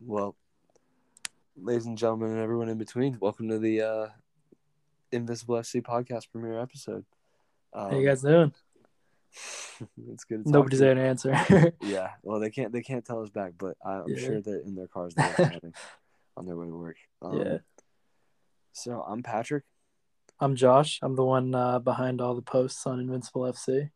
Well, 0.00 0.36
ladies 1.56 1.86
and 1.86 1.96
gentlemen, 1.98 2.30
and 2.30 2.40
everyone 2.40 2.68
in 2.68 2.78
between, 2.78 3.18
welcome 3.20 3.48
to 3.48 3.58
the 3.58 3.82
uh, 3.82 4.06
Invincible 5.12 5.56
FC 5.56 5.82
podcast 5.82 6.30
premiere 6.30 6.58
episode. 6.60 7.04
Um, 7.72 7.90
How 7.90 7.98
you 7.98 8.06
guys 8.06 8.22
doing? 8.22 8.52
it's 10.10 10.24
good. 10.24 10.44
To 10.44 10.50
Nobody's 10.50 10.80
there 10.80 10.94
to 10.94 11.00
answer. 11.00 11.72
Yeah, 11.82 12.10
well, 12.22 12.40
they 12.40 12.50
can't 12.50 12.72
they 12.72 12.82
can't 12.82 13.04
tell 13.04 13.22
us 13.22 13.30
back, 13.30 13.52
but 13.58 13.76
I, 13.84 13.98
I'm 13.98 14.08
Yeah. 14.08 14.26
sure 14.26 14.40
that 14.40 14.62
in 14.64 14.74
their 14.74 14.88
cars 14.88 15.14
they're 15.14 15.60
on 16.36 16.46
their 16.46 16.56
way 16.56 16.66
to 16.66 16.76
work. 16.76 16.96
Um, 17.22 17.38
yeah. 17.38 17.58
So 18.72 19.02
I'm 19.06 19.22
Patrick. 19.22 19.64
I'm 20.40 20.56
Josh. 20.56 20.98
I'm 21.02 21.14
the 21.16 21.24
one 21.24 21.54
uh, 21.54 21.78
behind 21.78 22.20
all 22.20 22.34
the 22.34 22.42
posts 22.42 22.86
on 22.86 22.98
Invincible 22.98 23.42
FC. 23.42 23.90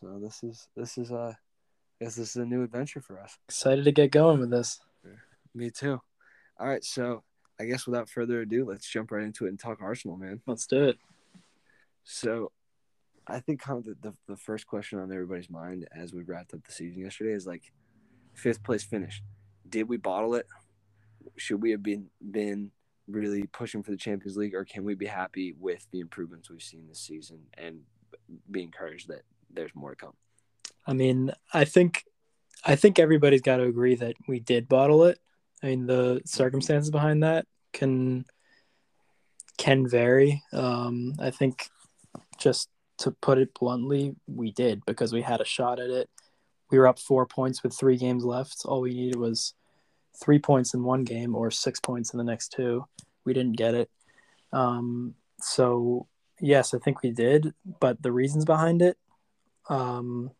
So 0.00 0.18
this 0.22 0.42
is 0.42 0.68
this 0.76 0.96
is 0.98 1.12
uh, 1.12 1.34
guess 2.00 2.16
this 2.16 2.30
is 2.30 2.36
a 2.36 2.46
new 2.46 2.62
adventure 2.64 3.00
for 3.02 3.20
us. 3.20 3.36
Excited 3.48 3.84
to 3.84 3.92
get 3.92 4.10
going 4.10 4.40
with 4.40 4.50
this. 4.50 4.80
Me 5.54 5.70
too. 5.70 6.00
All 6.58 6.66
right, 6.66 6.84
so 6.84 7.22
I 7.60 7.64
guess 7.64 7.86
without 7.86 8.08
further 8.08 8.40
ado, 8.40 8.64
let's 8.64 8.88
jump 8.88 9.10
right 9.10 9.24
into 9.24 9.46
it 9.46 9.50
and 9.50 9.58
talk 9.58 9.78
Arsenal, 9.80 10.16
man. 10.16 10.40
Let's 10.46 10.66
do 10.66 10.84
it. 10.84 10.98
So, 12.04 12.52
I 13.26 13.40
think 13.40 13.60
kind 13.60 13.78
of 13.78 13.84
the, 13.84 13.96
the, 14.00 14.14
the 14.28 14.36
first 14.36 14.66
question 14.66 14.98
on 14.98 15.12
everybody's 15.12 15.50
mind 15.50 15.86
as 15.94 16.14
we 16.14 16.22
wrapped 16.22 16.54
up 16.54 16.64
the 16.64 16.72
season 16.72 17.02
yesterday 17.02 17.32
is 17.32 17.46
like, 17.46 17.72
fifth 18.34 18.62
place 18.62 18.84
finish. 18.84 19.22
Did 19.68 19.88
we 19.88 19.96
bottle 19.96 20.34
it? 20.34 20.46
Should 21.36 21.60
we 21.60 21.72
have 21.72 21.82
been 21.82 22.08
been 22.30 22.70
really 23.08 23.44
pushing 23.48 23.82
for 23.82 23.90
the 23.90 23.96
Champions 23.96 24.36
League, 24.36 24.54
or 24.54 24.64
can 24.64 24.84
we 24.84 24.94
be 24.94 25.06
happy 25.06 25.54
with 25.58 25.86
the 25.90 26.00
improvements 26.00 26.48
we've 26.50 26.62
seen 26.62 26.86
this 26.88 27.00
season 27.00 27.40
and 27.56 27.80
be 28.50 28.62
encouraged 28.62 29.08
that 29.08 29.22
there's 29.50 29.74
more 29.74 29.90
to 29.90 29.96
come? 29.96 30.14
I 30.86 30.92
mean, 30.92 31.32
I 31.52 31.64
think, 31.64 32.04
I 32.64 32.76
think 32.76 32.98
everybody's 32.98 33.42
got 33.42 33.56
to 33.56 33.64
agree 33.64 33.94
that 33.96 34.14
we 34.26 34.40
did 34.40 34.68
bottle 34.68 35.04
it. 35.04 35.18
I 35.62 35.66
mean, 35.66 35.86
the 35.86 36.20
circumstances 36.24 36.90
behind 36.90 37.22
that 37.22 37.46
can 37.72 38.24
can 39.56 39.88
vary. 39.88 40.42
Um, 40.52 41.14
I 41.18 41.30
think, 41.30 41.68
just 42.38 42.68
to 42.98 43.10
put 43.10 43.38
it 43.38 43.54
bluntly, 43.58 44.14
we 44.26 44.52
did 44.52 44.84
because 44.86 45.12
we 45.12 45.22
had 45.22 45.40
a 45.40 45.44
shot 45.44 45.80
at 45.80 45.90
it. 45.90 46.08
We 46.70 46.78
were 46.78 46.86
up 46.86 46.98
four 46.98 47.26
points 47.26 47.62
with 47.62 47.74
three 47.74 47.96
games 47.96 48.24
left. 48.24 48.62
All 48.64 48.80
we 48.80 48.94
needed 48.94 49.16
was 49.16 49.54
three 50.22 50.38
points 50.38 50.74
in 50.74 50.82
one 50.84 51.04
game 51.04 51.34
or 51.34 51.50
six 51.50 51.80
points 51.80 52.12
in 52.12 52.18
the 52.18 52.24
next 52.24 52.52
two. 52.52 52.84
We 53.24 53.34
didn't 53.34 53.56
get 53.56 53.74
it. 53.74 53.90
Um, 54.52 55.14
so 55.40 56.06
yes, 56.40 56.74
I 56.74 56.78
think 56.78 57.02
we 57.02 57.10
did, 57.10 57.52
but 57.80 58.02
the 58.02 58.12
reasons 58.12 58.44
behind 58.44 58.82
it 58.82 58.96
um, 59.68 60.30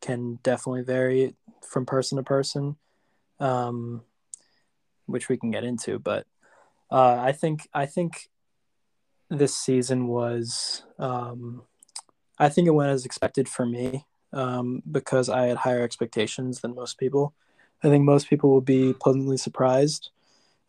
can 0.00 0.38
definitely 0.42 0.82
vary 0.82 1.34
from 1.66 1.86
person 1.86 2.16
to 2.16 2.22
person, 2.22 2.76
um, 3.40 4.02
which 5.06 5.28
we 5.28 5.36
can 5.36 5.50
get 5.50 5.64
into. 5.64 5.98
But 5.98 6.26
uh, 6.90 7.16
I 7.20 7.32
think 7.32 7.68
I 7.72 7.86
think 7.86 8.28
this 9.30 9.56
season 9.56 10.08
was 10.08 10.84
um, 10.98 11.62
I 12.38 12.48
think 12.48 12.68
it 12.68 12.72
went 12.72 12.90
as 12.90 13.04
expected 13.04 13.48
for 13.48 13.66
me 13.66 14.04
um, 14.32 14.82
because 14.90 15.28
I 15.28 15.46
had 15.46 15.58
higher 15.58 15.82
expectations 15.82 16.60
than 16.60 16.74
most 16.74 16.98
people. 16.98 17.34
I 17.82 17.88
think 17.88 18.04
most 18.04 18.28
people 18.28 18.50
will 18.50 18.60
be 18.60 18.94
pleasantly 18.94 19.36
surprised. 19.36 20.10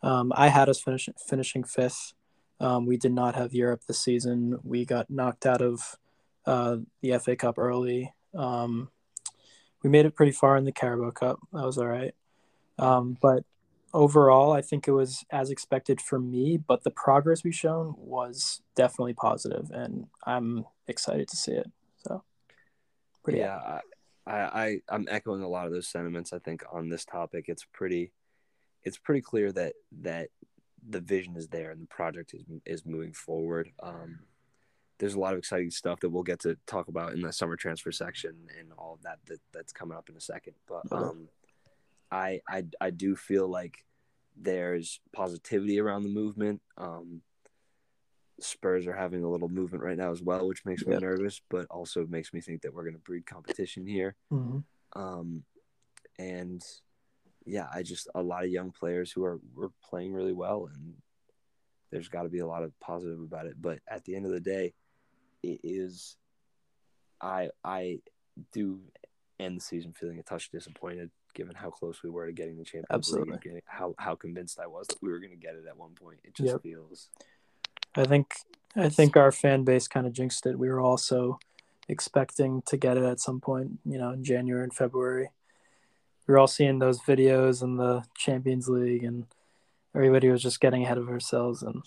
Um, 0.03 0.31
I 0.35 0.49
had 0.49 0.69
us 0.69 0.81
finish, 0.81 1.09
finishing 1.27 1.63
fifth. 1.63 2.13
Um, 2.59 2.85
we 2.85 2.97
did 2.97 3.13
not 3.13 3.35
have 3.35 3.53
Europe 3.53 3.81
this 3.87 3.99
season. 3.99 4.59
We 4.63 4.85
got 4.85 5.09
knocked 5.09 5.45
out 5.45 5.61
of 5.61 5.97
uh, 6.45 6.77
the 7.01 7.17
FA 7.19 7.35
Cup 7.35 7.57
early. 7.57 8.13
Um, 8.33 8.89
we 9.81 9.89
made 9.89 10.05
it 10.05 10.15
pretty 10.15 10.31
far 10.31 10.57
in 10.57 10.65
the 10.65 10.71
Carabao 10.71 11.11
Cup. 11.11 11.39
That 11.53 11.65
was 11.65 11.77
all 11.77 11.87
right. 11.87 12.13
Um, 12.77 13.17
but 13.21 13.43
overall, 13.95 14.51
I 14.51 14.61
think 14.61 14.87
it 14.87 14.91
was 14.91 15.25
as 15.31 15.49
expected 15.49 16.01
for 16.01 16.19
me. 16.19 16.57
But 16.57 16.83
the 16.83 16.91
progress 16.91 17.43
we've 17.43 17.55
shown 17.55 17.95
was 17.97 18.61
definitely 18.75 19.13
positive, 19.13 19.71
and 19.71 20.07
I'm 20.25 20.65
excited 20.87 21.27
to 21.29 21.37
see 21.37 21.53
it. 21.53 21.71
So, 22.05 22.23
pretty 23.23 23.39
yeah, 23.39 23.55
I, 23.55 23.81
I, 24.27 24.63
I 24.63 24.81
I'm 24.89 25.07
echoing 25.09 25.41
a 25.41 25.47
lot 25.47 25.65
of 25.65 25.71
those 25.71 25.87
sentiments. 25.87 26.33
I 26.33 26.39
think 26.39 26.63
on 26.71 26.89
this 26.89 27.05
topic, 27.05 27.45
it's 27.47 27.65
pretty, 27.73 28.11
it's 28.83 28.97
pretty 28.97 29.21
clear 29.21 29.51
that 29.53 29.73
that 30.01 30.29
the 30.87 30.99
vision 30.99 31.35
is 31.35 31.47
there 31.47 31.71
and 31.71 31.81
the 31.81 31.87
project 31.87 32.33
is 32.33 32.43
is 32.65 32.85
moving 32.85 33.13
forward. 33.13 33.71
Um, 33.81 34.19
there's 34.97 35.15
a 35.15 35.19
lot 35.19 35.33
of 35.33 35.39
exciting 35.39 35.71
stuff 35.71 35.99
that 36.01 36.09
we'll 36.09 36.23
get 36.23 36.39
to 36.41 36.57
talk 36.67 36.87
about 36.87 37.13
in 37.13 37.21
the 37.21 37.33
summer 37.33 37.55
transfer 37.55 37.91
section 37.91 38.35
and 38.57 38.71
all 38.77 38.93
of 38.93 39.01
that, 39.01 39.19
that 39.25 39.39
that's 39.51 39.73
coming 39.73 39.97
up 39.97 40.09
in 40.09 40.15
a 40.15 40.21
second. 40.21 40.53
But 40.67 40.83
um, 40.91 41.27
I, 42.11 42.41
I 42.47 42.65
I 42.79 42.89
do 42.91 43.15
feel 43.15 43.47
like 43.47 43.85
there's 44.37 44.99
positivity 45.13 45.79
around 45.79 46.03
the 46.03 46.09
movement. 46.09 46.61
Um, 46.77 47.21
Spurs 48.39 48.85
are 48.85 48.93
having 48.95 49.23
a 49.23 49.29
little 49.29 49.47
movement 49.47 49.83
right 49.83 49.97
now 49.97 50.11
as 50.11 50.21
well, 50.21 50.47
which 50.47 50.65
makes 50.65 50.85
me 50.85 50.93
Yeah. 50.93 50.99
nervous, 50.99 51.41
but 51.49 51.65
also 51.69 52.05
makes 52.05 52.33
me 52.33 52.41
think 52.41 52.61
that 52.61 52.73
we're 52.73 52.83
going 52.83 52.95
to 52.95 52.99
breed 52.99 53.25
competition 53.25 53.87
here. 53.87 54.15
Mhm. 54.31 54.63
Um, 54.93 55.45
and 56.19 56.61
yeah, 57.45 57.67
I 57.73 57.81
just 57.83 58.09
a 58.13 58.21
lot 58.21 58.43
of 58.43 58.49
young 58.49 58.71
players 58.71 59.11
who 59.11 59.23
are 59.23 59.39
were 59.53 59.71
playing 59.81 60.13
really 60.13 60.33
well, 60.33 60.67
and 60.73 60.95
there's 61.91 62.09
got 62.09 62.23
to 62.23 62.29
be 62.29 62.39
a 62.39 62.47
lot 62.47 62.63
of 62.63 62.77
positive 62.79 63.21
about 63.21 63.45
it. 63.45 63.61
But 63.61 63.79
at 63.87 64.03
the 64.03 64.15
end 64.15 64.25
of 64.25 64.31
the 64.31 64.39
day, 64.41 64.73
it 65.41 65.61
is 65.63 66.17
I 67.21 67.51
I 67.63 68.01
do 68.51 68.81
end 69.39 69.57
the 69.57 69.61
season 69.61 69.93
feeling 69.93 70.19
a 70.19 70.23
touch 70.23 70.49
disappointed, 70.49 71.09
given 71.35 71.53
how 71.55 71.69
close 71.69 72.01
we 72.01 72.09
were 72.09 72.25
to 72.25 72.31
getting 72.33 72.57
the 72.57 72.63
Champions 72.63 72.87
Absolutely. 72.89 73.33
League, 73.33 73.41
getting, 73.41 73.61
how 73.65 73.93
how 73.99 74.15
convinced 74.15 74.59
I 74.59 74.67
was 74.67 74.87
that 74.87 75.01
we 75.01 75.09
were 75.11 75.19
going 75.19 75.31
to 75.31 75.37
get 75.37 75.55
it 75.55 75.65
at 75.67 75.77
one 75.77 75.91
point. 75.91 76.17
It 76.23 76.33
just 76.33 76.49
Yep. 76.49 76.61
feels 76.63 77.09
I 77.95 78.05
think 78.05 78.33
I 78.75 78.89
think 78.89 79.15
our 79.15 79.31
fan 79.31 79.63
base 79.63 79.87
kind 79.87 80.05
of 80.07 80.13
jinxed 80.13 80.45
it. 80.47 80.57
We 80.59 80.69
were 80.69 80.81
also 80.81 81.39
expecting 81.87 82.61
to 82.63 82.77
get 82.77 82.97
it 82.97 83.03
at 83.03 83.19
some 83.19 83.39
point, 83.39 83.79
you 83.85 83.97
know, 83.97 84.09
in 84.11 84.23
January 84.23 84.63
and 84.63 84.73
February. 84.73 85.29
We 86.27 86.31
were 86.31 86.39
all 86.39 86.47
seeing 86.47 86.79
those 86.79 86.99
videos 87.01 87.61
in 87.61 87.77
the 87.77 88.03
Champions 88.17 88.67
League, 88.67 89.03
and 89.03 89.27
everybody 89.93 90.29
was 90.29 90.41
just 90.41 90.59
getting 90.59 90.83
ahead 90.83 90.97
of 90.97 91.07
ourselves, 91.07 91.61
and 91.61 91.83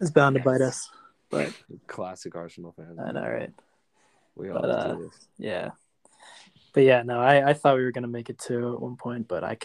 it's 0.00 0.10
bound 0.12 0.36
to 0.36 0.42
bite 0.42 0.60
us. 0.60 0.88
But 1.28 1.52
classic 1.88 2.36
Arsenal 2.36 2.72
fans. 2.72 2.98
I 2.98 3.12
know, 3.12 3.28
right? 3.28 3.52
We 4.36 4.48
But, 4.48 4.64
uh, 4.70 4.94
do 4.94 5.10
this. 5.10 5.28
Yeah. 5.36 5.70
But 6.78 6.84
yeah, 6.84 7.02
no, 7.02 7.18
I, 7.18 7.50
I 7.50 7.52
thought 7.54 7.74
we 7.74 7.82
were 7.82 7.90
gonna 7.90 8.06
make 8.06 8.30
it 8.30 8.38
two 8.38 8.72
at 8.74 8.80
one 8.80 8.94
point, 8.94 9.26
but 9.26 9.42
I, 9.42 9.58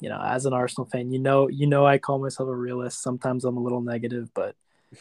you 0.00 0.08
know, 0.08 0.20
as 0.20 0.46
an 0.46 0.52
Arsenal 0.52 0.84
fan, 0.90 1.12
you 1.12 1.20
know, 1.20 1.46
you 1.46 1.68
know, 1.68 1.86
I 1.86 1.98
call 1.98 2.18
myself 2.18 2.48
a 2.48 2.56
realist. 2.56 3.00
Sometimes 3.04 3.44
I'm 3.44 3.56
a 3.56 3.62
little 3.62 3.82
negative, 3.82 4.30
but 4.34 4.56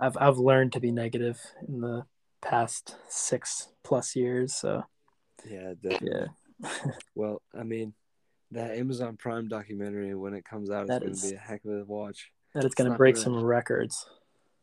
I've 0.00 0.16
I've 0.20 0.38
learned 0.38 0.72
to 0.72 0.80
be 0.80 0.90
negative 0.90 1.40
in 1.68 1.80
the 1.80 2.06
past 2.42 2.96
six 3.08 3.68
plus 3.84 4.16
years. 4.16 4.56
So 4.56 4.82
Yeah, 5.48 5.74
definitely. 5.80 6.26
yeah, 6.64 6.70
Well, 7.14 7.40
I 7.56 7.62
mean, 7.62 7.94
that 8.50 8.72
Amazon 8.72 9.16
Prime 9.16 9.46
documentary 9.46 10.12
when 10.16 10.34
it 10.34 10.44
comes 10.44 10.70
out, 10.72 10.86
it's 10.86 10.98
That 10.98 11.02
is- 11.04 11.20
to 11.22 11.28
be 11.28 11.34
a 11.36 11.38
heck 11.38 11.64
of 11.64 11.70
a 11.70 11.84
watch, 11.84 12.32
that 12.52 12.64
it's 12.64 12.74
gonna 12.74 12.96
break 12.96 13.14
gonna- 13.14 13.22
some 13.22 13.44
records. 13.44 14.04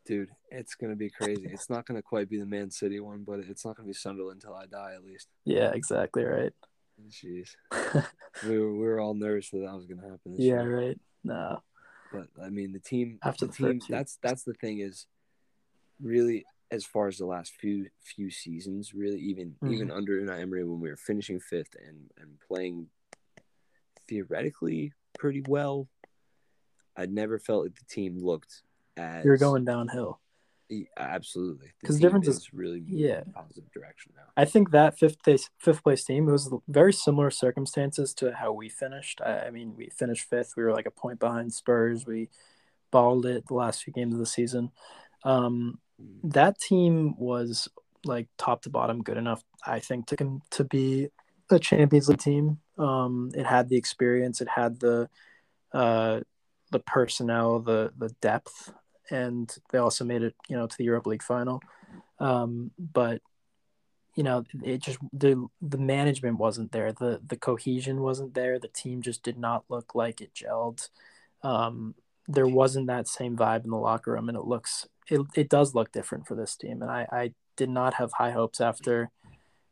Dude. 0.05 0.29
It's 0.49 0.75
going 0.75 0.91
to 0.91 0.95
be 0.97 1.09
crazy. 1.09 1.47
It's 1.51 1.69
not 1.69 1.85
going 1.85 1.97
to 1.97 2.01
quite 2.03 2.29
be 2.29 2.39
the 2.39 2.45
Man 2.45 2.69
City 2.71 2.99
one, 2.99 3.23
but 3.25 3.39
it's 3.39 3.65
not 3.65 3.75
going 3.75 3.85
to 3.87 3.89
be 3.89 3.93
Sunderland 3.97 4.41
until 4.43 4.55
I 4.55 4.65
die, 4.65 4.93
at 4.95 5.03
least. 5.03 5.27
Yeah, 5.45 5.71
exactly 5.73 6.23
right. 6.23 6.53
Jeez, 7.09 7.55
we 8.47 8.59
were, 8.59 8.71
we 8.73 8.85
were 8.85 8.99
all 8.99 9.15
nervous 9.15 9.49
that 9.49 9.59
that 9.59 9.73
was 9.73 9.85
going 9.87 9.99
to 9.99 10.07
happen. 10.07 10.33
This 10.33 10.41
yeah, 10.41 10.61
year. 10.61 10.87
right. 10.87 10.99
No, 11.23 11.63
but 12.11 12.27
I 12.43 12.49
mean, 12.49 12.71
the 12.71 12.79
team, 12.79 13.17
After 13.23 13.47
the 13.47 13.51
the 13.51 13.57
team. 13.57 13.79
That's 13.89 14.19
that's 14.21 14.43
the 14.43 14.53
thing 14.53 14.79
is, 14.79 15.07
really, 15.99 16.45
as 16.69 16.85
far 16.85 17.07
as 17.07 17.17
the 17.17 17.25
last 17.25 17.53
few 17.59 17.87
few 18.03 18.29
seasons, 18.29 18.93
really 18.93 19.19
even 19.19 19.55
even 19.67 19.87
Mhm. 19.87 19.95
under 19.97 20.21
Unai 20.21 20.41
Emery 20.41 20.63
when 20.63 20.79
we 20.79 20.89
were 20.89 20.97
finishing 20.97 21.39
fifth 21.39 21.75
and 21.87 22.11
and 22.17 22.39
playing 22.47 22.89
theoretically 24.07 24.93
pretty 25.17 25.41
well, 25.47 25.87
I 26.95 27.05
never 27.05 27.39
felt 27.39 27.63
like 27.63 27.75
the 27.75 27.85
team 27.85 28.17
looked 28.19 28.61
as 28.97 29.23
you're 29.25 29.37
going 29.37 29.65
downhill. 29.65 30.19
Yeah, 30.69 30.85
absolutely. 30.97 31.71
'Cause 31.85 31.95
the 31.97 32.01
difference 32.01 32.27
is- 32.27 32.53
really 32.53 32.79
yeah. 32.87 33.23
positive 33.33 33.69
direction 33.71 34.13
now. 34.15 34.23
I 34.35 34.45
think 34.45 34.71
that 34.71 34.97
fifth 34.97 35.21
place 35.21 35.49
fifth 35.59 35.83
place 35.83 36.03
team 36.03 36.27
it 36.27 36.31
was 36.31 36.51
very 36.67 36.93
similar 36.93 37.29
circumstances 37.29 38.13
to 38.15 38.33
how 38.33 38.53
we 38.53 38.69
finished. 38.69 39.21
I, 39.21 39.47
I 39.47 39.49
mean, 39.51 39.75
we 39.75 39.89
finished 39.89 40.27
fifth. 40.29 40.53
We 40.57 40.63
were 40.63 40.71
like 40.73 40.85
a 40.87 40.91
point 40.91 41.19
behind 41.19 41.53
Spurs. 41.53 42.05
We 42.07 42.29
balled 42.91 43.25
it 43.25 43.45
the 43.47 43.53
last 43.55 43.83
few 43.83 43.93
games 43.93 44.13
of 44.13 44.19
the 44.19 44.25
season. 44.25 44.71
Um, 45.23 45.79
Mm. 46.01 46.31
that 46.33 46.59
team 46.59 47.15
was 47.17 47.67
like 48.03 48.27
top 48.37 48.63
to 48.63 48.69
bottom 48.71 49.03
good 49.03 49.17
enough, 49.17 49.43
I 49.65 49.79
think, 49.79 50.07
to 50.07 50.41
to 50.51 50.63
be 50.63 51.09
a 51.51 51.59
Champions 51.59 52.09
League 52.09 52.17
team. 52.19 52.59
Um, 52.79 53.29
it 53.35 53.45
had 53.45 53.69
the 53.69 53.75
experience. 53.77 54.41
It 54.41 54.49
had 54.49 54.79
the 54.79 55.07
uh, 55.71 56.21
the 56.71 56.79
personnel, 56.79 57.59
the 57.59 57.93
the 57.95 58.09
depth, 58.21 58.73
and 59.09 59.55
they 59.71 59.77
also 59.77 60.03
made 60.03 60.23
it, 60.23 60.35
you 60.47 60.55
know, 60.55 60.67
to 60.67 60.77
the 60.77 60.83
Europa 60.85 61.09
League 61.09 61.23
final. 61.23 61.61
Um, 62.19 62.71
but 62.77 63.21
you 64.15 64.23
know, 64.23 64.43
it 64.63 64.81
just 64.81 64.99
the 65.11 65.47
the 65.61 65.77
management 65.77 66.37
wasn't 66.37 66.71
there. 66.71 66.91
The 66.91 67.19
the 67.25 67.37
cohesion 67.37 68.01
wasn't 68.01 68.33
there. 68.35 68.59
The 68.59 68.67
team 68.67 69.01
just 69.01 69.23
did 69.23 69.37
not 69.37 69.65
look 69.69 69.95
like 69.95 70.21
it 70.21 70.33
gelled. 70.33 70.89
Um, 71.41 71.95
there 72.27 72.47
wasn't 72.47 72.87
that 72.87 73.07
same 73.07 73.35
vibe 73.35 73.63
in 73.65 73.71
the 73.71 73.77
locker 73.77 74.11
room, 74.13 74.29
and 74.29 74.37
it 74.37 74.45
looks 74.45 74.87
it, 75.09 75.21
it 75.35 75.49
does 75.49 75.73
look 75.73 75.91
different 75.91 76.27
for 76.27 76.35
this 76.35 76.55
team. 76.55 76.81
And 76.81 76.91
I, 76.91 77.07
I 77.11 77.33
did 77.57 77.69
not 77.69 77.95
have 77.95 78.13
high 78.13 78.31
hopes 78.31 78.61
after 78.61 79.11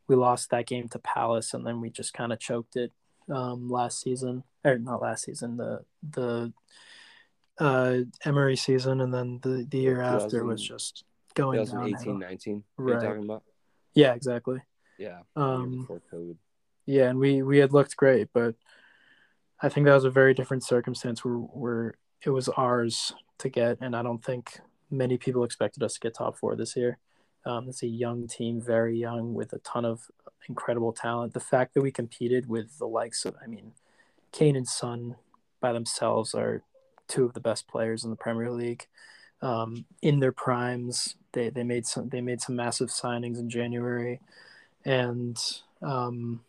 we 0.08 0.16
lost 0.16 0.50
that 0.50 0.66
game 0.66 0.88
to 0.88 0.98
Palace, 0.98 1.54
and 1.54 1.66
then 1.66 1.80
we 1.80 1.88
just 1.88 2.12
kind 2.12 2.32
of 2.32 2.40
choked 2.40 2.76
it 2.76 2.92
um, 3.30 3.68
last 3.68 4.00
season, 4.00 4.42
or 4.64 4.78
not 4.78 5.02
last 5.02 5.24
season, 5.24 5.56
the 5.56 5.84
the 6.02 6.52
uh, 7.58 7.98
Emery 8.24 8.56
season, 8.56 9.00
and 9.00 9.12
then 9.12 9.40
the 9.42 9.66
the 9.68 9.78
year 9.78 10.00
after 10.00 10.44
was 10.44 10.62
just 10.62 11.04
going 11.34 11.58
2018, 11.58 11.96
downhill. 11.96 12.28
19. 12.28 12.64
Right. 12.76 13.00
Talking 13.00 13.24
about? 13.24 13.42
Yeah, 13.94 14.14
exactly. 14.14 14.60
Yeah. 14.98 15.20
Um, 15.36 15.80
before 15.80 16.02
COVID. 16.12 16.36
Yeah, 16.86 17.10
and 17.10 17.18
we 17.18 17.42
we 17.42 17.58
had 17.58 17.72
looked 17.72 17.96
great, 17.96 18.28
but 18.32 18.54
I 19.60 19.68
think 19.68 19.86
that 19.86 19.94
was 19.94 20.04
a 20.04 20.10
very 20.10 20.34
different 20.34 20.64
circumstance 20.64 21.24
where 21.24 21.34
where 21.34 21.94
it 22.24 22.30
was 22.30 22.48
ours 22.48 23.12
to 23.38 23.48
get, 23.48 23.78
and 23.80 23.94
I 23.94 24.02
don't 24.02 24.24
think 24.24 24.60
many 24.90 25.16
people 25.16 25.44
expected 25.44 25.82
us 25.82 25.94
to 25.94 26.00
get 26.00 26.14
top 26.14 26.36
four 26.38 26.54
this 26.56 26.76
year. 26.76 26.98
Um, 27.44 27.68
it's 27.68 27.82
a 27.82 27.88
young 27.88 28.28
team, 28.28 28.60
very 28.60 28.96
young, 28.96 29.34
with 29.34 29.52
a 29.52 29.58
ton 29.58 29.84
of 29.84 30.10
incredible 30.48 30.92
talent. 30.92 31.34
The 31.34 31.40
fact 31.40 31.74
that 31.74 31.82
we 31.82 31.90
competed 31.90 32.48
with 32.48 32.78
the 32.78 32.86
likes 32.86 33.24
of, 33.24 33.34
I 33.42 33.48
mean, 33.48 33.72
Kane 34.30 34.54
and 34.54 34.68
Son 34.68 35.16
by 35.60 35.72
themselves 35.72 36.34
are 36.34 36.62
two 37.08 37.24
of 37.24 37.34
the 37.34 37.40
best 37.40 37.68
players 37.68 38.04
in 38.04 38.10
the 38.10 38.16
Premier 38.16 38.50
League. 38.50 38.86
Um, 39.40 39.84
in 40.02 40.20
their 40.20 40.32
primes, 40.32 41.16
they, 41.32 41.50
they 41.50 41.64
made 41.64 41.86
some 41.86 42.08
they 42.08 42.20
made 42.20 42.40
some 42.40 42.54
massive 42.56 42.88
signings 42.90 43.38
in 43.38 43.50
January, 43.50 44.20
and 44.84 45.36
um, 45.82 46.40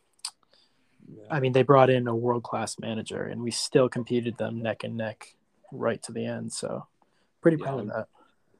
Yeah. 1.11 1.23
I 1.31 1.39
mean, 1.39 1.53
they 1.53 1.63
brought 1.63 1.89
in 1.89 2.07
a 2.07 2.15
world 2.15 2.43
class 2.43 2.77
manager, 2.79 3.23
and 3.23 3.41
we 3.41 3.51
still 3.51 3.89
competed 3.89 4.37
them 4.37 4.61
neck 4.61 4.83
and 4.83 4.95
neck 4.95 5.35
right 5.71 6.01
to 6.03 6.11
the 6.11 6.25
end. 6.25 6.53
So, 6.53 6.85
pretty 7.41 7.57
proud 7.57 7.79
of 7.79 7.87
Yeah. 7.87 7.93
that. 7.95 8.07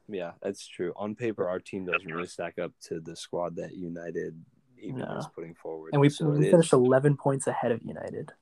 Yeah, 0.06 0.32
that's 0.42 0.66
true. 0.66 0.92
On 0.96 1.14
paper, 1.14 1.48
our 1.48 1.60
team 1.60 1.86
doesn't 1.86 2.12
really 2.12 2.26
stack 2.26 2.58
up 2.58 2.72
to 2.88 3.00
the 3.00 3.16
squad 3.16 3.56
that 3.56 3.74
United 3.74 4.34
even 4.78 4.98
No. 4.98 5.16
is 5.16 5.26
putting 5.34 5.54
forward. 5.54 5.90
And 5.94 6.00
we, 6.02 6.10
So 6.10 6.28
we 6.28 6.50
finished 6.50 6.68
is- 6.74 6.78
11 6.78 7.16
points 7.16 7.46
ahead 7.46 7.72
of 7.72 7.82
United. 7.82 8.32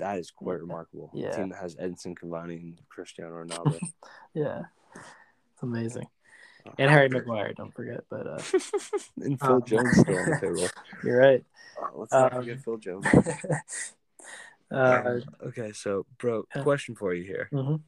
That 0.00 0.18
is 0.18 0.30
quite 0.30 0.60
remarkable. 0.60 1.10
Yeah. 1.14 1.28
A 1.28 1.36
team 1.36 1.48
that 1.50 1.58
has 1.60 1.76
Edinson 1.76 2.14
Cavani 2.18 2.60
and 2.60 2.80
Cristiano 2.88 3.44
Ronaldo. 3.44 3.78
Yeah, 4.34 4.62
it's 5.54 5.62
amazing. 5.62 6.06
Uh, 6.66 6.70
And 6.78 6.90
Harry 6.90 7.08
Maguire, 7.08 7.52
don't 7.54 7.74
forget. 7.74 8.04
But 8.10 8.26
uh, 8.26 8.38
and 9.24 9.40
Phil 9.40 9.54
Um, 9.54 9.64
Jones 9.64 9.90
still 9.98 10.18
on 10.18 10.30
the 10.30 10.38
payroll. 10.40 10.68
you're 11.04 11.18
right. 11.18 11.44
Uh, 11.80 11.88
let's 11.94 12.12
not 12.12 12.32
Um, 12.32 12.40
forget 12.42 12.60
Phil 12.64 12.76
Jones. 12.78 13.06
uh, 14.70 15.02
Um, 15.04 15.22
okay, 15.48 15.72
so 15.72 16.06
bro, 16.18 16.44
question 16.62 16.94
for 16.94 17.12
you 17.14 17.24
here: 17.24 17.48
mhm. 17.52 17.80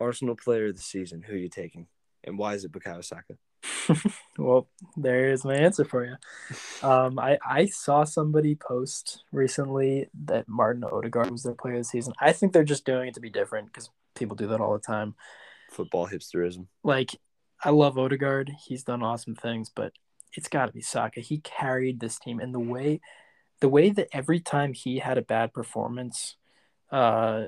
Arsenal 0.00 0.36
player 0.36 0.66
of 0.66 0.76
the 0.76 0.82
season, 0.82 1.22
who 1.22 1.34
are 1.34 1.38
you 1.38 1.48
taking, 1.48 1.86
and 2.24 2.36
why 2.36 2.54
is 2.54 2.64
it 2.64 2.72
Bukayo 2.72 3.02
Saka? 3.04 3.38
Well, 4.38 4.68
there's 4.96 5.44
my 5.44 5.54
answer 5.54 5.84
for 5.84 6.04
you. 6.04 6.16
Um, 6.86 7.18
I, 7.18 7.38
I 7.48 7.66
saw 7.66 8.02
somebody 8.04 8.56
post 8.56 9.22
recently 9.30 10.08
that 10.24 10.48
Martin 10.48 10.82
Odegaard 10.82 11.30
was 11.30 11.44
their 11.44 11.54
player 11.54 11.74
of 11.74 11.80
the 11.80 11.84
season. 11.84 12.14
I 12.20 12.32
think 12.32 12.52
they're 12.52 12.64
just 12.64 12.84
doing 12.84 13.08
it 13.08 13.14
to 13.14 13.20
be 13.20 13.30
different 13.30 13.68
because 13.68 13.90
people 14.16 14.36
do 14.36 14.48
that 14.48 14.60
all 14.60 14.72
the 14.72 14.80
time. 14.80 15.14
Football 15.70 16.08
hipsterism. 16.08 16.66
Like, 16.82 17.10
I 17.62 17.70
love 17.70 17.96
Odegaard. 17.96 18.50
He's 18.66 18.82
done 18.82 19.02
awesome 19.02 19.36
things, 19.36 19.70
but 19.74 19.92
it's 20.32 20.48
got 20.48 20.66
to 20.66 20.72
be 20.72 20.80
Saka. 20.80 21.20
He 21.20 21.38
carried 21.38 22.00
this 22.00 22.18
team, 22.18 22.40
and 22.40 22.52
the 22.52 22.58
way, 22.58 23.00
the 23.60 23.68
way 23.68 23.90
that 23.90 24.08
every 24.12 24.40
time 24.40 24.72
he 24.72 24.98
had 24.98 25.16
a 25.16 25.22
bad 25.22 25.52
performance, 25.52 26.36
uh, 26.90 27.44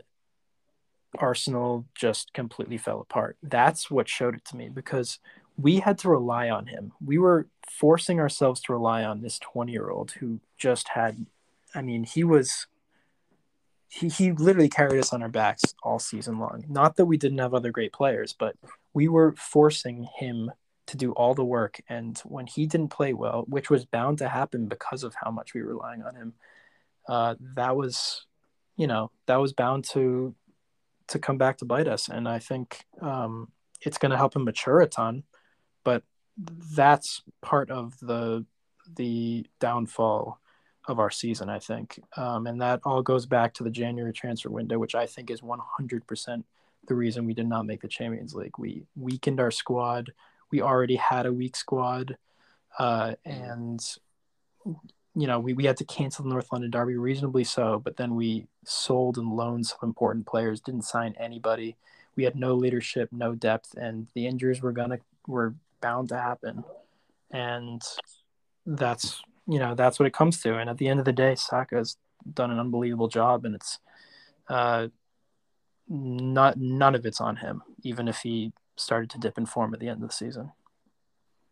Arsenal 1.19 1.87
just 1.95 2.33
completely 2.33 2.79
fell 2.79 3.01
apart. 3.01 3.37
That's 3.43 3.91
what 3.91 4.09
showed 4.09 4.37
it 4.37 4.45
to 4.47 4.57
me 4.57 4.69
because 4.69 5.19
we 5.57 5.81
had 5.81 5.99
to 5.99 6.09
rely 6.09 6.51
on 6.51 6.67
him. 6.67 6.93
We 7.05 7.19
were 7.19 7.49
forcing 7.71 8.21
ourselves 8.21 8.61
to 8.63 8.73
rely 8.73 9.05
on 9.05 9.23
this 9.23 9.39
20 9.39 9.73
year 9.73 9.91
old 9.91 10.13
who 10.13 10.41
just 10.59 10.89
had, 10.89 11.27
I 11.75 11.83
mean, 11.83 12.05
he 12.05 12.25
was, 12.25 12.67
he, 13.89 14.09
he 14.09 14.33
literally 14.33 14.69
carried 14.69 14.99
us 14.99 15.13
on 15.13 15.23
our 15.23 15.29
backs 15.29 15.63
all 15.83 15.99
season 15.99 16.39
long. 16.39 16.65
Not 16.69 16.97
that 16.97 17.07
we 17.07 17.17
didn't 17.17 17.39
have 17.39 17.55
other 17.55 17.71
great 17.71 17.93
players, 17.93 18.35
but 18.39 18.57
we 18.93 19.09
were 19.09 19.35
forcing 19.37 20.09
him 20.19 20.51
to 20.87 20.97
do 20.97 21.13
all 21.13 21.35
the 21.35 21.45
work. 21.45 21.81
And 21.89 22.19
when 22.25 22.47
he 22.47 22.67
didn't 22.67 22.89
play 22.89 23.13
well, 23.13 23.45
which 23.49 23.71
was 23.71 23.85
bound 23.85 24.19
to 24.19 24.29
happen 24.29 24.67
because 24.67 25.03
of 25.03 25.15
how 25.23 25.31
much 25.31 25.55
we 25.55 25.63
were 25.63 25.75
relying 25.75 26.03
on 26.03 26.15
him, 26.15 26.35
uh, 27.09 27.35
that 27.55 27.77
was, 27.77 28.27
you 28.77 28.87
know, 28.87 29.11
that 29.27 29.37
was 29.37 29.53
bound 29.53 29.85
to 29.85 30.35
to 31.09 31.19
come 31.21 31.39
back 31.39 31.59
to 31.59 31.65
bite 31.65 31.87
us. 31.87 32.09
And 32.09 32.29
I 32.29 32.41
think 32.41 32.85
um, 33.01 33.49
it's 33.81 33.99
going 33.99 34.11
to 34.11 34.17
help 34.17 34.35
him 34.35 34.45
mature 34.45 34.81
a 34.81 34.89
ton. 34.89 35.23
But 35.87 36.03
that's 36.75 37.23
part 37.43 37.71
of 37.71 37.97
the 38.01 38.45
the 38.97 39.47
downfall 39.61 40.41
of 40.89 40.99
our 40.99 41.11
season, 41.11 41.49
I 41.49 41.61
think. 41.61 42.01
Um, 42.17 42.49
and 42.49 42.61
that 42.61 42.81
all 42.85 43.03
goes 43.03 43.25
back 43.25 43.55
to 43.55 43.63
the 43.63 43.71
January 43.71 44.13
transfer 44.13 44.51
window, 44.51 44.81
which 44.81 44.97
I 44.97 45.07
think 45.07 45.31
is 45.31 45.43
100% 45.43 46.43
the 46.89 46.95
reason 46.95 47.25
we 47.25 47.35
did 47.35 47.49
not 47.49 47.67
make 47.67 47.83
the 47.83 47.89
Champions 47.89 48.35
League. 48.35 48.59
We 48.59 48.83
weakened 48.97 49.39
our 49.39 49.53
squad. 49.53 50.13
We 50.51 50.61
already 50.61 50.97
had 50.97 51.25
a 51.25 51.33
weak 51.33 51.55
squad. 51.55 52.17
Uh, 52.79 53.15
and, 53.25 53.81
you 55.15 55.27
know, 55.29 55.39
we, 55.39 55.53
we 55.53 55.67
had 55.67 55.77
to 55.77 55.85
cancel 55.85 56.25
the 56.25 56.31
North 56.31 56.49
London 56.51 56.71
Derby 56.73 56.97
reasonably 56.97 57.45
so, 57.45 57.81
but 57.83 57.97
then 57.97 58.17
we 58.17 58.49
sold 58.65 59.19
and 59.19 59.33
loaned 59.33 59.67
some 59.67 59.79
important 59.83 60.27
players, 60.27 60.61
didn't 60.61 60.83
sign 60.83 61.15
anybody. 61.17 61.77
We 62.17 62.25
had 62.25 62.35
no 62.35 62.55
leadership, 62.55 63.11
no 63.13 63.37
depth, 63.37 63.75
and 63.77 64.09
the 64.15 64.27
injuries 64.27 64.63
were 64.63 64.73
gonna 64.73 64.99
were 65.27 65.55
bound 65.87 66.09
to 66.09 66.17
happen. 66.17 66.65
And 67.31 67.83
that's 68.65 69.23
you 69.49 69.61
know, 69.61 69.77
that's 69.77 70.01
what 70.01 70.07
it 70.07 70.13
comes 70.13 70.41
to. 70.43 70.59
And 70.59 70.69
at 70.69 70.79
the 70.79 70.89
end 70.89 70.99
of 70.99 71.05
the 71.05 71.13
day, 71.13 71.37
Saka's 71.37 71.97
done 72.35 72.51
an 72.51 72.59
unbelievable 72.59 73.07
job 73.09 73.45
and 73.45 73.55
it's 73.55 73.79
uh 74.49 74.89
not 75.89 76.57
none 76.59 76.95
of 76.97 77.07
it's 77.07 77.21
on 77.21 77.37
him, 77.37 77.63
even 77.85 78.09
if 78.09 78.19
he 78.19 78.53
started 78.77 79.09
to 79.11 79.19
dip 79.19 79.39
in 79.39 79.47
form 79.47 79.73
at 79.73 79.79
the 79.81 79.89
end 79.89 80.03
of 80.03 80.09
the 80.09 80.15
season. 80.15 80.51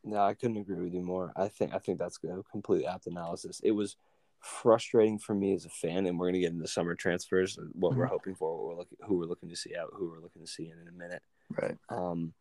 No, 0.02 0.18
I 0.18 0.34
couldn't 0.34 0.56
agree 0.56 0.82
with 0.84 0.92
you 0.92 1.02
more. 1.02 1.32
I 1.36 1.48
think 1.48 1.72
I 1.72 1.78
think 1.78 1.98
that's 1.98 2.18
a 2.24 2.42
completely 2.50 2.86
apt 2.86 3.06
analysis. 3.06 3.60
It 3.62 3.70
was 3.70 3.96
frustrating 4.40 5.18
for 5.18 5.34
me 5.34 5.54
as 5.54 5.64
a 5.64 5.70
fan, 5.70 6.06
and 6.06 6.18
we're 6.18 6.28
gonna 6.28 6.40
get 6.40 6.52
into 6.52 6.66
summer 6.66 6.94
transfers, 6.94 7.58
what 7.72 7.96
we're 7.96 8.06
Mhm. 8.06 8.10
hoping 8.16 8.34
for, 8.34 8.48
what 8.56 8.66
we're 8.66 8.80
looking, 8.80 8.98
who 9.06 9.18
we're 9.18 9.32
looking 9.32 9.48
to 9.48 9.56
see 9.56 9.74
out, 9.76 9.90
who 9.94 10.10
we're 10.10 10.20
looking 10.20 10.42
to 10.42 10.48
see 10.56 10.68
in 10.68 10.78
in 10.78 10.88
a 10.88 10.92
minute. 11.04 11.22
Right. 11.50 11.78
Um, 11.88 12.34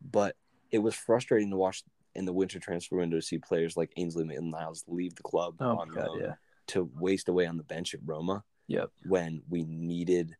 but 0.00 0.34
it 0.74 0.82
was 0.82 0.96
frustrating 0.96 1.50
to 1.50 1.56
watch 1.56 1.84
in 2.16 2.24
the 2.24 2.32
winter 2.32 2.58
transfer 2.58 2.96
window 2.96 3.16
to 3.16 3.22
see 3.22 3.38
players 3.38 3.76
like 3.76 3.92
Ainsley 3.96 4.24
Maitland-Niles 4.24 4.84
leave 4.88 5.14
the 5.14 5.22
club 5.22 5.54
Oh 5.60 5.78
on 5.78 5.88
god, 5.88 6.08
yeah. 6.20 6.34
to 6.68 6.90
waste 6.98 7.28
away 7.28 7.46
on 7.46 7.56
the 7.56 7.62
bench 7.62 7.94
at 7.94 8.00
Roma. 8.04 8.42
Yep. 8.66 8.90
When 9.06 9.42
we 9.48 9.62
needed 9.62 10.34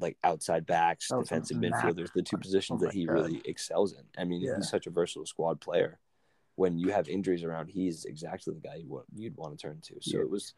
like 0.00 0.16
outside 0.24 0.66
backs, 0.66 1.08
defensive 1.16 1.58
midfielders, 1.58 2.12
the 2.12 2.22
two 2.22 2.36
oh 2.36 2.40
positions 2.40 2.80
my 2.82 2.88
that 2.88 2.94
he 2.94 3.04
God. 3.06 3.12
really 3.12 3.40
excels 3.44 3.92
in. 3.92 4.02
I 4.16 4.24
mean, 4.24 4.40
Yeah. 4.40 4.56
he's 4.56 4.68
such 4.68 4.88
a 4.88 4.90
versatile 4.90 5.26
squad 5.26 5.60
player. 5.60 6.00
When 6.56 6.76
you 6.76 6.90
have 6.90 7.08
injuries 7.08 7.44
around, 7.44 7.68
he's 7.68 8.04
exactly 8.04 8.52
the 8.54 8.60
guy 8.60 8.76
you 8.76 8.88
want, 8.88 9.06
you'd 9.14 9.36
want 9.36 9.56
to 9.56 9.62
turn 9.64 9.80
to. 9.82 9.94
So 10.00 10.16
Yeah. 10.16 10.22
it 10.22 10.30
was, 10.30 10.54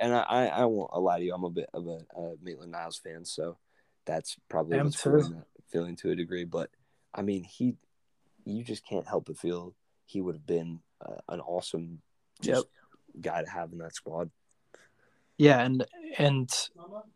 and 0.00 0.14
I, 0.14 0.46
I, 0.46 0.64
won't 0.66 0.96
lie 0.96 1.18
to 1.18 1.24
you, 1.24 1.34
I'm 1.34 1.42
a 1.42 1.50
bit 1.50 1.68
of 1.74 1.88
a, 1.88 1.98
a 2.16 2.34
Maitland 2.40 2.70
Niles 2.70 2.98
fan, 2.98 3.24
so 3.24 3.58
that's 4.04 4.36
probably 4.48 4.80
what's 4.80 5.00
feeling, 5.00 5.32
that, 5.32 5.46
feeling 5.68 5.96
to 5.96 6.10
a 6.10 6.14
degree. 6.14 6.44
But 6.44 6.70
I 7.12 7.22
mean, 7.22 7.42
he, 7.42 7.74
you 8.44 8.64
just 8.64 8.86
can't 8.86 9.06
help 9.06 9.26
but 9.26 9.38
feel 9.38 9.74
he 10.06 10.20
would 10.20 10.34
have 10.34 10.46
been 10.46 10.80
uh, 11.04 11.20
an 11.28 11.40
awesome 11.40 12.00
just 12.40 12.66
guy 13.20 13.42
to 13.42 13.50
have 13.50 13.72
in 13.72 13.78
that 13.78 13.94
squad. 13.94 14.30
Yeah, 15.38 15.60
and 15.60 15.86
and 16.18 16.50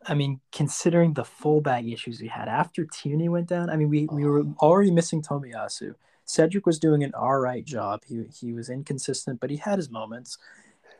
I 0.06 0.14
mean, 0.14 0.40
considering 0.50 1.12
the 1.12 1.24
fullback 1.24 1.84
issues 1.84 2.22
we 2.22 2.28
had 2.28 2.48
after 2.48 2.86
Tierney 2.86 3.28
went 3.28 3.48
down, 3.48 3.68
I 3.68 3.76
mean, 3.76 3.90
we, 3.90 4.06
we 4.06 4.24
were 4.24 4.44
already 4.60 4.90
missing 4.90 5.20
Tomiyasu. 5.20 5.94
Cedric 6.24 6.64
was 6.64 6.78
doing 6.78 7.04
an 7.04 7.12
all 7.14 7.38
right 7.38 7.64
job. 7.64 8.02
He 8.06 8.24
he 8.34 8.54
was 8.54 8.70
inconsistent, 8.70 9.40
but 9.40 9.50
he 9.50 9.58
had 9.58 9.78
his 9.78 9.90
moments. 9.90 10.38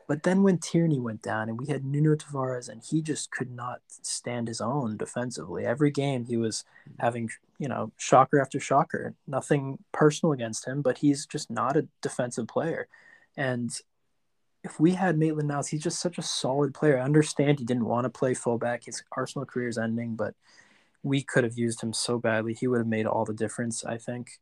But 0.07 0.23
then 0.23 0.43
when 0.43 0.59
Tierney 0.59 0.99
went 0.99 1.21
down, 1.21 1.49
and 1.49 1.59
we 1.59 1.67
had 1.67 1.83
Nuno 1.83 2.15
Tavares, 2.15 2.69
and 2.69 2.81
he 2.83 3.01
just 3.01 3.31
could 3.31 3.51
not 3.51 3.81
stand 3.87 4.47
his 4.47 4.61
own 4.61 4.97
defensively. 4.97 5.65
Every 5.65 5.91
game 5.91 6.25
he 6.25 6.37
was 6.37 6.63
having, 6.99 7.29
you 7.57 7.67
know, 7.67 7.91
shocker 7.97 8.39
after 8.39 8.59
shocker. 8.59 9.15
Nothing 9.27 9.79
personal 9.91 10.33
against 10.33 10.67
him, 10.67 10.81
but 10.81 10.99
he's 10.99 11.25
just 11.25 11.49
not 11.49 11.75
a 11.75 11.87
defensive 12.01 12.47
player. 12.47 12.87
And 13.35 13.75
if 14.63 14.79
we 14.79 14.91
had 14.91 15.17
Maitland 15.17 15.47
Niles, 15.47 15.67
he's 15.67 15.83
just 15.83 15.99
such 15.99 16.17
a 16.17 16.23
solid 16.23 16.73
player. 16.73 16.97
I 16.99 17.03
understand 17.03 17.59
he 17.59 17.65
didn't 17.65 17.85
want 17.85 18.05
to 18.05 18.09
play 18.09 18.33
fullback. 18.33 18.85
His 18.85 19.03
Arsenal 19.15 19.45
career 19.45 19.67
is 19.67 19.77
ending, 19.77 20.15
but 20.15 20.33
we 21.03 21.21
could 21.21 21.43
have 21.43 21.57
used 21.57 21.81
him 21.81 21.93
so 21.93 22.17
badly. 22.17 22.53
He 22.53 22.67
would 22.67 22.79
have 22.79 22.87
made 22.87 23.05
all 23.05 23.25
the 23.25 23.33
difference, 23.33 23.85
I 23.85 23.97
think. 23.97 24.39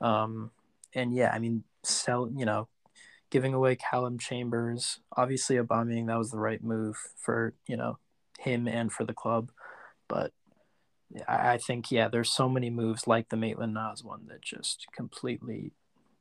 Um, 0.00 0.50
and 0.94 1.14
yeah, 1.14 1.32
I 1.32 1.38
mean, 1.38 1.64
sell, 1.82 2.30
you 2.36 2.44
know, 2.44 2.68
giving 3.32 3.54
away 3.54 3.74
Callum 3.74 4.18
Chambers, 4.18 5.00
obviously 5.16 5.56
Aubameyang, 5.56 6.06
that 6.08 6.18
was 6.18 6.30
the 6.30 6.38
right 6.38 6.62
move 6.62 6.96
for 7.16 7.54
you 7.66 7.76
know 7.76 7.98
him 8.38 8.68
and 8.68 8.92
for 8.92 9.04
the 9.04 9.14
club, 9.14 9.50
but 10.06 10.32
I, 11.26 11.54
I 11.54 11.58
think 11.58 11.90
yeah, 11.90 12.08
there's 12.08 12.30
so 12.30 12.48
many 12.48 12.70
moves 12.70 13.06
like 13.06 13.30
the 13.30 13.36
Maitland 13.36 13.74
Niles 13.74 14.04
one 14.04 14.26
that 14.28 14.42
just 14.42 14.86
completely 14.94 15.72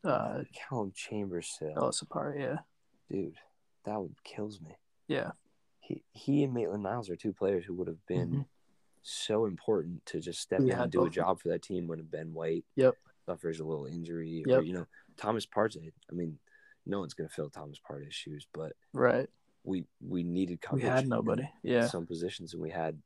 uh, 0.04 0.44
Callum 0.56 0.94
Chambers 0.96 1.56
fell 1.60 1.86
us 1.86 2.02
apart. 2.02 2.40
Yeah, 2.40 2.60
dude, 3.10 3.36
that 3.86 4.00
one 4.00 4.16
kills 4.24 4.62
me. 4.62 4.72
yeah, 5.08 5.32
He 5.82 6.04
he 6.14 6.44
and 6.46 6.54
Maitland 6.54 6.84
Niles 6.84 7.10
are 7.10 7.18
two 7.18 7.34
players 7.34 7.66
who 7.66 7.74
would 7.76 7.88
have 7.88 8.06
been 8.08 8.30
Mhm. 8.32 8.46
so 9.02 9.46
important 9.46 10.06
to 10.06 10.22
just 10.22 10.40
step 10.40 10.62
We 10.62 10.72
in 10.72 10.80
and 10.80 10.92
do 10.92 11.06
a 11.06 11.10
job 11.10 11.42
for 11.42 11.50
that 11.50 11.62
team 11.64 11.88
when 11.88 12.02
Ben 12.04 12.34
White 12.34 12.64
Yep. 12.76 12.96
suffers 13.26 13.60
a 13.60 13.66
little 13.66 13.86
injury, 13.86 14.44
or 14.46 14.50
Yep. 14.50 14.64
you 14.64 14.74
know 14.74 14.88
Thomas 15.18 15.46
Partey. 15.46 15.92
I 16.10 16.14
mean, 16.14 16.40
no 16.86 17.00
one's 17.00 17.14
gonna 17.14 17.30
fill 17.30 17.50
Thomas 17.50 17.80
Partey's 17.80 18.14
shoes, 18.16 18.48
but 18.54 18.74
right. 18.94 19.30
we 19.64 19.86
we 20.00 20.24
needed 20.24 20.54
We 20.54 20.58
coverage. 20.82 20.84
had 20.84 21.04
in 21.04 21.10
nobody. 21.10 21.50
Yeah, 21.64 21.88
some 21.88 22.06
positions, 22.08 22.54
and 22.54 22.62
we 22.62 22.70
had 22.72 23.02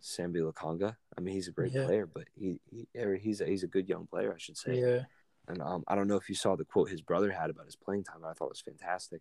Sambi 0.00 0.36
Lokonga. 0.36 0.96
I 1.16 1.20
mean, 1.20 1.34
he's 1.34 1.48
a 1.48 1.52
great 1.52 1.72
Yeah. 1.72 1.84
player, 1.86 2.06
but 2.06 2.28
he, 2.34 2.60
he 2.70 2.86
he's 3.20 3.40
a, 3.40 3.46
he's 3.46 3.62
a 3.62 3.66
good 3.66 3.88
young 3.88 4.06
player, 4.06 4.32
I 4.32 4.38
should 4.38 4.56
say. 4.56 4.80
yeah, 4.80 5.02
And 5.48 5.60
um, 5.60 5.84
I 5.86 5.94
don't 5.94 6.08
know 6.08 6.16
if 6.16 6.28
you 6.28 6.34
saw 6.34 6.56
the 6.56 6.64
quote 6.64 6.88
his 6.90 7.02
brother 7.02 7.30
had 7.30 7.50
about 7.50 7.66
his 7.66 7.76
playing 7.76 8.04
time. 8.04 8.24
I 8.24 8.32
thought 8.32 8.46
it 8.46 8.50
was 8.50 8.60
fantastic. 8.62 9.20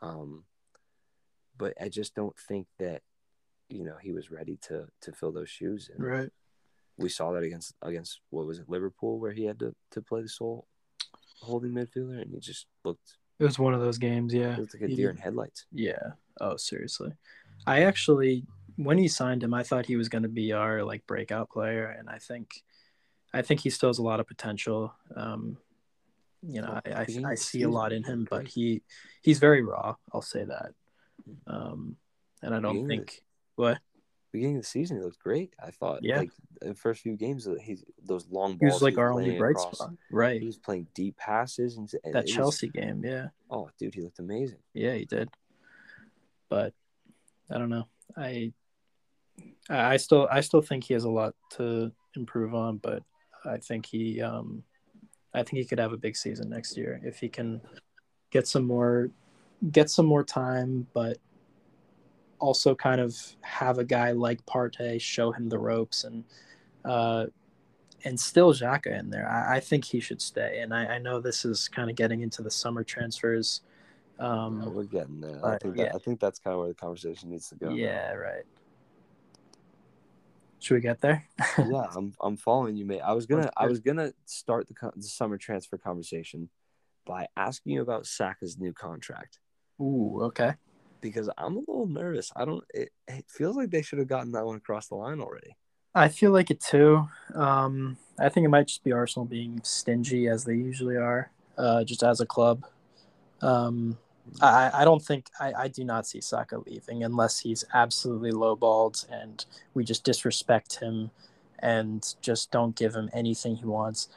Um, 0.00 0.44
but 1.58 1.74
I 1.80 1.88
just 1.90 2.14
don't 2.14 2.38
think 2.38 2.66
that 2.78 3.02
you 3.68 3.84
know 3.84 3.96
he 4.00 4.12
was 4.12 4.30
ready 4.30 4.56
to 4.62 4.86
to 5.02 5.12
fill 5.12 5.32
those 5.32 5.50
shoes. 5.50 5.90
And 5.94 6.02
right. 6.04 6.30
we 6.96 7.08
saw 7.10 7.32
that 7.32 7.42
against 7.42 7.74
against 7.82 8.20
what 8.30 8.46
was 8.46 8.58
it 8.60 8.68
Liverpool 8.70 9.18
where 9.20 9.32
he 9.32 9.44
had 9.44 9.58
to 9.58 9.74
to 9.90 10.00
play 10.00 10.22
the 10.22 10.28
sole 10.28 10.66
holding 11.40 11.72
midfielder, 11.72 12.20
and 12.22 12.32
he 12.32 12.40
just 12.40 12.66
looked 12.84 13.16
It 13.38 13.44
was 13.44 13.58
one 13.58 13.74
of 13.74 13.80
those 13.80 13.98
games. 13.98 14.32
Yeah, 14.34 14.54
It 14.54 14.58
looked 14.60 14.74
like 14.74 14.82
a 14.82 14.88
He- 14.88 14.96
deer 14.96 15.10
in 15.10 15.16
headlights. 15.16 15.66
Yeah. 15.72 16.12
Oh, 16.40 16.56
seriously. 16.56 17.12
I 17.66 17.82
actually, 17.82 18.46
when 18.76 18.98
he 18.98 19.08
signed 19.08 19.42
him, 19.42 19.52
I 19.54 19.62
thought 19.62 19.86
he 19.86 19.96
was 19.96 20.08
going 20.08 20.22
to 20.22 20.28
be 20.28 20.52
our 20.52 20.82
like 20.84 21.06
breakout 21.06 21.50
player, 21.50 21.86
and 21.86 22.08
I 22.08 22.18
think, 22.18 22.62
I 23.32 23.42
think 23.42 23.60
he 23.60 23.70
still 23.70 23.88
has 23.90 23.98
a 23.98 24.02
lot 24.02 24.20
of 24.20 24.26
potential. 24.26 24.94
Um, 25.14 25.58
you 26.42 26.62
know, 26.62 26.80
I, 26.86 26.90
I, 27.02 27.06
I 27.26 27.34
see 27.34 27.62
a 27.62 27.68
lot 27.68 27.92
in 27.92 28.02
him, 28.02 28.26
but 28.28 28.48
he 28.48 28.82
he's 29.22 29.38
very 29.38 29.62
raw. 29.62 29.96
I'll 30.12 30.22
say 30.22 30.44
that. 30.44 30.72
Um, 31.46 31.96
and 32.42 32.54
I 32.54 32.60
don't 32.60 32.88
think 32.88 33.22
what 33.56 33.78
Beginning 34.32 34.56
of 34.56 34.62
the 34.62 34.68
season, 34.68 34.96
he 34.98 35.02
looked 35.02 35.18
great. 35.18 35.52
I 35.62 35.70
thought, 35.72 36.00
Yeah. 36.04 36.18
like 36.18 36.30
the 36.60 36.74
first 36.74 37.02
few 37.02 37.16
games, 37.16 37.48
uh, 37.48 37.56
he's 37.60 37.84
those 38.04 38.28
long 38.28 38.52
balls. 38.52 38.60
he 38.60 38.66
was 38.66 38.82
like 38.82 38.96
our 38.98 39.12
only 39.12 39.36
bright 39.36 39.52
across. 39.52 39.78
spot, 39.78 39.94
right? 40.10 40.40
He 40.40 40.46
was 40.46 40.58
playing 40.58 40.86
deep 40.94 41.16
passes 41.16 41.76
and 41.76 41.92
and 42.04 42.14
That 42.14 42.20
it 42.20 42.22
was- 42.26 42.32
Chelsea 42.34 42.68
game, 42.68 43.04
yeah, 43.04 43.28
oh, 43.50 43.70
dude, 43.78 43.94
he 43.94 44.02
looked 44.02 44.18
amazing. 44.20 44.58
yeah, 44.72 44.94
he 44.94 45.04
did. 45.04 45.30
But 46.48 46.74
I 47.50 47.58
don't 47.58 47.70
know. 47.70 47.88
I 48.16 48.52
I 49.68 49.94
I 49.94 49.96
still 49.96 50.28
I 50.30 50.40
still 50.40 50.62
think 50.62 50.84
he 50.84 50.94
has 50.94 51.04
a 51.04 51.10
lot 51.10 51.34
to 51.52 51.90
improve 52.14 52.54
on, 52.54 52.78
but 52.78 53.02
I 53.44 53.56
think 53.58 53.86
he 53.86 54.20
um 54.20 54.62
I 55.34 55.42
think 55.42 55.58
he 55.58 55.64
could 55.64 55.78
have 55.78 55.92
a 55.92 55.96
big 55.96 56.16
season 56.16 56.50
next 56.50 56.76
year 56.76 57.00
if 57.04 57.18
he 57.20 57.28
can 57.28 57.60
get 58.30 58.46
some 58.46 58.64
more 58.64 59.10
get 59.72 59.90
some 59.90 60.06
more 60.06 60.24
time, 60.24 60.86
but 60.92 61.18
also 62.40 62.74
kind 62.74 63.00
of 63.00 63.16
have 63.42 63.78
a 63.78 63.84
guy 63.84 64.12
like 64.12 64.44
Partey 64.46 65.00
show 65.00 65.30
him 65.30 65.48
the 65.48 65.58
ropes 65.58 66.04
and 66.04 66.24
uh 66.84 67.26
and 68.04 68.18
still 68.18 68.52
Xhaka 68.52 68.98
in 68.98 69.10
there. 69.10 69.28
I, 69.28 69.56
I 69.56 69.60
think 69.60 69.84
he 69.84 70.00
should 70.00 70.22
stay. 70.22 70.60
And 70.60 70.72
I, 70.72 70.86
I 70.86 70.98
know 70.98 71.20
this 71.20 71.44
is 71.44 71.68
kind 71.68 71.90
of 71.90 71.96
getting 71.96 72.22
into 72.22 72.40
the 72.40 72.50
summer 72.50 72.82
transfers. 72.82 73.60
Um, 74.18 74.62
Yeah, 74.62 74.68
we're 74.70 74.84
getting 74.84 75.20
there. 75.20 75.44
I 75.44 75.58
think 75.58 75.76
yeah. 75.76 75.84
that, 75.84 75.96
I 75.96 75.98
think 75.98 76.18
that's 76.18 76.38
kind 76.38 76.54
of 76.54 76.60
where 76.60 76.68
the 76.68 76.74
conversation 76.74 77.28
needs 77.28 77.50
to 77.50 77.56
go. 77.56 77.68
Yeah, 77.68 78.12
right. 78.14 78.44
Should 80.60 80.76
we 80.76 80.80
get 80.80 81.02
there? 81.02 81.26
yeah, 81.58 81.88
I'm 81.94 82.14
I'm 82.22 82.38
following 82.38 82.76
you, 82.76 82.86
mate. 82.86 83.00
I 83.00 83.12
was 83.12 83.26
gonna 83.26 83.50
I 83.54 83.66
was 83.66 83.80
gonna 83.80 84.12
start 84.24 84.66
the, 84.68 84.92
the 84.96 85.02
summer 85.02 85.36
transfer 85.36 85.76
conversation 85.76 86.48
by 87.06 87.26
asking 87.36 87.72
you 87.72 87.82
about 87.82 88.06
Saka's 88.06 88.58
new 88.58 88.72
contract 88.72 89.40
Ooh, 89.80 90.20
okay. 90.24 90.54
Because 91.00 91.28
I'm 91.38 91.56
a 91.56 91.60
little 91.60 91.86
nervous. 91.86 92.32
I 92.36 92.44
don't. 92.44 92.64
It, 92.74 92.90
it 93.08 93.24
feels 93.28 93.56
like 93.56 93.70
they 93.70 93.82
should 93.82 93.98
have 93.98 94.08
gotten 94.08 94.32
that 94.32 94.44
one 94.44 94.56
across 94.56 94.88
the 94.88 94.96
line 94.96 95.20
already. 95.20 95.56
I 95.94 96.08
feel 96.08 96.30
like 96.30 96.50
it 96.50 96.60
too. 96.60 97.08
Um, 97.34 97.96
I 98.18 98.28
think 98.28 98.44
it 98.44 98.50
might 98.50 98.68
just 98.68 98.84
be 98.84 98.92
Arsenal 98.92 99.26
being 99.26 99.60
stingy 99.64 100.28
as 100.28 100.44
they 100.44 100.54
usually 100.54 100.96
are, 100.96 101.30
uh, 101.58 101.82
just 101.84 102.02
as 102.02 102.20
a 102.20 102.26
club. 102.26 102.64
Um, 103.42 103.98
I, 104.40 104.70
I 104.74 104.84
don't 104.84 105.02
think 105.02 105.28
I, 105.40 105.52
I 105.52 105.68
do 105.68 105.84
not 105.84 106.06
see 106.06 106.20
Saka 106.20 106.58
leaving 106.66 107.02
unless 107.02 107.40
he's 107.40 107.64
absolutely 107.74 108.32
lowballed 108.32 109.04
and 109.10 109.44
we 109.74 109.84
just 109.84 110.04
disrespect 110.04 110.78
him 110.78 111.10
and 111.58 112.14
just 112.20 112.50
don't 112.50 112.76
give 112.76 112.94
him 112.94 113.10
anything 113.12 113.56
he 113.56 113.64
wants. 113.64 114.08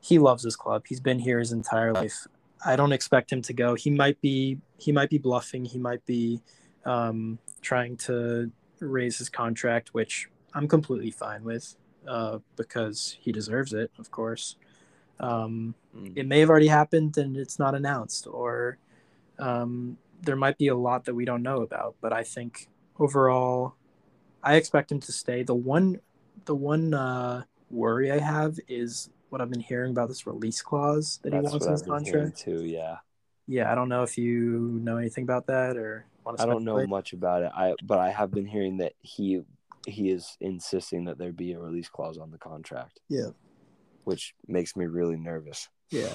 He 0.00 0.18
loves 0.18 0.44
his 0.44 0.56
club. 0.56 0.84
He's 0.88 1.00
been 1.00 1.18
here 1.18 1.38
his 1.38 1.52
entire 1.52 1.92
life. 1.92 2.26
I 2.64 2.76
don't 2.76 2.92
expect 2.92 3.32
him 3.32 3.42
to 3.42 3.52
go. 3.52 3.74
He 3.74 3.90
might 3.90 4.20
be 4.20 4.58
he 4.78 4.92
might 4.92 5.10
be 5.10 5.18
bluffing. 5.18 5.64
He 5.64 5.78
might 5.78 6.04
be 6.06 6.40
um, 6.84 7.38
trying 7.62 7.96
to 7.98 8.50
raise 8.80 9.18
his 9.18 9.28
contract, 9.28 9.94
which 9.94 10.28
I'm 10.54 10.68
completely 10.68 11.10
fine 11.10 11.44
with 11.44 11.76
uh, 12.06 12.38
because 12.56 13.16
he 13.20 13.32
deserves 13.32 13.72
it, 13.72 13.90
of 13.98 14.10
course. 14.10 14.56
Um, 15.20 15.74
Mm. 15.96 16.12
it 16.14 16.26
may 16.26 16.40
have 16.40 16.50
already 16.50 16.66
happened 16.66 17.16
and 17.16 17.38
it's 17.38 17.58
not 17.58 17.74
announced, 17.74 18.26
or 18.26 18.76
um, 19.38 19.96
there 20.20 20.36
might 20.36 20.58
be 20.58 20.68
a 20.68 20.74
lot 20.76 21.06
that 21.06 21.14
we 21.14 21.24
don't 21.24 21.42
know 21.42 21.62
about. 21.62 21.96
But 22.02 22.12
I 22.12 22.22
think 22.22 22.68
overall, 22.98 23.76
I 24.42 24.56
expect 24.56 24.92
him 24.92 25.00
to 25.00 25.12
stay. 25.12 25.42
The 25.42 25.54
one, 25.54 26.00
the 26.44 26.54
one 26.54 26.92
uh, 26.92 27.44
worry 27.70 28.12
I 28.12 28.18
have 28.18 28.58
is 28.68 29.08
what 29.30 29.40
I've 29.40 29.50
been 29.50 29.60
hearing 29.60 29.90
about 29.92 30.08
this 30.08 30.26
release 30.26 30.60
clause 30.60 31.18
that 31.22 31.32
he 31.32 31.38
wants 31.40 31.64
in 31.64 31.72
his 31.72 31.80
I've 31.80 31.86
been 31.86 32.04
hearing 32.04 32.22
contract. 32.26 32.38
too. 32.38 32.62
Yeah, 32.64 32.96
Yeah, 33.48 33.70
I 33.70 33.74
don't 33.74 33.88
know 33.88 34.02
if 34.02 34.18
you 34.18 34.80
know 34.82 34.96
anything 34.96 35.24
about 35.24 35.46
that 35.46 35.76
or 35.76 36.06
want 36.24 36.38
to. 36.38 36.42
I 36.42 36.46
don't 36.46 36.64
know 36.64 36.86
much 36.86 37.12
about 37.12 37.42
it. 37.42 37.52
I 37.54 37.74
but 37.82 37.98
I 37.98 38.10
have 38.10 38.30
been 38.30 38.46
hearing 38.46 38.78
that 38.78 38.92
he 39.02 39.42
he 39.86 40.10
is 40.10 40.36
insisting 40.40 41.04
that 41.04 41.16
there 41.18 41.32
be 41.32 41.52
a 41.52 41.58
release 41.60 41.88
clause 41.88 42.18
on 42.18 42.30
the 42.30 42.38
contract. 42.38 43.00
Yeah. 43.08 43.30
which 44.04 44.34
makes 44.48 44.76
me 44.76 44.86
really 44.86 45.16
nervous. 45.16 45.68
Yeah, 45.90 46.12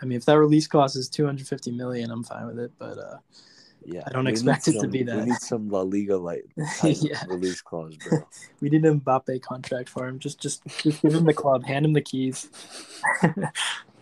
I 0.00 0.04
mean, 0.06 0.16
if 0.16 0.24
that 0.26 0.38
release 0.38 0.66
clause 0.66 0.96
is 0.96 1.08
250 1.08 1.72
million, 1.72 2.10
I'm 2.10 2.22
fine 2.22 2.46
with 2.46 2.58
it. 2.58 2.72
But 2.78 2.98
uh, 2.98 3.16
Yeah, 3.84 4.02
I 4.06 4.10
don't 4.10 4.26
expect 4.26 4.68
it 4.68 4.78
to 4.80 4.86
be 4.88 5.02
that. 5.04 5.16
We 5.16 5.24
need 5.24 5.40
some 5.40 5.68
La 5.68 5.80
Liga 5.82 6.16
like 6.16 6.44
type 6.76 6.96
Yeah. 7.00 7.24
release 7.28 7.60
clause, 7.62 7.96
bro. 7.96 8.18
we 8.60 8.68
need 8.68 8.84
an 8.84 9.00
Mbappe 9.00 9.40
contract 9.42 9.88
for 9.88 10.06
him. 10.06 10.18
Just, 10.18 10.40
just, 10.40 10.62
just 10.82 11.02
give 11.02 11.14
him 11.14 11.24
the 11.24 11.34
club. 11.34 11.64
Hand 11.64 11.86
him 11.86 11.92
the 11.94 12.02
keys. 12.02 12.48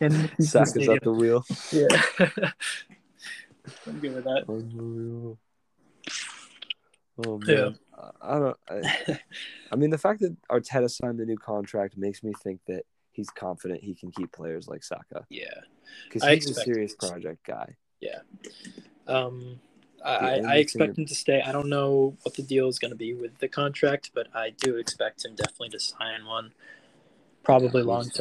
hand 0.00 0.12
him 0.14 0.22
the 0.22 0.28
keys 0.28 0.52
to 0.52 0.58
the 0.58 0.66
Saka's 0.66 0.88
at 0.88 1.02
the 1.02 1.12
wheel. 1.12 1.44
Yeah. 1.72 1.86
I'm 3.86 3.98
good 4.00 4.14
with 4.14 4.24
that. 4.24 4.44
Oh 7.26 7.38
man, 7.38 7.78
I 7.96 8.10
I 8.20 8.38
don't. 8.38 8.56
I, 8.68 9.18
I 9.72 9.76
mean, 9.76 9.90
the 9.90 9.98
fact 9.98 10.20
that 10.20 10.36
Arteta 10.50 10.90
signed 10.90 11.18
the 11.18 11.24
new 11.24 11.38
contract 11.38 11.96
makes 11.96 12.22
me 12.22 12.32
think 12.42 12.60
that 12.66 12.82
he's 13.12 13.30
confident 13.30 13.82
he 13.82 13.94
can 13.94 14.10
keep 14.10 14.30
players 14.32 14.68
like 14.68 14.84
Saka 14.84 15.24
Yeah. 15.30 15.46
because 16.04 16.28
he's 16.28 16.50
a 16.50 16.54
serious 16.60 16.92
it. 16.92 16.98
project 16.98 17.44
guy. 17.46 17.74
Yeah. 18.00 18.18
Um, 19.06 19.58
I, 20.04 20.40
I, 20.40 20.56
expect 20.56 20.94
thing- 20.96 21.04
him 21.04 21.08
to 21.08 21.14
stay. 21.14 21.40
I 21.40 21.50
don't 21.52 21.70
know 21.70 22.14
what 22.22 22.34
the 22.34 22.42
deal 22.42 22.68
is 22.68 22.78
going 22.78 22.90
to 22.90 22.96
be 22.96 23.14
with 23.14 23.38
the 23.38 23.48
contract, 23.48 24.10
but 24.14 24.26
I 24.34 24.50
do 24.50 24.76
expect 24.76 25.24
him 25.24 25.34
definitely 25.34 25.70
to 25.70 25.80
sign 25.80 26.26
one, 26.26 26.52
probably 27.42 27.80
Yeah, 27.80 27.88
long 27.88 28.02
he's- 28.04 28.16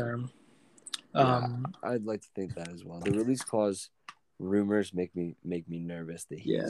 term. 1.15 1.27
Yeah. 1.27 1.35
Um, 1.37 1.73
I'd 1.83 2.05
like 2.05 2.21
to 2.21 2.27
think 2.35 2.55
that 2.55 2.69
as 2.69 2.83
well. 2.83 2.99
The 2.99 3.11
release 3.11 3.43
clause 3.43 3.89
rumors 4.39 4.93
make 4.93 5.15
me 5.15 5.35
make 5.43 5.67
me 5.69 5.79
nervous 5.79 6.25
that 6.25 6.39
he's 6.39 6.53
Yeah. 6.53 6.69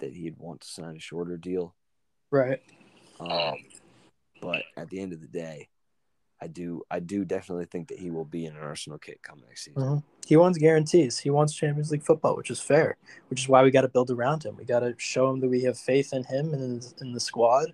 that 0.00 0.12
he'd 0.12 0.38
want 0.38 0.60
to 0.62 0.68
sign 0.68 0.96
a 0.96 1.00
shorter 1.00 1.36
deal. 1.36 1.74
right. 2.30 2.60
Um, 3.20 3.56
but 4.40 4.62
at 4.76 4.88
the 4.90 5.00
end 5.00 5.12
of 5.12 5.20
the 5.20 5.26
day, 5.26 5.68
I 6.40 6.46
do 6.46 6.82
I 6.90 7.00
do 7.00 7.24
definitely 7.24 7.64
think 7.64 7.88
that 7.88 7.98
he 7.98 8.10
will 8.10 8.24
be 8.24 8.46
in 8.46 8.54
an 8.54 8.62
Arsenal 8.62 8.98
kit 8.98 9.22
come 9.22 9.40
next 9.46 9.64
season. 9.64 9.82
Mhm. 9.82 10.02
He 10.26 10.36
wants 10.36 10.58
guarantees. 10.58 11.18
He 11.18 11.30
wants 11.30 11.54
Champions 11.54 11.90
League 11.90 12.04
football, 12.04 12.36
which 12.36 12.50
is 12.50 12.60
fair. 12.60 12.96
Which 13.28 13.40
is 13.40 13.48
why 13.48 13.62
we 13.64 13.70
got 13.72 13.80
to 13.82 13.88
build 13.88 14.10
around 14.10 14.44
him. 14.44 14.56
We 14.56 14.64
got 14.64 14.80
to 14.80 14.94
show 14.98 15.30
him 15.32 15.40
that 15.40 15.48
we 15.48 15.62
have 15.62 15.78
faith 15.78 16.12
in 16.12 16.24
him 16.24 16.52
and 16.54 16.94
in 17.00 17.12
the 17.12 17.18
squad, 17.20 17.72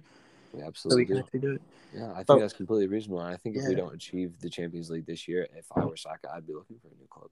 We 0.55 0.61
so 0.61 0.65
we 0.65 0.69
absolutely 0.69 1.07
can 1.07 1.15
do. 1.17 1.21
actually 1.21 1.41
do 1.41 1.53
it. 1.53 1.63
Yeah, 1.95 2.11
I 2.13 2.15
think 2.17 2.27
But- 2.27 2.39
that's 2.41 2.53
completely 2.55 2.87
reasonable. 2.87 3.21
And 3.21 3.33
I 3.33 3.37
think 3.37 3.57
if 3.57 3.67
we 3.69 3.75
don't 3.75 3.95
achieve 3.95 4.39
the 4.41 4.51
Champions 4.51 4.91
League 4.91 5.07
this 5.07 5.27
year, 5.29 5.47
if 5.57 5.67
I 5.75 5.85
were 5.85 5.97
Saka, 5.97 6.31
I'd 6.33 6.47
be 6.47 6.55
looking 6.55 6.79
for 6.79 6.89
a 6.89 6.95
new 6.99 7.07
club. 7.09 7.31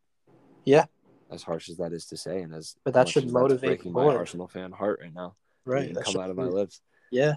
Yeah. 0.65 0.87
As 1.31 1.43
harsh 1.43 1.69
as 1.71 1.77
that 1.79 1.93
is 1.93 2.07
to 2.07 2.17
say, 2.17 2.43
and 2.43 2.55
as 2.55 2.77
But 2.85 2.95
that 2.95 3.09
should 3.09 3.31
motivate 3.33 3.69
breaking 3.81 3.93
my. 3.93 4.15
Arsenal 4.15 4.49
fan 4.49 4.71
heart 4.73 5.01
right 5.03 5.15
now. 5.15 5.35
Right. 5.65 5.95
that 5.95 6.05
come 6.05 6.21
out 6.21 6.29
of 6.31 6.37
my 6.37 6.45
lips. 6.45 6.81
Yeah. 7.11 7.37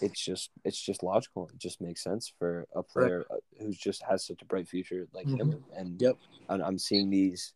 It's 0.00 0.20
just 0.24 0.50
it's 0.64 0.80
just 0.80 1.02
logical. 1.02 1.48
It 1.48 1.58
just 1.58 1.80
makes 1.80 2.02
sense 2.02 2.32
for 2.38 2.66
a 2.74 2.82
player 2.82 3.24
uh 3.30 3.36
who's 3.58 3.78
just 3.78 4.02
has 4.02 4.24
such 4.26 4.42
a 4.42 4.44
bright 4.44 4.68
future 4.68 5.08
like 5.12 5.26
him. 5.28 5.64
And 5.76 6.00
Yep. 6.00 6.16
and 6.48 6.62
I'm 6.62 6.78
seeing 6.78 7.08
these 7.10 7.52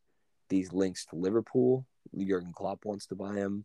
these 0.48 0.72
links 0.72 1.04
to 1.06 1.16
Liverpool. 1.16 1.84
Jurgen 2.16 2.52
Klopp 2.52 2.84
wants 2.84 3.06
to 3.08 3.14
buy 3.16 3.34
him. 3.34 3.64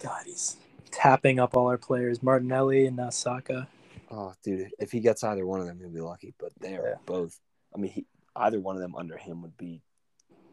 God, 0.00 0.24
he's 0.26 0.56
tapping 0.90 1.38
up 1.38 1.56
all 1.56 1.66
our 1.68 1.78
players, 1.78 2.22
Martinelli 2.22 2.86
and 2.86 2.96
now 2.96 3.10
Saka. 3.10 3.68
Oh, 4.10 4.34
dude, 4.42 4.70
if 4.78 4.90
he 4.92 5.00
gets 5.00 5.22
either 5.22 5.46
one 5.46 5.60
of 5.60 5.66
them, 5.66 5.78
he'll 5.78 5.90
be 5.90 6.00
lucky. 6.00 6.34
But 6.38 6.52
they 6.60 6.76
are 6.76 6.88
Yeah. 6.88 6.94
both. 7.06 7.38
I 7.74 7.78
mean, 7.78 7.92
he, 7.92 8.06
either 8.36 8.60
one 8.60 8.76
of 8.76 8.82
them 8.82 8.94
under 8.96 9.16
him 9.16 9.42
would 9.42 9.56
be 9.56 9.82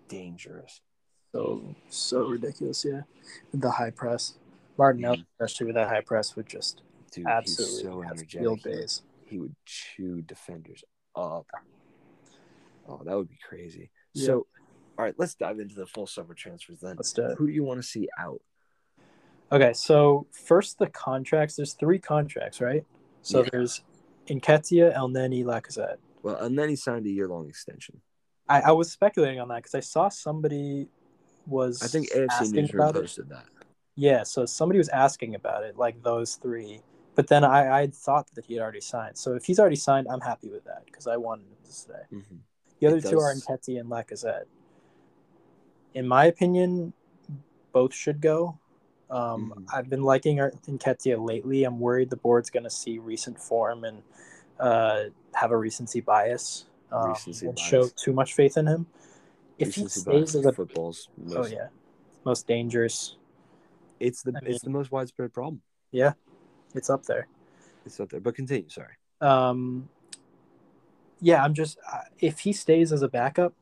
dangerous. 0.08 0.82
So 1.32 1.76
so 1.90 2.28
ridiculous, 2.28 2.86
yeah. 2.86 3.02
The 3.54 3.72
high 3.72 3.92
press. 3.92 4.38
Martinelli, 4.78 5.20
Mhm. 5.20 5.26
especially 5.40 5.68
with 5.68 5.76
that 5.76 5.88
high 5.90 6.02
press, 6.02 6.36
would 6.36 6.48
just 6.48 6.82
Dude, 7.12 7.28
absolutely 7.28 7.84
so 7.84 8.04
energetic. 8.04 9.02
He- 9.24 9.30
he 9.36 9.40
would 9.40 9.56
chew 9.66 10.22
defenders 10.22 10.84
up. 11.16 11.48
Oh, 12.88 13.02
that 13.04 13.16
would 13.16 13.30
be 13.30 13.40
crazy. 13.48 13.90
Yeah. 14.14 14.26
So, 14.28 14.34
all 14.98 15.06
right, 15.06 15.16
let's 15.18 15.34
dive 15.36 15.60
into 15.60 15.76
the 15.76 15.88
full 15.88 16.08
summer 16.08 16.34
transfers 16.34 16.80
then. 16.80 16.96
Let's 16.98 17.14
do 17.14 17.26
it. 17.26 17.38
Who 17.38 17.48
do 17.48 17.54
you 17.54 17.64
want 17.64 17.80
to 17.82 17.88
see 17.88 18.08
out? 18.18 18.42
Okay, 19.52 19.74
so 19.74 20.28
first 20.32 20.80
the 20.80 20.88
contracts. 20.88 21.56
There's 21.56 21.74
three 21.74 22.00
contracts, 22.00 22.60
right? 22.62 22.84
So 23.22 23.44
Yeah. 23.44 23.50
there's 23.52 23.84
Nketiah, 24.28 24.94
El 24.94 25.10
Neni, 25.10 25.44
Lacazette. 25.44 25.98
Well, 26.24 26.38
and 26.38 26.58
then 26.58 26.70
he 26.70 26.76
signed 26.76 27.06
a 27.06 27.10
year 27.10 27.28
long 27.28 27.48
extension. 27.48 28.02
I, 28.50 28.62
I 28.62 28.72
was 28.72 28.92
speculating 28.92 29.40
on 29.40 29.48
that 29.50 29.58
because 29.58 29.76
I 29.76 29.80
saw 29.80 30.10
somebody 30.10 30.88
was 31.48 31.82
I 31.84 31.88
think 31.88 32.10
AFC 32.12 32.52
Newsroom 32.52 32.82
about 32.82 32.96
it. 32.96 33.02
posted 33.02 33.30
that. 33.30 33.46
Yeah, 33.96 34.24
so 34.24 34.46
somebody 34.46 34.78
was 34.80 34.90
asking 34.90 35.36
about 35.36 35.64
it, 35.64 35.78
like 35.78 36.02
those 36.04 36.36
three. 36.36 36.82
But 37.16 37.28
then 37.28 37.44
I, 37.44 37.82
I 37.84 37.88
thought 37.88 38.28
that 38.34 38.46
he 38.46 38.56
had 38.56 38.64
already 38.64 38.82
signed. 38.82 39.18
So 39.18 39.36
if 39.36 39.46
he's 39.46 39.60
already 39.60 39.78
signed, 39.78 40.08
I'm 40.10 40.20
happy 40.22 40.50
with 40.50 40.66
that 40.66 40.86
because 40.86 41.08
I 41.08 41.16
wanted 41.18 41.44
him 41.44 41.58
to 41.64 41.72
stay. 41.72 41.94
Mhm. 42.12 42.40
The 42.80 42.88
other 42.88 43.00
two 43.00 43.20
are 43.20 43.34
Nketiah 43.34 43.80
and 43.80 43.90
Lacazette. 43.90 44.46
In 45.94 46.08
my 46.08 46.26
opinion, 46.26 46.92
both 47.72 47.94
should 47.94 48.20
go. 48.20 48.60
Um, 49.10 49.54
Mhm. 49.56 49.74
I've 49.74 49.90
been 49.90 50.04
liking 50.04 50.38
Nketiah 50.38 51.24
lately. 51.24 51.64
I'm 51.64 51.80
worried 51.80 52.10
the 52.10 52.18
board's 52.18 52.50
going 52.50 52.64
to 52.64 52.70
see 52.70 52.98
recent 52.98 53.40
form 53.40 53.84
and 53.84 54.02
uh, 54.60 55.06
have 55.34 55.52
a 55.52 55.58
recency 55.58 56.02
bias 56.02 56.66
um, 56.92 57.10
Recency 57.10 57.48
and 57.48 57.56
bias. 57.56 57.68
show 57.68 57.88
too 57.96 58.14
much 58.14 58.34
faith 58.34 58.58
in 58.58 58.68
him. 58.68 58.88
If 59.60 59.68
Recency 59.68 59.82
he 59.82 59.88
stays 60.26 60.36
as 60.36 60.46
a 60.46 60.52
football's 60.52 61.10
most, 61.18 61.38
oh 61.38 61.46
yeah, 61.46 61.68
most 62.24 62.48
dangerous, 62.48 63.18
it's 64.00 64.24
the 64.24 64.34
I 64.36 64.46
it's 64.46 64.64
the 64.64 64.70
most 64.70 64.92
widespread 64.92 65.34
problem. 65.34 65.62
Yeah, 65.92 66.14
it's 66.74 66.90
up 66.90 67.06
there. 67.06 67.28
It's 67.86 68.00
up 68.00 68.10
there. 68.10 68.20
But 68.20 68.36
continue. 68.36 68.70
Sorry. 68.70 68.94
Um, 69.22 69.88
yeah, 71.22 71.44
I'm 71.44 71.54
just 71.54 71.78
uh, 71.92 72.02
if 72.20 72.40
he 72.40 72.54
stays 72.54 72.92
as 72.92 73.02
a 73.02 73.08
backup, 73.08 73.54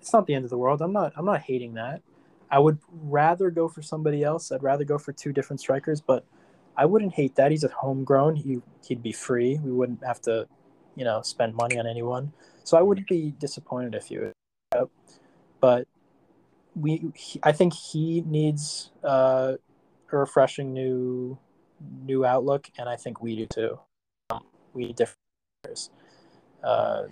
it's 0.00 0.12
not 0.12 0.26
the 0.26 0.34
end 0.34 0.44
of 0.44 0.50
the 0.50 0.58
world. 0.58 0.82
I'm 0.82 0.92
not 0.92 1.12
I'm 1.16 1.24
not 1.24 1.42
hating 1.42 1.74
that. 1.74 2.02
I 2.50 2.58
would 2.58 2.78
rather 2.90 3.50
go 3.50 3.68
for 3.68 3.82
somebody 3.82 4.22
else. 4.22 4.52
I'd 4.52 4.62
rather 4.62 4.84
go 4.84 4.98
for 4.98 5.12
two 5.12 5.32
different 5.32 5.60
strikers, 5.60 6.00
but 6.00 6.24
I 6.76 6.84
wouldn't 6.84 7.14
hate 7.14 7.34
that. 7.36 7.50
He's 7.50 7.64
a 7.64 7.68
homegrown. 7.68 8.36
He 8.36 8.60
he'd 8.86 9.02
be 9.02 9.12
free. 9.12 9.58
We 9.62 9.72
wouldn't 9.72 10.04
have 10.04 10.20
to, 10.22 10.46
you 10.94 11.04
know, 11.04 11.22
spend 11.22 11.54
money 11.54 11.78
on 11.78 11.86
anyone. 11.86 12.32
So 12.64 12.76
I 12.76 12.82
wouldn't 12.82 13.08
be 13.08 13.34
disappointed 13.38 13.94
if 13.94 14.10
you. 14.10 14.32
But 15.60 15.88
we, 16.74 17.10
he, 17.14 17.40
I 17.42 17.52
think 17.52 17.72
he 17.72 18.22
needs 18.26 18.90
uh, 19.02 19.54
a 20.12 20.16
refreshing 20.16 20.72
new 20.72 21.38
new 22.04 22.24
outlook, 22.24 22.68
and 22.78 22.88
I 22.88 22.96
think 22.96 23.22
we 23.22 23.36
do 23.36 23.46
too. 23.46 23.78
Um, 24.30 24.44
we 24.72 24.86
need 24.86 24.96
different. 24.96 25.90
Uh, 26.62 27.04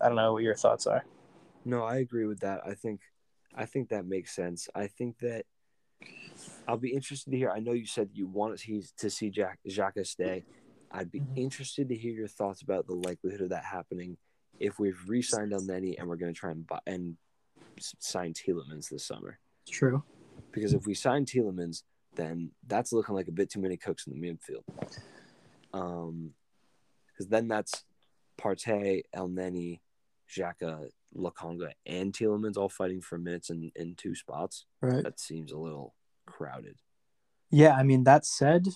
I 0.00 0.06
don't 0.08 0.16
know 0.16 0.32
what 0.32 0.42
your 0.42 0.54
thoughts 0.54 0.86
are. 0.86 1.04
No, 1.64 1.82
I 1.82 1.96
agree 1.96 2.26
with 2.26 2.40
that. 2.40 2.60
I 2.66 2.74
think 2.74 3.00
I 3.56 3.64
think 3.64 3.88
that 3.88 4.06
makes 4.06 4.34
sense. 4.34 4.68
I 4.74 4.86
think 4.86 5.18
that 5.20 5.46
I'll 6.68 6.76
be 6.76 6.92
interested 6.92 7.30
to 7.30 7.36
hear. 7.36 7.50
I 7.50 7.60
know 7.60 7.72
you 7.72 7.86
said 7.86 8.10
you 8.12 8.26
want 8.26 8.56
to 8.56 8.58
see, 8.58 8.82
to 8.98 9.08
see 9.08 9.30
Jack 9.30 9.60
Xhaka 9.68 10.06
stay. 10.06 10.44
I'd 10.90 11.10
be 11.10 11.20
Mhm. 11.20 11.36
interested 11.36 11.88
to 11.88 11.96
hear 11.96 12.12
your 12.12 12.28
thoughts 12.28 12.62
about 12.62 12.86
the 12.86 12.94
likelihood 12.94 13.40
of 13.40 13.48
that 13.50 13.64
happening 13.64 14.18
if 14.58 14.78
we've 14.78 15.08
re-signed 15.08 15.52
El 15.52 15.60
Neni 15.60 15.98
and 15.98 16.08
we're 16.08 16.16
going 16.16 16.32
to 16.32 16.38
try 16.38 16.50
and 16.50 16.66
buy, 16.66 16.80
and 16.86 17.16
sign 17.78 18.32
Tielemans 18.32 18.88
this 18.88 19.04
summer. 19.06 19.38
True. 19.68 20.02
Because 20.52 20.72
if 20.72 20.86
we 20.86 20.94
sign 20.94 21.24
Tielemans, 21.24 21.82
then 22.14 22.50
that's 22.66 22.92
looking 22.92 23.14
like 23.14 23.28
a 23.28 23.32
bit 23.32 23.50
too 23.50 23.60
many 23.60 23.76
cooks 23.76 24.06
in 24.06 24.18
the 24.18 24.28
midfield. 24.28 24.64
Um, 25.72 26.34
because 27.08 27.28
then 27.28 27.48
that's 27.48 27.84
Partey, 28.38 29.02
El 29.12 29.28
Neni, 29.28 29.80
Xhaka, 30.28 30.90
Lokonga, 31.14 31.72
and 31.84 32.12
Tielemans 32.12 32.56
all 32.56 32.68
fighting 32.68 33.00
for 33.00 33.18
minutes 33.18 33.50
in, 33.50 33.70
in 33.76 33.94
two 33.94 34.14
spots. 34.14 34.66
Right. 34.80 35.02
That 35.02 35.20
seems 35.20 35.52
a 35.52 35.58
little 35.58 35.94
crowded. 36.26 36.76
Yeah, 37.50 37.74
I 37.74 37.82
mean 37.82 38.04
that 38.04 38.26
said, 38.26 38.66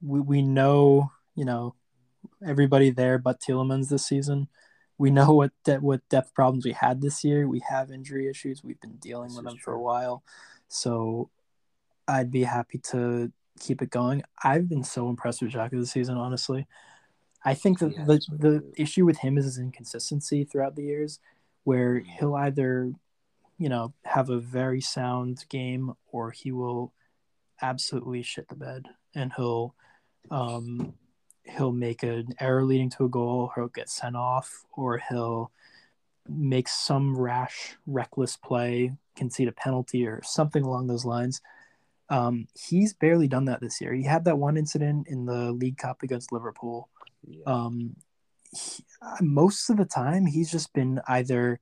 we 0.00 0.20
we 0.20 0.42
know 0.42 1.10
you 1.34 1.44
know 1.44 1.74
everybody 2.46 2.90
there 2.90 3.18
but 3.18 3.40
Tielemans 3.40 3.88
this 3.88 4.06
season. 4.06 4.48
We 4.96 5.10
know 5.10 5.32
what 5.32 5.50
de- 5.64 5.80
what 5.80 6.08
depth 6.08 6.34
problems 6.34 6.64
we 6.64 6.72
had 6.72 7.00
this 7.00 7.24
year. 7.24 7.48
We 7.48 7.62
have 7.68 7.90
injury 7.90 8.28
issues. 8.28 8.62
We've 8.62 8.80
been 8.80 8.96
dealing 8.96 9.28
This 9.28 9.36
with 9.36 9.46
them 9.46 9.58
for 9.58 9.72
a 9.74 9.82
while. 9.82 10.22
So 10.68 11.30
I'd 12.06 12.30
be 12.30 12.44
happy 12.44 12.78
to 12.90 13.32
keep 13.58 13.82
it 13.82 13.90
going. 13.90 14.22
I've 14.42 14.68
been 14.68 14.84
so 14.84 15.08
impressed 15.08 15.42
with 15.42 15.52
Xhaka 15.52 15.72
this 15.72 15.90
season, 15.90 16.16
honestly. 16.16 16.66
I 17.44 17.54
think 17.54 17.78
that 17.80 17.96
has 17.96 18.06
the, 18.06 18.38
the 18.38 18.72
issue 18.76 19.04
with 19.04 19.18
him 19.18 19.36
is 19.36 19.44
his 19.44 19.58
inconsistency 19.58 20.44
throughout 20.44 20.76
the 20.76 20.84
years, 20.84 21.20
where 21.64 22.00
he'll 22.00 22.34
either, 22.34 22.92
you 23.58 23.68
know, 23.68 23.92
have 24.04 24.30
a 24.30 24.38
very 24.38 24.80
sound 24.80 25.44
game 25.48 25.92
or 26.12 26.30
he 26.30 26.52
will 26.52 26.92
absolutely 27.62 28.22
shit 28.22 28.48
the 28.48 28.54
bed 28.54 28.86
and 29.14 29.32
he'll 29.36 29.74
um 30.30 30.94
he'll 31.44 31.72
make 31.72 32.02
an 32.02 32.34
error 32.40 32.64
leading 32.64 32.90
to 32.90 33.04
a 33.04 33.08
goal 33.08 33.50
or 33.56 33.62
he'll 33.62 33.68
get 33.68 33.88
sent 33.88 34.16
off 34.16 34.64
or 34.72 35.00
he'll 35.08 35.50
make 36.28 36.68
some 36.68 37.16
rash 37.16 37.76
reckless 37.86 38.36
play 38.36 38.92
concede 39.16 39.48
a 39.48 39.52
penalty 39.52 40.06
or 40.06 40.20
something 40.24 40.64
along 40.64 40.86
those 40.86 41.04
lines. 41.04 41.40
Um 42.10 42.48
he's 42.54 42.92
barely 42.92 43.28
done 43.28 43.44
that 43.46 43.60
this 43.60 43.80
year. 43.80 43.94
He 43.94 44.04
had 44.04 44.24
that 44.24 44.38
one 44.38 44.56
incident 44.56 45.06
in 45.08 45.26
the 45.26 45.52
league 45.52 45.78
cup 45.78 46.02
against 46.02 46.32
liverpool. 46.32 46.88
Yeah. 47.26 47.44
um 47.46 47.96
he, 48.56 48.84
most 49.20 49.70
of 49.70 49.76
the 49.76 49.84
time 49.84 50.26
he's 50.26 50.50
just 50.50 50.72
been 50.72 51.00
either 51.08 51.60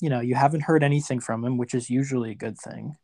you 0.00 0.08
know 0.08 0.20
you 0.20 0.34
haven't 0.34 0.62
heard 0.62 0.82
anything 0.82 1.20
from 1.20 1.44
him 1.44 1.56
which 1.56 1.74
is 1.74 1.90
usually 1.90 2.30
a 2.30 2.34
good 2.34 2.58
thing 2.58 2.96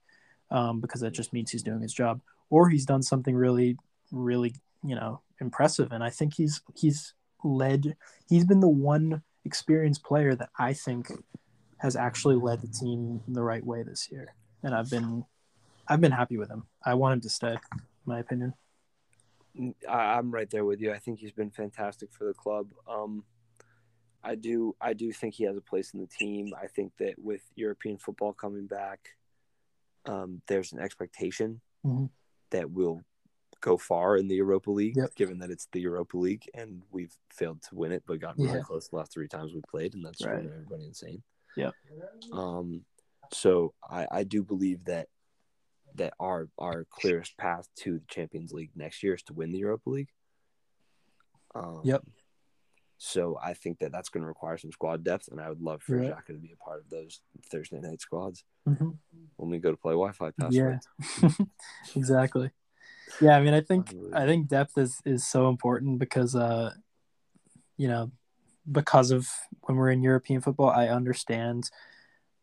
um, 0.50 0.81
because 0.81 1.00
that 1.00 1.12
just 1.12 1.33
means 1.33 1.50
he's 1.50 1.62
doing 1.62 1.81
his 1.81 1.92
job 1.92 2.20
or 2.50 2.68
he's 2.68 2.87
done 2.87 3.02
something 3.02 3.35
really 3.35 3.76
really 4.12 4.55
you 4.85 4.94
know 4.94 5.20
impressive. 5.40 5.92
And 5.92 6.02
i 6.02 6.11
think 6.11 6.35
he's 6.35 6.61
he's 6.74 7.14
led 7.44 7.96
he's 8.29 8.44
been 8.44 8.61
the 8.61 8.68
one 8.68 9.22
experienced 9.44 10.02
player 10.02 10.35
that 10.35 10.48
i 10.59 10.72
think 10.72 11.12
has 11.79 11.94
actually 11.94 12.35
led 12.35 12.61
the 12.62 12.68
team 12.68 13.20
the 13.29 13.42
right 13.42 13.64
way 13.64 13.83
this 13.83 14.09
year. 14.11 14.35
And 14.62 14.74
i've 14.74 14.90
been 14.90 15.24
i've 15.88 16.00
been 16.00 16.12
happy 16.12 16.38
with 16.38 16.50
him. 16.50 16.64
I 16.85 16.94
want 16.94 17.14
him 17.14 17.20
to 17.22 17.29
stay 17.29 17.57
my 18.07 18.20
opinion 18.20 18.55
I, 19.88 20.14
I'm 20.16 20.31
right 20.31 20.49
there 20.51 20.64
with 20.64 20.81
you. 20.81 20.92
I 20.92 20.99
think 20.99 21.19
he's 21.19 21.33
been 21.33 21.51
fantastic 21.51 22.12
for 22.12 22.25
the 22.25 22.35
club. 22.35 22.69
Um, 22.88 23.25
I 24.23 24.35
do, 24.35 24.75
I 24.81 24.92
do 24.92 25.12
think 25.12 25.35
he 25.35 25.45
has 25.45 25.57
a 25.57 25.61
place 25.61 25.95
in 25.95 26.01
the 26.01 26.07
team. 26.07 26.53
I 26.61 26.66
think 26.66 26.92
that 26.99 27.14
with 27.19 27.42
European 27.55 27.99
football 27.99 28.33
coming 28.33 28.66
back, 28.66 29.11
um, 30.07 30.42
there's 30.49 30.73
an 30.73 30.81
expectation 30.81 31.61
Mhm. 31.85 32.11
that 32.51 32.71
we'll 32.71 33.03
go 33.61 33.77
far 33.77 34.16
in 34.16 34.29
the 34.29 34.35
Europa 34.35 34.71
League, 34.71 34.97
Yep. 34.97 35.14
given 35.14 35.38
that 35.38 35.51
it's 35.51 35.66
the 35.73 35.81
Europa 35.81 36.19
League 36.19 36.49
and 36.55 36.83
we've 36.90 37.16
failed 37.33 37.62
to 37.62 37.75
win 37.75 37.92
it, 37.92 38.03
but 38.07 38.21
got 38.21 38.37
really 38.37 38.59
Yeah. 38.59 38.61
close 38.62 38.88
the 38.88 38.97
last 38.97 39.12
three 39.12 39.29
times 39.29 39.55
we 39.55 39.62
played, 39.69 39.95
and 39.95 40.05
that's 40.05 40.25
Right. 40.25 40.45
everybody 40.45 40.87
insane. 40.87 41.23
Yeah. 41.57 41.71
Um, 42.33 42.85
so 43.33 43.75
I, 43.88 44.07
I 44.11 44.25
do 44.25 44.42
believe 44.45 44.85
that 44.85 45.09
that 45.96 46.14
our 46.20 46.48
our 46.59 46.85
clearest 46.90 47.37
path 47.37 47.68
to 47.76 47.98
the 47.98 48.04
Champions 48.09 48.52
League 48.52 48.70
next 48.74 49.02
year 49.02 49.14
is 49.14 49.22
to 49.24 49.35
win 49.35 49.52
the 49.52 49.59
Europa 49.59 49.90
League. 49.90 50.11
Um, 51.54 51.80
Yep. 51.85 52.02
So 52.98 53.38
I 53.42 53.52
think 53.52 53.80
that 53.80 53.92
that's 53.92 54.09
going 54.09 54.22
to 54.22 54.26
require 54.26 54.56
some 54.56 54.72
squad 54.72 55.04
depth, 55.04 55.28
and 55.28 55.38
I 55.38 55.50
would 55.50 55.61
love 55.61 55.82
for 55.82 55.98
Right. 55.98 56.11
Xhaka 56.11 56.28
to 56.28 56.38
be 56.38 56.52
a 56.52 56.56
part 56.64 56.80
of 56.80 56.88
those 56.88 57.20
Thursday 57.50 57.78
night 57.78 58.00
squads 58.00 58.42
Mhm. 58.66 58.96
when 59.37 59.50
we 59.50 59.59
go 59.59 59.70
to 59.70 59.76
play 59.76 59.92
Wi-Fi 59.92 60.30
password. 60.30 60.80
Yeah. 61.22 61.28
exactly. 61.94 62.52
Yeah, 63.20 63.37
I 63.37 63.42
mean, 63.42 63.52
I 63.54 63.61
think 63.61 63.94
I 64.14 64.26
think 64.26 64.48
depth 64.48 64.78
is 64.78 65.00
is 65.04 65.26
so 65.26 65.48
important 65.48 65.98
because 65.98 66.35
uh, 66.35 66.74
you 67.76 67.88
know, 67.88 68.11
because 68.70 69.11
of 69.11 69.28
when 69.62 69.76
we're 69.76 69.90
in 69.90 70.02
European 70.02 70.40
football, 70.40 70.70
I 70.70 70.88
understand 70.88 71.70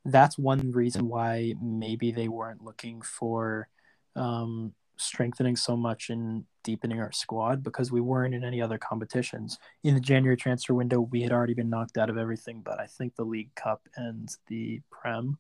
that's 0.06 0.38
one 0.38 0.72
reason 0.72 1.08
why 1.08 1.54
maybe 1.62 2.12
they 2.12 2.28
weren't 2.28 2.64
looking 2.64 3.02
for 3.02 3.68
um, 4.16 4.74
strengthening 4.98 5.56
so 5.56 5.76
much 5.76 6.10
and 6.10 6.46
deepening 6.64 7.00
our 7.00 7.12
squad 7.12 7.64
because 7.64 7.92
we 7.92 8.02
weren't 8.02 8.36
in 8.36 8.44
any 8.44 8.62
other 8.62 8.78
competitions. 8.78 9.58
In 9.84 9.94
the 9.96 10.00
January 10.00 10.38
transfer 10.38 10.74
window, 10.74 11.02
we 11.02 11.22
had 11.22 11.32
already 11.32 11.54
been 11.54 11.70
knocked 11.70 11.98
out 11.98 12.10
of 12.10 12.18
everything, 12.18 12.62
but 12.64 12.80
I 12.80 12.86
think 12.86 13.16
the 13.16 13.26
League 13.26 13.54
Cup 13.56 13.88
and 13.96 14.30
the 14.48 14.82
Prem 14.90 15.38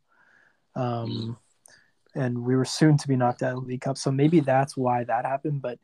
Um, 0.76 1.38
and 2.15 2.43
we 2.43 2.56
were 2.56 2.65
soon 2.65 2.97
to 2.97 3.08
be 3.08 3.15
knocked 3.15 3.43
out 3.43 3.58
of 3.58 3.63
the 3.63 3.69
League 3.69 3.82
Cup. 3.82 3.97
So 3.97 4.12
maybe 4.12 4.39
that's 4.39 4.78
why 4.78 5.04
that 5.04 5.26
happened. 5.26 5.62
But 5.62 5.80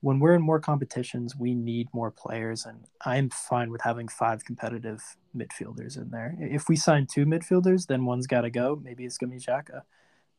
when 0.00 0.20
we're 0.20 0.34
in 0.34 0.42
more 0.42 0.60
competitions, 0.60 1.34
we 1.36 1.54
need 1.54 1.88
more 1.92 2.10
players, 2.10 2.66
and 2.66 2.84
I'm 3.04 3.30
fine 3.30 3.70
with 3.70 3.80
having 3.80 4.08
five 4.08 4.44
competitive 4.44 5.16
midfielders 5.36 5.96
in 5.96 6.10
there. 6.10 6.36
If 6.38 6.68
we 6.68 6.76
sign 6.76 7.06
two 7.06 7.26
midfielders, 7.26 7.86
then 7.86 8.04
one's 8.04 8.26
got 8.26 8.42
to 8.42 8.50
go. 8.50 8.80
Maybe 8.82 9.04
it's 9.04 9.18
gonna 9.18 9.32
be 9.32 9.40
Xhaka, 9.40 9.82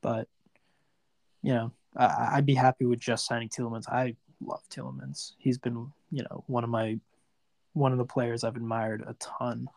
but 0.02 0.28
you 1.42 1.54
know, 1.54 1.72
I, 1.96 2.36
would 2.36 2.46
be 2.46 2.56
happy 2.56 2.86
with 2.86 3.00
just 3.00 3.26
signing 3.26 3.50
Tielemans. 3.50 3.90
I 3.90 4.16
love 4.42 4.64
Tielemans. 4.70 5.34
He's 5.38 5.58
been, 5.58 5.92
you 6.12 6.24
know, 6.24 6.44
one 6.48 6.64
of 6.64 6.70
my 6.70 7.00
one 7.74 7.92
of 7.92 7.98
the 7.98 8.06
players 8.06 8.44
I've 8.44 8.56
admired 8.56 9.04
a 9.06 9.14
ton 9.16 9.70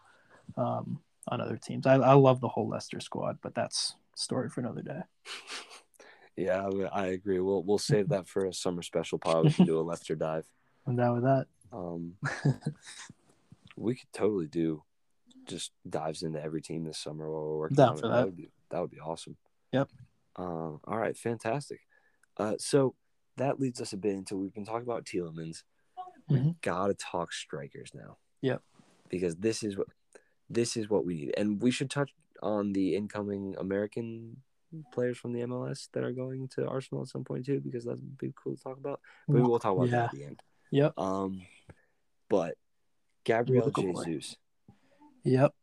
um, 0.56 1.00
on 1.28 1.40
other 1.40 1.56
teams. 1.56 1.86
I, 1.86 1.94
I 1.94 2.14
love 2.14 2.40
the 2.40 2.48
whole 2.48 2.68
Leicester 2.68 3.00
squad, 3.00 3.38
but 3.42 3.54
that's 3.54 3.96
story 4.14 4.48
for 4.48 4.60
another 4.60 4.82
day. 4.82 5.00
Yeah, 6.36 6.68
I 6.92 7.08
agree. 7.08 7.40
We'll 7.40 7.62
we'll 7.62 7.78
save 7.78 8.08
that 8.08 8.28
for 8.28 8.46
a 8.46 8.54
summer 8.54 8.82
special 8.82 9.18
pod. 9.18 9.44
We 9.44 9.52
can 9.52 9.66
do 9.66 9.78
a 9.78 9.82
Leicester 9.90 10.14
dive. 10.14 10.46
I'm 10.86 10.96
down 10.96 11.14
with 11.14 11.24
that. 11.24 11.46
Um, 11.72 12.14
we 13.76 13.94
could 13.94 14.12
totally 14.12 14.46
do 14.46 14.82
just 15.46 15.72
dives 15.88 16.22
into 16.22 16.42
every 16.42 16.62
team 16.62 16.84
this 16.84 16.98
summer 16.98 17.30
while 17.30 17.42
we're 17.42 17.58
working 17.58 17.76
down 17.76 17.90
on 17.90 17.96
for 17.96 18.08
that. 18.08 18.14
That 18.16 18.24
would 18.26 18.36
be 18.36 18.48
that 18.70 18.80
would 18.80 18.90
be 18.90 19.00
awesome. 19.00 19.36
Yep. 19.72 19.88
Um, 20.36 20.80
all 20.84 20.98
right, 20.98 21.16
fantastic. 21.16 21.80
Uh, 22.36 22.54
so 22.58 22.94
that 23.36 23.60
leads 23.60 23.80
us 23.80 23.92
a 23.92 23.96
bit 23.96 24.12
into 24.12 24.36
we've 24.36 24.54
been 24.54 24.64
talking 24.64 24.82
about 24.88 25.04
Tielemans. 25.04 25.64
Mhm. 26.30 26.44
We 26.44 26.54
gotta 26.62 26.94
talk 26.94 27.32
strikers 27.32 27.90
now. 27.94 28.16
Yep. 28.40 28.62
Because 29.08 29.36
this 29.36 29.62
is 29.62 29.76
what 29.76 29.88
this 30.48 30.76
is 30.76 30.88
what 30.88 31.04
we 31.04 31.14
need, 31.14 31.34
and 31.36 31.60
we 31.60 31.70
should 31.70 31.90
touch 31.90 32.10
on 32.42 32.72
the 32.72 32.94
incoming 32.96 33.54
American 33.58 34.38
players 34.92 35.18
from 35.18 35.32
the 35.32 35.40
MLS 35.40 35.88
that 35.92 36.04
are 36.04 36.12
going 36.12 36.48
to 36.48 36.66
Arsenal 36.68 37.02
at 37.02 37.08
some 37.08 37.24
point 37.24 37.46
too, 37.46 37.60
because 37.60 37.84
that'd 37.84 38.18
be 38.18 38.32
cool 38.42 38.56
to 38.56 38.62
talk 38.62 38.78
about. 38.78 39.00
Maybe 39.28 39.42
we'll 39.42 39.58
talk 39.58 39.76
about 39.76 39.88
Yeah. 39.88 39.92
that 39.92 40.04
at 40.06 40.12
the 40.12 40.24
end. 40.24 40.42
Yep. 40.70 40.98
Um, 40.98 41.42
but 42.28 42.56
Gabriel 43.24 43.70
Beautiful 43.70 43.92
boy. 43.92 44.04
Jesus, 44.04 44.36
Yep. 45.24 45.54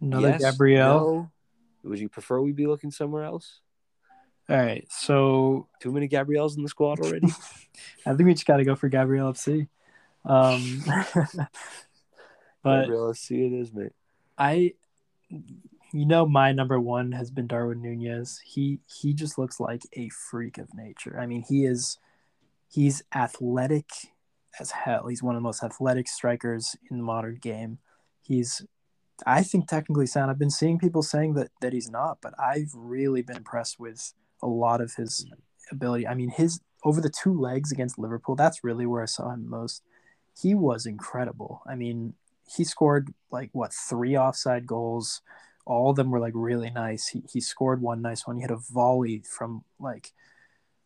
Another 0.00 0.28
Yes? 0.28 0.42
Gabriel. 0.42 0.98
No? 0.98 1.30
Would 1.90 2.00
you 2.00 2.08
prefer 2.08 2.40
we 2.40 2.52
be 2.52 2.66
looking 2.66 2.90
somewhere 2.90 3.22
else? 3.24 3.60
All 4.48 4.56
right. 4.56 4.86
So 4.90 5.68
Too 5.80 5.92
many 5.92 6.08
Gabriels 6.08 6.56
in 6.56 6.62
the 6.62 6.68
squad 6.68 7.00
already. 7.00 7.26
I 8.06 8.14
think 8.14 8.26
we 8.26 8.34
just 8.34 8.46
got 8.46 8.56
to 8.58 8.64
go 8.64 8.74
for 8.74 8.88
Gabriel 8.88 9.32
FC. 9.32 9.68
Um, 10.24 10.82
but 12.62 12.82
Gabriel, 12.82 13.14
see 13.14 13.44
it 13.44 13.52
is, 13.52 13.72
mate. 13.72 13.92
I, 14.38 14.74
you 15.96 16.04
know, 16.04 16.26
my 16.26 16.52
number 16.52 16.78
one 16.78 17.12
has 17.12 17.30
been 17.30 17.46
Darwin 17.46 17.80
Nunez. 17.80 18.38
He 18.44 18.80
he 18.86 19.14
just 19.14 19.38
looks 19.38 19.58
like 19.58 19.82
a 19.94 20.10
freak 20.10 20.58
of 20.58 20.68
nature. 20.74 21.18
I 21.18 21.24
mean, 21.26 21.42
he 21.48 21.64
is, 21.64 21.98
he's 22.68 23.02
athletic 23.14 23.88
as 24.60 24.72
hell. 24.72 25.06
He's 25.06 25.22
one 25.22 25.34
of 25.34 25.40
the 25.40 25.46
most 25.46 25.62
athletic 25.62 26.06
strikers 26.06 26.76
in 26.90 26.98
the 26.98 27.02
modern 27.02 27.36
game. 27.36 27.78
He's, 28.20 28.62
I 29.26 29.42
think, 29.42 29.68
technically 29.68 30.06
sound. 30.06 30.30
I've 30.30 30.38
been 30.38 30.50
seeing 30.50 30.78
people 30.78 31.02
saying 31.02 31.32
that 31.34 31.48
that 31.62 31.72
he's 31.72 31.90
not, 31.90 32.18
but 32.20 32.34
I've 32.38 32.72
really 32.74 33.22
been 33.22 33.38
impressed 33.38 33.80
with 33.80 34.12
a 34.42 34.46
lot 34.46 34.82
of 34.82 34.92
his 34.96 35.26
ability. 35.72 36.06
I 36.06 36.14
mean, 36.14 36.28
his 36.28 36.60
over 36.84 37.00
the 37.00 37.10
two 37.10 37.32
legs 37.40 37.72
against 37.72 37.98
Liverpool. 37.98 38.36
That's 38.36 38.62
really 38.62 38.84
where 38.84 39.02
I 39.02 39.06
saw 39.06 39.30
him 39.30 39.48
most. 39.48 39.82
He 40.38 40.54
was 40.54 40.84
incredible. 40.84 41.62
I 41.66 41.74
mean, 41.74 42.12
he 42.46 42.64
scored 42.64 43.14
like 43.30 43.48
what 43.52 43.72
three 43.72 44.16
offside 44.16 44.66
goals. 44.66 45.22
All 45.66 45.90
of 45.90 45.96
them 45.96 46.10
were 46.10 46.20
like 46.20 46.32
really 46.34 46.70
nice. 46.70 47.08
He 47.08 47.22
he 47.30 47.40
scored 47.40 47.82
one 47.82 48.00
nice 48.00 48.26
one. 48.26 48.36
He 48.36 48.42
had 48.42 48.50
a 48.50 48.56
volley 48.72 49.22
from 49.28 49.64
like 49.78 50.12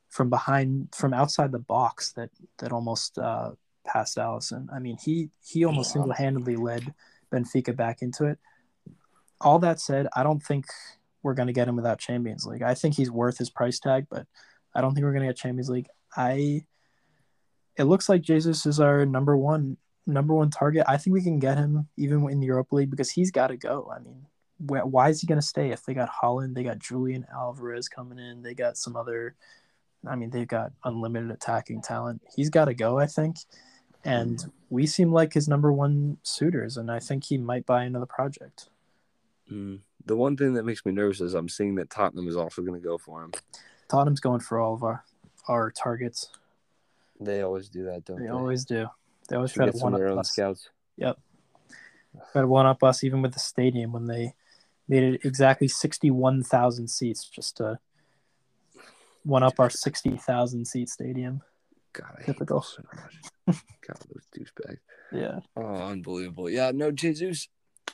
from 0.09 0.29
behind 0.31 0.89
from 0.95 1.15
outside 1.15 1.53
the 1.53 1.59
box 1.59 2.13
that 2.13 2.31
that 2.59 2.73
almost 2.73 3.19
uh, 3.19 3.53
passed 3.87 4.17
Alisson. 4.17 4.67
I 4.73 4.79
mean, 4.79 4.97
he 5.03 5.31
he 5.45 5.65
almost 5.65 5.93
single 5.93 6.13
handedly 6.13 6.57
led 6.57 6.95
Benfica 7.33 7.75
back 7.77 8.03
into 8.03 8.25
it. 8.27 8.39
All 9.41 9.59
that 9.61 9.81
said, 9.81 10.09
I 10.15 10.23
don't 10.23 10.43
think 10.43 10.67
we're 11.23 11.35
going 11.35 11.47
to 11.47 11.53
get 11.53 11.69
him 11.69 11.77
without 11.77 11.99
Champions 11.99 12.47
League. 12.47 12.63
I 12.63 12.75
think 12.75 12.95
he's 12.95 13.11
worth 13.11 13.39
his 13.39 13.51
price 13.51 13.79
tag, 13.79 14.07
but 14.11 14.27
I 14.75 14.81
don't 14.81 14.95
think 14.95 15.05
we're 15.05 15.13
going 15.13 15.23
to 15.23 15.29
get 15.29 15.37
Champions 15.37 15.69
League. 15.69 15.89
I 16.17 16.65
it 17.77 17.85
looks 17.85 18.09
like 18.09 18.23
Jesus 18.23 18.67
is 18.67 18.81
our 18.81 19.07
number 19.07 19.37
one 19.37 19.77
number 20.07 20.35
one 20.35 20.51
target. 20.51 20.85
I 20.89 20.97
think 20.97 21.15
we 21.15 21.23
can 21.23 21.39
get 21.39 21.57
him 21.57 21.89
even 21.97 22.29
in 22.31 22.41
the 22.41 22.47
Europa 22.47 22.75
League 22.75 22.91
because 22.91 23.11
he's 23.11 23.31
got 23.31 23.49
to 23.49 23.57
go. 23.57 23.91
I 23.95 24.01
mean, 24.01 24.27
wh- 24.61 24.87
why 24.87 25.09
is 25.09 25.21
he 25.21 25.27
going 25.27 25.41
to 25.41 25.47
stay? 25.47 25.71
If 25.71 25.85
they 25.85 25.95
got 25.95 26.11
Haaland, 26.11 26.55
they 26.55 26.63
got 26.63 26.79
Julian 26.79 27.27
Alvarez 27.33 27.89
coming 27.89 28.19
in, 28.19 28.43
they 28.43 28.55
got 28.55 28.77
some 28.77 28.97
other. 28.97 29.35
I 30.07 30.17
mean, 30.17 30.31
they've 30.31 30.49
got 30.49 30.73
unlimited 30.85 31.31
attacking 31.31 31.83
talent. 31.83 32.23
He's 32.35 32.49
got 32.49 32.67
to 32.67 32.75
go, 32.75 32.99
I 32.99 33.07
think, 33.07 33.37
and 34.05 34.43
we 34.71 34.87
seem 34.87 35.13
like 35.13 35.35
his 35.35 35.47
number 35.47 35.71
one 35.73 36.17
suitors, 36.23 36.77
and 36.79 36.91
I 36.91 37.01
think 37.01 37.25
he 37.25 37.37
might 37.37 37.67
buy 37.67 37.85
another 37.85 38.07
project. 38.07 38.71
Mm. 39.51 39.81
The 40.07 40.17
one 40.17 40.37
thing 40.37 40.55
that 40.55 40.65
makes 40.65 40.87
me 40.87 40.93
nervous 40.93 41.21
is 41.21 41.35
I'm 41.35 41.49
seeing 41.51 41.75
that 41.75 41.91
Tottenham 41.91 42.29
is 42.29 42.37
also 42.37 42.63
going 42.63 42.81
to 42.81 42.87
go 42.87 42.97
for 42.97 43.23
him. 43.23 43.33
Tottenham's 43.89 44.21
going 44.21 44.41
for 44.41 44.59
all 44.59 44.75
of 44.75 44.83
our 44.83 45.05
our 45.49 45.71
targets. 45.71 46.31
They 47.21 47.43
always 47.43 47.69
do 47.69 47.85
that, 47.85 48.05
don't 48.07 48.19
They 48.19 48.25
they? 48.25 48.31
always 48.31 48.65
do. 48.65 48.87
They 49.29 49.37
always 49.37 49.53
try 49.53 49.67
to 49.71 49.77
one 49.79 49.95
up 49.95 50.19
us. 50.19 50.31
scouts. 50.31 50.71
Try 50.99 52.43
to 52.43 52.47
one 52.49 52.67
up 52.67 52.83
us 52.83 53.05
even 53.05 53.23
with 53.23 53.35
the 53.35 53.39
stadium 53.39 53.93
when 53.93 54.07
they 54.07 54.35
made 54.91 55.03
it 55.05 55.21
exactly 55.25 55.69
sixty 55.69 56.11
one 56.11 56.43
thousand 56.43 56.89
seats 56.89 57.25
just 57.29 57.57
to 57.59 57.79
one 59.25 59.43
up 59.43 59.59
our 59.61 59.71
sixty 59.71 60.17
thousand 60.17 60.67
seat 60.67 60.89
stadium. 60.89 61.43
God, 61.93 62.13
I 62.19 62.21
hate 62.21 62.27
Typical. 62.27 62.61
those 62.61 62.77
so 62.77 62.83
much. 62.95 63.57
God, 63.87 63.97
those 64.13 64.27
douchebags. 64.37 64.79
Yeah. 65.13 65.41
Oh, 65.57 65.75
unbelievable. 65.77 66.49
Yeah, 66.51 66.71
no, 66.75 66.91
Jesus. 66.91 67.49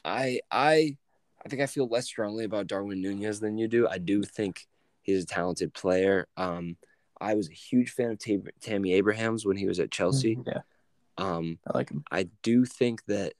I 0.04 0.40
I 0.50 0.96
I 1.44 1.48
think 1.48 1.62
I 1.62 1.66
feel 1.66 1.86
less 1.88 2.06
strongly 2.06 2.44
about 2.44 2.66
Darwin 2.66 3.00
Nunez 3.00 3.40
than 3.40 3.56
you 3.58 3.68
do. 3.68 3.88
I 3.88 3.98
do 3.98 4.22
think 4.22 4.66
he's 5.02 5.22
a 5.22 5.26
talented 5.26 5.72
player. 5.74 6.26
Um, 6.36 6.76
I 7.20 7.34
was 7.34 7.48
a 7.48 7.52
huge 7.54 7.90
fan 7.90 8.10
of 8.10 8.18
Tam- 8.18 8.42
Tammy 8.60 8.92
Abrahams 8.92 9.46
when 9.46 9.56
he 9.56 9.66
was 9.66 9.80
at 9.80 9.90
Chelsea. 9.90 10.38
Yeah, 10.46 10.60
Um, 11.16 11.58
I 11.66 11.78
like 11.78 11.90
him. 11.90 12.04
I 12.10 12.28
do 12.42 12.64
think 12.66 13.04
that 13.06 13.32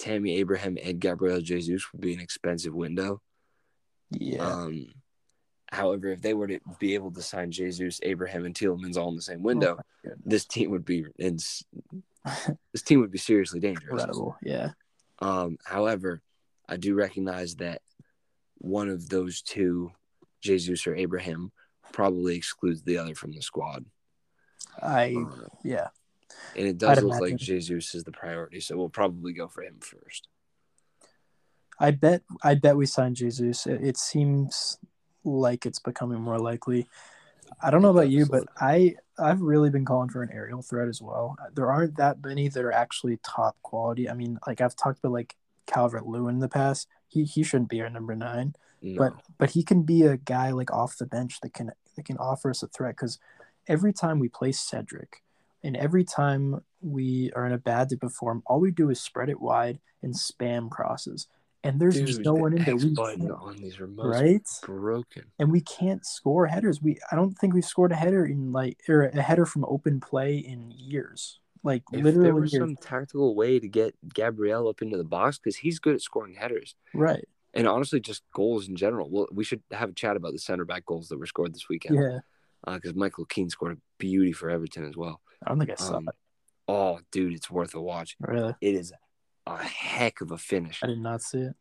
Tammy 0.00 0.38
Abraham 0.38 0.78
and 0.82 0.98
Gabriel 0.98 1.40
Jesus 1.40 1.92
would 1.92 2.00
be 2.00 2.14
an 2.14 2.20
expensive 2.20 2.74
window. 2.74 3.20
Yeah. 4.10 4.46
Um, 4.46 4.86
however, 5.70 6.08
if 6.08 6.22
they 6.22 6.34
were 6.34 6.48
to 6.48 6.58
be 6.78 6.94
able 6.94 7.12
to 7.12 7.22
sign 7.22 7.50
Jesus, 7.50 8.00
Abraham, 8.02 8.44
and 8.44 8.54
Tielemans 8.54 8.96
all 8.96 9.10
in 9.10 9.16
the 9.16 9.22
same 9.22 9.42
window, 9.42 9.76
Oh 9.78 9.82
this 10.24 10.44
team 10.44 10.70
would 10.70 10.84
be 10.84 11.04
in, 11.18 11.36
this 12.72 12.82
team 12.82 13.00
would 13.00 13.10
be 13.10 13.18
seriously 13.18 13.60
dangerous. 13.60 13.90
Incredible. 13.90 14.36
Yeah. 14.42 14.70
Um, 15.20 15.58
however, 15.64 16.22
I 16.68 16.76
do 16.76 16.94
recognize 16.94 17.56
that 17.56 17.82
one 18.58 18.88
of 18.88 19.08
those 19.08 19.42
two, 19.42 19.92
Jesus 20.40 20.86
or 20.86 20.94
Abraham, 20.94 21.52
probably 21.92 22.36
excludes 22.36 22.82
the 22.82 22.98
other 22.98 23.14
from 23.14 23.32
the 23.32 23.42
squad. 23.42 23.84
I 24.82 25.14
Uh, 25.16 25.48
yeah. 25.64 25.88
And 26.56 26.66
it 26.66 26.78
does 26.78 26.98
I'd 26.98 27.04
look 27.04 27.20
like. 27.20 27.36
Jesus 27.36 27.94
is 27.94 28.04
the 28.04 28.12
priority, 28.12 28.60
so 28.60 28.76
we'll 28.76 28.88
probably 28.88 29.32
go 29.32 29.48
for 29.48 29.62
him 29.62 29.78
first. 29.80 30.28
I 31.78 31.90
bet 31.92 32.22
I 32.42 32.54
bet 32.54 32.76
we 32.76 32.86
sign 32.86 33.14
Jesus. 33.14 33.66
It, 33.66 33.82
it 33.82 33.96
seems 33.96 34.78
like 35.24 35.66
it's 35.66 35.78
becoming 35.78 36.20
more 36.20 36.38
likely. 36.38 36.86
I 37.62 37.70
don't 37.70 37.82
know 37.82 37.90
about 37.90 38.10
you, 38.10 38.26
but 38.26 38.44
I 38.60 38.96
I've 39.18 39.40
really 39.40 39.70
been 39.70 39.84
calling 39.84 40.10
for 40.10 40.22
an 40.22 40.30
aerial 40.32 40.62
threat 40.62 40.88
as 40.88 41.00
well. 41.02 41.36
There 41.54 41.70
aren't 41.70 41.96
that 41.96 42.22
many 42.22 42.48
that 42.48 42.64
are 42.64 42.72
actually 42.72 43.18
top 43.24 43.56
quality. 43.62 44.08
I 44.08 44.14
mean, 44.14 44.38
like 44.46 44.60
I've 44.60 44.76
talked 44.76 44.98
about 44.98 45.12
like 45.12 45.36
Calvert 45.66 46.06
Lewin 46.06 46.36
in 46.36 46.40
the 46.40 46.48
past. 46.48 46.88
He 47.08 47.24
he 47.24 47.42
shouldn't 47.42 47.70
be 47.70 47.80
our 47.80 47.90
number 47.90 48.14
nine, 48.14 48.54
No. 48.82 48.98
but 48.98 49.12
but 49.38 49.50
he 49.50 49.62
can 49.62 49.82
be 49.82 50.02
a 50.02 50.16
guy 50.16 50.50
like 50.50 50.72
off 50.72 50.96
the 50.96 51.06
bench 51.06 51.40
that 51.40 51.54
can 51.54 51.72
that 51.96 52.04
can 52.04 52.18
offer 52.18 52.50
us 52.50 52.62
a 52.62 52.68
threat. 52.68 52.96
Because 52.96 53.18
every 53.66 53.92
time 53.92 54.18
we 54.18 54.28
play 54.28 54.52
Cedric, 54.52 55.22
and 55.62 55.76
every 55.76 56.04
time 56.04 56.62
we 56.80 57.30
are 57.36 57.46
in 57.46 57.52
a 57.52 57.58
bad 57.58 57.88
to 57.90 57.96
perform, 57.96 58.42
all 58.46 58.60
we 58.60 58.70
do 58.70 58.90
is 58.90 59.00
spread 59.00 59.28
it 59.28 59.40
wide 59.40 59.78
and 60.02 60.14
spam 60.14 60.70
crosses, 60.70 61.26
and 61.62 61.80
there's 61.80 61.96
Dude, 61.96 62.06
just 62.06 62.20
no 62.20 62.34
the 62.34 62.40
one 62.40 62.56
in 62.56 62.64
there. 62.64 62.76
We 62.76 62.94
button 62.94 63.30
on 63.30 63.56
these 63.56 63.76
remotes 63.76 64.20
right? 64.20 64.48
broken. 64.62 65.24
and 65.38 65.52
we 65.52 65.60
can't 65.60 66.04
score 66.06 66.46
headers. 66.46 66.80
We 66.80 66.98
I 67.12 67.16
don't 67.16 67.36
think 67.36 67.54
we've 67.54 67.64
scored 67.64 67.92
a 67.92 67.96
header 67.96 68.24
in 68.24 68.52
like 68.52 68.78
or 68.88 69.02
a 69.02 69.22
header 69.22 69.46
from 69.46 69.64
open 69.66 70.00
play 70.00 70.38
in 70.38 70.70
years. 70.70 71.38
Like 71.62 71.82
If 71.92 72.02
there 72.14 72.34
was 72.34 72.54
years. 72.54 72.62
some 72.62 72.76
tactical 72.76 73.34
way 73.34 73.58
to 73.58 73.68
get 73.68 73.94
Gabriel 74.14 74.68
up 74.68 74.80
into 74.80 74.96
the 74.96 75.04
box, 75.04 75.38
because 75.38 75.56
he's 75.56 75.78
good 75.78 75.94
at 75.94 76.00
scoring 76.00 76.34
headers, 76.34 76.74
right. 76.94 77.28
and 77.52 77.68
honestly, 77.68 78.00
just 78.00 78.22
goals 78.32 78.66
in 78.66 78.76
general. 78.76 79.10
Well, 79.10 79.26
we 79.30 79.44
should 79.44 79.62
have 79.70 79.90
a 79.90 79.92
chat 79.92 80.16
about 80.16 80.32
the 80.32 80.38
center 80.38 80.64
back 80.64 80.86
goals 80.86 81.08
that 81.08 81.18
were 81.18 81.26
scored 81.26 81.54
this 81.54 81.68
weekend. 81.68 81.96
Yeah. 81.96 82.20
Uh, 82.64 82.76
because 82.76 82.94
Michael 82.94 83.26
Keane 83.26 83.50
scored 83.50 83.72
a 83.72 83.80
beauty 83.98 84.32
for 84.32 84.50
Everton 84.50 84.86
as 84.86 84.96
well. 84.96 85.20
I 85.44 85.48
don't 85.50 85.58
think 85.58 85.70
I 85.70 85.74
saw 85.76 85.96
Um, 85.96 86.08
it. 86.08 86.14
oh, 86.68 86.98
dude, 87.10 87.34
it's 87.34 87.50
worth 87.50 87.74
a 87.74 87.80
watch. 87.80 88.16
Really. 88.20 88.54
It 88.60 88.74
is 88.74 88.92
a 89.46 89.56
heck 89.62 90.20
of 90.20 90.30
a 90.30 90.38
finish. 90.38 90.80
I 90.82 90.86
did 90.88 91.00
not 91.00 91.22
see 91.22 91.38
it. 91.40 91.54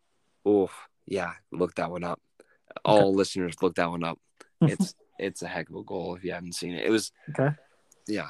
Oh, 0.46 0.70
yeah, 1.06 1.34
look 1.52 1.76
that 1.76 1.92
one 1.92 2.04
up. 2.04 2.20
All 2.86 3.14
listeners, 3.14 3.56
look 3.62 3.76
that 3.76 3.90
one 3.90 4.04
up. 4.04 4.20
It's 4.62 4.94
it's 5.18 5.42
a 5.42 5.48
heck 5.48 5.70
of 5.70 5.76
a 5.76 5.84
goal 5.84 6.16
if 6.16 6.24
you 6.24 6.34
haven't 6.34 6.54
seen 6.56 6.74
it. 6.74 6.86
It 6.86 6.90
was 6.90 7.12
Okay. 7.30 7.56
yeah. 8.08 8.30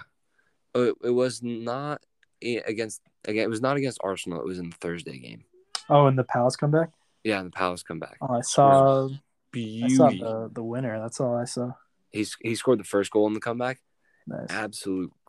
It, 0.75 0.95
it 1.03 1.09
was 1.09 1.41
not 1.43 2.01
against 2.43 3.01
again. 3.25 3.43
It 3.43 3.49
was 3.49 3.61
not 3.61 3.77
against 3.77 3.99
Arsenal. 4.03 4.39
It 4.39 4.45
was 4.45 4.59
in 4.59 4.69
the 4.69 4.75
Thursday 4.75 5.17
game. 5.17 5.43
Oh, 5.89 6.05
and 6.05 6.17
the 6.17 6.23
Palace 6.23 6.55
comeback. 6.55 6.91
Yeah, 7.23 7.39
and 7.39 7.47
the 7.47 7.51
Palace 7.57 7.81
comeback. 7.83 8.17
Oh, 8.21 8.35
I 8.35 8.41
saw. 8.41 9.07
I 9.07 9.19
Beauty. 9.51 9.95
saw 9.95 10.09
the 10.09 10.49
the 10.53 10.63
winner. 10.63 10.99
That's 10.99 11.19
all 11.19 11.35
I 11.35 11.45
saw. 11.45 11.71
He's 12.11 12.37
he 12.41 12.53
scored 12.55 12.79
the 12.79 12.83
first 12.83 13.09
goal 13.11 13.25
in 13.27 13.33
the 13.33 13.39
comeback. 13.39 13.79
Nice. 14.27 14.51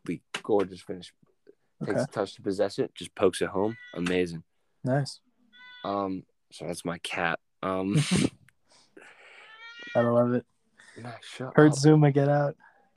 Absolutely 0.03 0.23
gorgeous 0.43 0.81
finish. 0.81 1.13
Takes 1.85 1.93
Okay. 1.93 2.03
a 2.03 2.07
touch 2.07 2.35
to 2.35 2.43
possess 2.43 2.79
it, 2.79 2.95
just 2.95 3.15
pokes 3.15 3.41
it 3.43 3.49
home. 3.49 3.77
Amazing. 3.95 4.43
Nice. 4.85 5.21
Um, 5.85 6.25
so 6.53 6.67
that's 6.67 6.85
my 6.85 6.99
cat. 6.99 7.39
Um, 7.63 7.97
I 9.97 10.01
love 10.01 10.35
it. 10.35 10.45
nah, 10.99 11.11
shut 11.23 11.55
Kurt 11.55 11.73
up. 11.73 11.79
Zouma, 11.79 12.13
get 12.13 12.29
out. 12.29 12.57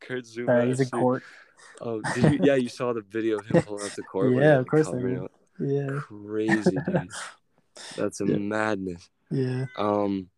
Kurt 0.00 0.24
Zouma. 0.24 0.48
Right, 0.48 0.68
he's 0.68 0.80
in 0.80 0.86
FC. 0.86 0.90
court. 0.90 1.22
Oh, 1.80 2.00
did 2.14 2.32
you, 2.32 2.38
yeah, 2.42 2.54
you 2.54 2.68
saw 2.68 2.92
the 2.92 3.00
video 3.02 3.38
of 3.38 3.46
him 3.46 3.62
pulling 3.62 3.84
out 3.84 3.94
the 3.96 4.02
court. 4.10 4.32
Yeah, 4.34 4.58
of 4.58 4.66
course 4.66 4.88
I 4.88 4.98
Yeah. 5.60 5.98
Crazy, 6.00 6.76
dude. 6.86 7.08
That's 7.96 8.20
a 8.20 8.26
Yeah. 8.26 8.36
madness. 8.36 9.08
Yeah. 9.30 9.66
Um, 9.76 10.28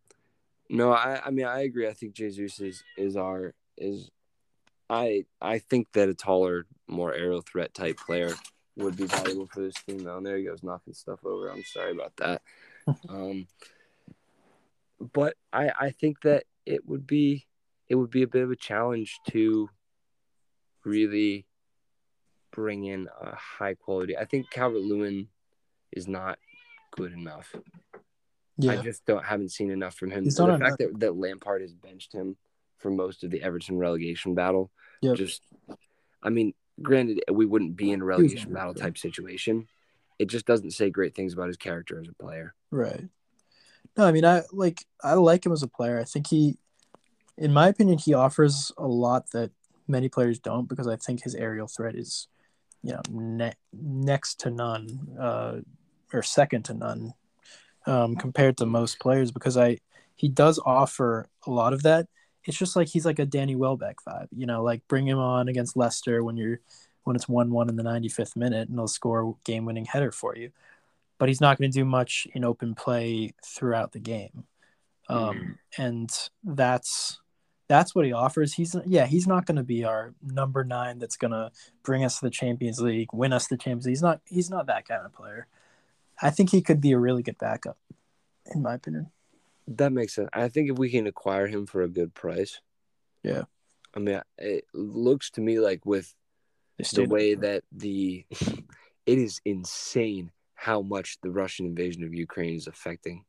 no, 0.69 0.93
I, 0.93 1.21
I 1.27 1.31
mean, 1.31 1.47
I 1.47 1.63
agree. 1.63 1.87
I 1.89 1.93
think 1.93 2.15
Jesus 2.15 2.59
is 2.61 2.83
is 2.97 3.17
our 3.17 3.55
is, 3.77 4.11
I 4.89 5.25
I 5.41 5.59
think 5.59 5.93
that 5.93 6.09
a 6.09 6.15
taller, 6.15 6.67
more 6.89 7.13
aerial 7.13 7.43
threat 7.43 7.75
type 7.75 7.99
player 7.99 8.33
would 8.77 8.97
be 8.97 9.07
valuable 9.07 9.47
for 9.47 9.61
this 9.61 9.75
team. 9.87 9.99
Though, 9.99 10.19
and 10.19 10.27
there 10.27 10.37
he 10.37 10.45
goes 10.45 10.63
knocking 10.63 10.95
stuff 10.95 11.25
over. 11.25 11.49
I'm 11.49 11.65
sorry 11.65 11.93
about 11.93 12.13
that. 12.19 12.43
um, 13.09 13.47
but 15.13 15.35
I 15.53 15.71
I 15.79 15.91
think 15.91 16.21
that 16.23 16.45
it 16.65 16.87
would 16.87 17.07
be 17.07 17.47
it 17.89 17.97
would 17.97 18.11
be 18.11 18.23
a 18.23 18.29
bit 18.29 18.43
of 18.43 18.51
a 18.51 18.57
challenge 18.57 19.19
to 19.31 19.69
really 20.85 21.47
bring 22.53 22.85
in 22.85 23.09
a 23.21 23.35
high 23.35 23.75
quality. 23.75 24.17
I 24.17 24.25
think 24.25 24.51
Calvert 24.51 24.83
Lewin 24.83 25.29
is 25.93 26.07
not 26.07 26.39
good 26.93 27.13
enough. 27.13 27.55
Yeah. 28.59 28.73
I 28.73 28.77
just 28.79 29.05
don't 29.05 29.25
haven't 29.25 29.51
seen 29.51 29.71
enough 29.71 29.95
from 29.95 30.11
him. 30.11 30.25
The 30.25 30.59
fact 30.59 30.79
that, 30.79 31.01
that 31.01 31.17
Lampard 31.17 31.61
has 31.61 31.75
benched 31.75 32.13
him 32.13 32.37
for 32.79 32.91
most 32.91 33.25
of 33.25 33.31
the 33.31 33.43
Everton 33.43 33.79
relegation 33.79 34.35
battle, 34.35 34.71
Yep. 35.03 35.17
just 35.17 35.43
I 36.23 36.31
mean, 36.31 36.55
granted 36.83 37.23
we 37.31 37.47
wouldn't 37.47 37.77
be 37.77 37.93
in 37.93 38.03
a 38.03 38.05
relegation 38.05 38.53
battle 38.53 38.75
type 38.75 38.99
situation. 38.99 39.69
It 40.19 40.27
just 40.27 40.47
doesn't 40.47 40.71
say 40.73 40.91
great 40.91 41.15
things 41.15 41.35
about 41.35 41.49
his 41.49 41.57
character 41.57 42.01
as 42.01 42.09
a 42.09 42.15
player. 42.15 42.55
Right. 42.71 43.05
No, 43.97 44.05
I 44.05 44.13
mean, 44.13 44.25
I 44.25 44.43
like 44.53 44.85
I 45.03 45.15
like 45.15 45.45
him 45.45 45.53
as 45.53 45.63
a 45.63 45.69
player. 45.69 45.99
I 45.99 46.05
think 46.05 46.27
he, 46.29 46.59
in 47.37 47.53
my 47.53 47.69
opinion, 47.69 47.99
he 47.99 48.15
offers 48.15 48.73
a 48.77 48.87
lot 48.87 49.31
that 49.33 49.51
many 49.89 50.09
players 50.09 50.39
don't 50.39 50.69
because 50.69 50.89
I 50.89 50.97
think 50.97 51.23
his 51.23 51.35
aerial 51.35 51.69
threat 51.69 51.95
is, 51.95 52.29
you 52.83 52.93
know, 52.93 53.03
ne- 53.11 53.55
next 53.73 54.41
to 54.41 54.51
none, 54.51 55.17
uh, 55.19 55.61
or 56.13 56.23
second 56.23 56.65
to 56.67 56.75
none, 56.75 57.15
um, 57.87 58.17
compared 58.17 58.57
to 58.59 58.67
most 58.67 58.99
players. 58.99 59.31
Because 59.31 59.57
I, 59.57 59.79
he 60.15 60.29
does 60.29 60.59
offer 60.65 61.29
a 61.47 61.51
lot 61.51 61.73
of 61.73 61.83
that. 61.85 62.09
It's 62.47 62.57
just 62.57 62.77
like 62.77 62.89
he's 62.89 63.05
like 63.05 63.19
a 63.19 63.27
Danny 63.27 63.57
Welbeck 63.57 63.99
vibe, 64.09 64.29
you 64.37 64.47
know, 64.47 64.63
like 64.63 64.87
bring 64.89 65.07
him 65.07 65.19
on 65.19 65.49
against 65.49 65.77
Leicester 65.77 66.23
when 66.23 66.37
you're 66.37 66.61
when 67.05 67.17
it's 67.17 67.29
one 67.29 67.51
one 67.51 67.69
in 67.69 67.77
the 67.77 67.83
95th 67.83 68.37
minute 68.37 68.69
and 68.69 68.79
he'll 68.79 68.89
score 68.89 69.23
a 69.23 69.33
game 69.45 69.65
winning 69.65 69.85
header 69.85 70.11
for 70.13 70.37
you 70.37 70.51
but 71.19 71.29
he's 71.29 71.41
not 71.41 71.59
going 71.59 71.71
to 71.71 71.79
do 71.79 71.85
much 71.85 72.27
in 72.35 72.45
open 72.45 72.75
play 72.75 73.35
throughout 73.45 73.93
the 73.93 73.99
game. 73.99 74.45
Um, 75.09 75.59
And 75.79 76.11
that's 76.43 77.21
that's 77.69 77.95
what 77.95 78.05
he 78.05 78.13
offers. 78.13 78.55
He's 78.55 78.77
yeah, 78.87 79.07
he's 79.07 79.27
not 79.27 79.47
going 79.47 79.57
to 79.57 79.63
be 79.63 79.85
our 79.85 80.15
number 80.23 80.65
nine 80.65 80.99
that's 80.99 81.17
going 81.17 81.33
to 81.33 81.51
bring 81.83 82.05
us 82.05 82.19
to 82.19 82.27
the 82.27 82.31
Champions 82.31 82.81
League, 82.81 83.09
win 83.13 83.33
us 83.33 83.47
the 83.47 83.57
Champions 83.57 83.87
League. 83.87 83.93
He's 83.93 84.03
not 84.03 84.21
he's 84.27 84.51
not 84.51 84.67
that 84.67 84.87
kind 84.87 85.05
of 85.05 85.13
player. 85.13 85.47
I 86.21 86.31
think 86.31 86.51
he 86.51 86.63
could 86.63 86.81
be 86.81 86.93
a 86.93 86.99
really 86.99 87.23
good 87.23 87.39
backup, 87.39 87.77
in 88.55 88.63
my 88.63 88.75
opinion. 88.75 89.11
That 89.69 89.93
makes 89.93 90.15
sense. 90.15 90.29
I 90.33 90.49
think 90.49 90.71
if 90.71 90.79
we 90.79 90.91
can 90.91 91.07
acquire 91.07 91.47
him 91.47 91.67
for 91.67 91.83
a 91.83 91.89
good 91.89 92.15
price. 92.15 92.61
Yeah. 93.23 93.45
I 93.95 93.99
mean, 93.99 94.21
it 94.39 94.65
looks 94.75 95.31
to 95.33 95.41
me 95.41 95.59
like 95.59 95.85
with 95.85 96.15
the 96.93 97.07
way 97.07 97.35
that 97.35 97.65
the 97.73 98.27
it 99.07 99.19
is 99.19 99.41
insane 99.45 100.31
how 100.55 100.83
much 100.83 101.19
the 101.23 101.31
Russian 101.31 101.67
invasion 101.67 102.05
of 102.05 102.15
Ukraine 102.15 102.55
is 102.57 102.67
affecting 102.67 103.25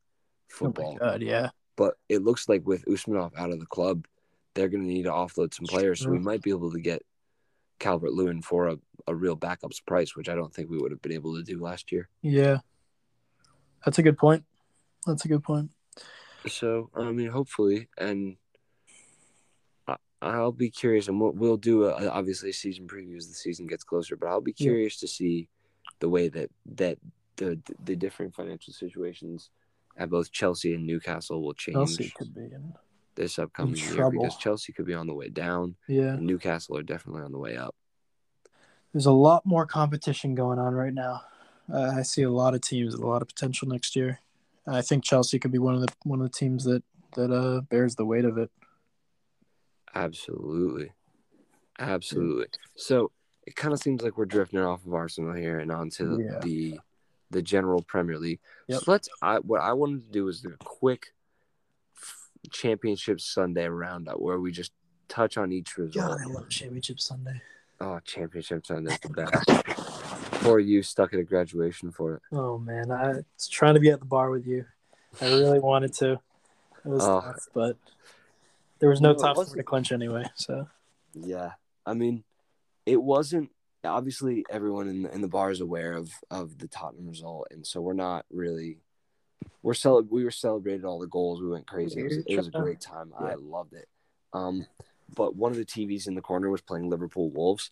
Oh 0.61 0.65
my 0.65 0.67
football. 0.67 0.95
god, 0.97 1.21
yeah, 1.21 1.49
but 1.75 1.95
it 2.09 2.23
looks 2.23 2.47
like 2.47 2.65
with 2.65 2.85
Usmanov 2.85 3.31
out 3.37 3.51
of 3.51 3.59
the 3.59 3.65
club, 3.65 4.05
they're 4.53 4.69
going 4.69 4.83
to 4.83 4.87
need 4.87 5.03
to 5.03 5.11
offload 5.11 5.53
some 5.53 5.65
players. 5.65 6.01
So 6.01 6.09
we 6.09 6.19
might 6.19 6.41
be 6.41 6.49
able 6.51 6.71
to 6.71 6.79
get 6.79 7.01
Calvert 7.79 8.13
Lewin 8.13 8.41
for 8.41 8.67
a, 8.67 8.77
a 9.07 9.15
real 9.15 9.35
backup's 9.35 9.79
price, 9.79 10.15
which 10.15 10.29
I 10.29 10.35
don't 10.35 10.53
think 10.53 10.69
we 10.69 10.77
would 10.77 10.91
have 10.91 11.01
been 11.01 11.11
able 11.11 11.35
to 11.35 11.43
do 11.43 11.59
last 11.59 11.91
year. 11.91 12.09
yeah. 12.21 12.59
That's 13.85 13.99
a 13.99 14.03
good 14.03 14.17
point. 14.17 14.43
That's 15.05 15.23
a 15.23 15.27
good 15.27 15.43
point. 15.43 15.69
So 16.47 16.89
I 16.95 17.11
mean, 17.11 17.29
hopefully, 17.29 17.89
and 17.97 18.37
I, 19.87 19.95
I'll 20.21 20.51
be 20.51 20.69
curious, 20.69 21.07
and 21.07 21.19
we'll, 21.19 21.31
we'll 21.31 21.57
do 21.57 21.85
a, 21.85 22.07
obviously 22.09 22.49
a 22.49 22.53
season 22.53 22.87
preview 22.87 23.17
as 23.17 23.27
the 23.27 23.33
season 23.33 23.67
gets 23.67 23.83
closer. 23.83 24.15
But 24.15 24.27
I'll 24.29 24.41
be 24.41 24.55
Yeah. 24.57 24.65
curious 24.65 24.99
to 24.99 25.07
see 25.07 25.49
the 25.99 26.09
way 26.09 26.27
that 26.29 26.49
that 26.75 26.97
the 27.37 27.59
the 27.83 27.95
different 27.95 28.33
financial 28.35 28.73
situations 28.73 29.49
at 29.95 30.09
both 30.09 30.31
Chelsea 30.31 30.73
and 30.73 30.85
Newcastle 30.85 31.41
will 31.41 31.53
change 31.53 31.75
Chelsea 31.97 32.11
could 32.15 32.33
be 32.33 32.41
in. 32.45 32.73
this 33.15 33.39
upcoming 33.39 33.75
year 33.75 34.09
because 34.11 34.37
Chelsea 34.37 34.73
could 34.73 34.85
be 34.85 34.93
on 34.93 35.07
the 35.07 35.13
way 35.13 35.29
down, 35.29 35.75
Yeah, 35.87 36.17
Newcastle 36.19 36.77
are 36.77 36.83
definitely 36.83 37.23
on 37.23 37.31
the 37.31 37.39
way 37.39 37.57
up. 37.57 37.75
there's 38.93 39.05
a 39.05 39.11
lot 39.11 39.45
more 39.45 39.65
competition 39.65 40.35
going 40.35 40.59
on 40.59 40.73
right 40.73 40.93
now. 40.93 41.21
Uh, 41.71 41.93
I 41.95 42.01
see 42.03 42.23
a 42.23 42.31
lot 42.31 42.53
of 42.55 42.61
teams 42.61 42.93
with 42.95 43.03
a 43.03 43.07
lot 43.07 43.21
of 43.21 43.27
potential 43.27 43.67
next 43.67 43.95
year. 43.95 44.19
I 44.67 44.81
think 44.81 45.03
Chelsea 45.03 45.39
could 45.39 45.51
be 45.51 45.59
one 45.59 45.75
of 45.75 45.81
the 45.81 45.87
one 46.03 46.19
of 46.21 46.25
the 46.31 46.37
teams 46.37 46.63
that 46.65 46.83
that 47.15 47.31
uh, 47.31 47.61
bears 47.61 47.95
the 47.95 48.05
weight 48.05 48.25
of 48.25 48.37
it. 48.37 48.49
Absolutely. 49.95 50.91
Absolutely. 51.79 52.47
So 52.75 53.11
it 53.45 53.55
kind 53.55 53.73
of 53.73 53.79
seems 53.79 54.01
like 54.01 54.17
we're 54.17 54.25
drifting 54.25 54.59
off 54.59 54.85
of 54.85 54.93
Arsenal 54.93 55.33
here 55.33 55.59
and 55.59 55.71
onto 55.71 56.17
the 56.17 56.23
Yeah. 56.23 56.39
the, 56.41 56.79
the 57.31 57.41
general 57.41 57.81
Premier 57.81 58.17
League. 58.17 58.39
Yep. 58.67 58.81
So 58.81 58.91
let's 58.91 59.09
I 59.21 59.39
what 59.39 59.61
I 59.61 59.73
wanted 59.73 60.05
to 60.05 60.11
do 60.11 60.25
was 60.25 60.43
a 60.45 60.49
quick 60.63 61.13
championship 62.51 63.19
Sunday 63.21 63.67
roundup 63.67 64.19
where 64.19 64.39
we 64.39 64.51
just 64.51 64.71
touch 65.07 65.37
on 65.37 65.51
each 65.51 65.77
result. 65.77 66.19
love 66.29 66.49
Championship 66.49 66.99
Sunday. 66.99 67.41
Oh, 67.79 67.99
championship 68.03 68.65
Sunday's 68.65 68.99
the 68.99 69.09
best. 69.09 69.96
Poor 70.47 70.59
you 70.59 70.81
stuck 70.83 71.13
at 71.13 71.19
a 71.19 71.23
graduation 71.23 71.91
for 71.91 72.15
it. 72.15 72.21
Oh 72.31 72.57
man, 72.57 72.91
I 72.91 73.07
was 73.35 73.47
trying 73.49 73.73
to 73.75 73.79
be 73.79 73.89
at 73.89 73.99
the 73.99 74.05
bar 74.05 74.29
with 74.29 74.45
you. 74.47 74.65
I 75.21 75.25
really 75.27 75.59
wanted 75.59 75.93
to. 75.95 76.13
It 76.13 76.89
was 76.89 77.03
Oh. 77.03 77.21
tough, 77.21 77.47
but 77.53 77.77
there 78.79 78.89
was 78.89 79.01
no 79.01 79.13
time 79.13 79.33
for 79.35 79.39
wasn't. 79.41 79.57
to 79.57 79.63
clinch 79.63 79.91
anyway. 79.91 80.23
So 80.35 80.67
Yeah, 81.13 81.53
I 81.85 81.93
mean, 81.93 82.23
it 82.85 83.01
wasn't. 83.01 83.51
Obviously, 83.83 84.45
everyone 84.49 84.87
in 84.89 85.03
the, 85.03 85.13
in 85.13 85.21
the 85.21 85.27
bar 85.27 85.51
is 85.51 85.61
aware 85.61 85.93
of 85.93 86.11
of 86.29 86.57
the 86.57 86.67
Tottenham 86.67 87.07
result, 87.07 87.47
and 87.51 87.65
so 87.65 87.81
we're 87.81 87.93
not 87.93 88.25
really. 88.31 88.79
We're 89.63 89.73
cel- 89.73 90.01
We 90.03 90.23
were 90.23 90.31
celebrated 90.31 90.85
all 90.85 90.99
the 90.99 91.07
goals. 91.07 91.41
We 91.41 91.49
went 91.49 91.67
crazy. 91.67 91.99
It 91.99 92.03
was, 92.03 92.17
it 92.27 92.37
was 92.37 92.47
a 92.47 92.51
great 92.51 92.79
time. 92.81 93.13
I 93.17 93.33
loved 93.35 93.73
it. 93.73 93.87
Um, 94.33 94.65
but 95.15 95.35
one 95.35 95.51
of 95.51 95.57
the 95.57 95.65
TVs 95.65 96.07
in 96.07 96.15
the 96.15 96.21
corner 96.21 96.49
was 96.49 96.61
playing 96.61 96.89
Liverpool 96.89 97.29
Wolves, 97.29 97.71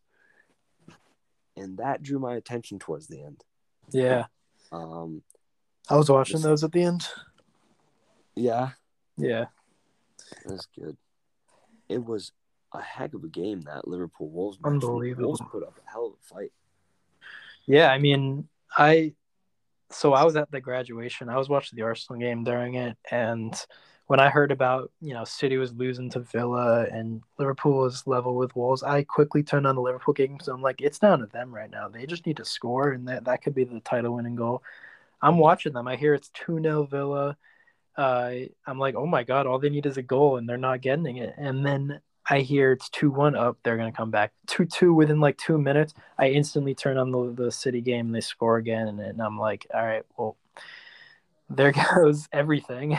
and 1.58 1.78
that 1.78 2.02
drew 2.04 2.20
my 2.20 2.36
attention 2.36 2.80
towards 2.80 3.08
the 3.08 3.22
end. 3.24 3.44
yeah, 3.92 4.26
Um, 4.72 5.22
I 5.90 5.96
was 5.98 6.10
watching 6.10 6.42
those 6.42 6.64
at 6.64 6.72
the 6.72 6.84
end. 6.84 7.08
yeah, 8.36 8.72
Yeah, 9.18 9.46
that's 10.46 10.68
good. 10.78 10.98
It 11.88 12.04
was 12.04 12.32
a 12.74 12.82
heck 12.82 13.14
of 13.14 13.24
a 13.24 13.28
game 13.28 13.62
that 13.62 13.88
Liverpool 13.88 14.30
Wolves. 14.30 14.58
match. 14.60 14.72
Unbelievable. 14.74 15.28
Wolves 15.28 15.42
put 15.52 15.64
up 15.64 15.78
a 15.86 15.90
hell 15.90 16.08
of 16.08 16.14
a 16.14 16.24
fight. 16.36 16.52
yeah. 17.66 17.92
I 17.92 18.00
mean, 18.00 18.48
I 18.76 19.14
so 19.92 20.14
I 20.14 20.24
was 20.26 20.36
at 20.36 20.50
the 20.52 20.60
graduation. 20.60 21.30
I 21.30 21.38
was 21.38 21.48
watching 21.48 21.78
the 21.78 21.84
Arsenal 21.84 22.20
game 22.20 22.44
during 22.44 22.74
it, 22.76 22.98
and 23.12 23.54
when 24.08 24.20
I 24.20 24.30
heard 24.30 24.52
about 24.52 24.92
you 25.02 25.14
know 25.14 25.24
City 25.24 25.58
was 25.58 25.74
losing 25.74 26.10
to 26.12 26.20
Villa 26.20 26.86
and 26.92 27.22
Liverpool 27.40 27.78
was 27.78 28.06
level 28.08 28.36
with 28.36 28.56
Wolves, 28.56 28.84
I 28.84 29.04
quickly 29.04 29.44
turned 29.44 29.68
on 29.68 29.76
the 29.76 29.82
Liverpool 29.82 30.14
game. 30.14 30.40
So 30.42 30.54
I'm 30.54 30.62
like, 30.62 30.82
it's 30.82 31.00
down 31.00 31.20
to 31.20 31.26
them 31.28 31.54
right 31.54 31.70
now. 31.70 31.88
They 31.90 32.06
just 32.06 32.26
need 32.26 32.38
to 32.38 32.46
score, 32.46 32.92
and 32.92 33.08
that 33.08 33.26
that 33.26 33.42
could 33.44 33.56
be 33.56 33.64
the 33.64 33.80
title 33.82 34.14
winning 34.16 34.36
goal. 34.36 34.64
I'm 35.22 35.38
watching 35.38 35.74
them. 35.74 35.88
I 35.88 35.96
hear 35.96 36.14
it's 36.14 36.30
two 36.30 36.62
0 36.62 36.86
Villa. 36.86 37.38
Uh, 37.98 38.32
I'm 38.68 38.80
like, 38.80 38.96
oh 38.96 39.06
my 39.08 39.24
god, 39.24 39.48
all 39.48 39.60
they 39.60 39.70
need 39.70 39.86
is 39.86 39.98
a 39.98 40.02
goal, 40.04 40.38
and 40.38 40.48
they're 40.48 40.58
not 40.58 40.82
getting 40.82 41.18
it. 41.18 41.34
And 41.38 41.66
then 41.66 42.02
I 42.30 42.40
hear 42.42 42.72
it's 42.74 42.90
two 42.90 43.12
one 43.12 43.36
up. 43.36 43.58
They're 43.64 43.78
gonna 43.78 43.92
come 43.92 44.12
back 44.12 44.34
two 44.48 44.66
two 44.66 44.94
within 44.94 45.20
like 45.20 45.38
two 45.38 45.58
minutes. 45.58 45.94
I 46.18 46.30
instantly 46.30 46.76
turn 46.76 46.98
on 46.98 47.12
the 47.12 47.34
the 47.46 47.52
City 47.52 47.82
game. 47.82 48.08
and 48.08 48.16
They 48.16 48.22
score 48.22 48.58
again, 48.58 48.88
and, 48.88 49.00
and 49.00 49.22
I'm 49.22 49.38
like, 49.40 49.68
all 49.74 49.84
right, 49.86 50.04
well, 50.18 50.38
there 51.50 51.72
goes 51.96 52.28
everything. 52.32 52.98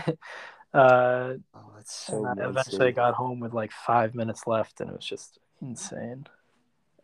Uh, 0.74 1.34
Oh, 1.54 1.72
it's 1.80 1.94
so. 1.94 2.24
and 2.26 2.40
I 2.40 2.48
eventually 2.48 2.92
got 2.92 3.14
home 3.14 3.40
with 3.40 3.52
like 3.54 3.72
five 3.72 4.14
minutes 4.14 4.46
left, 4.46 4.80
and 4.80 4.90
it 4.90 4.96
was 4.96 5.06
just 5.06 5.38
insane. 5.62 6.26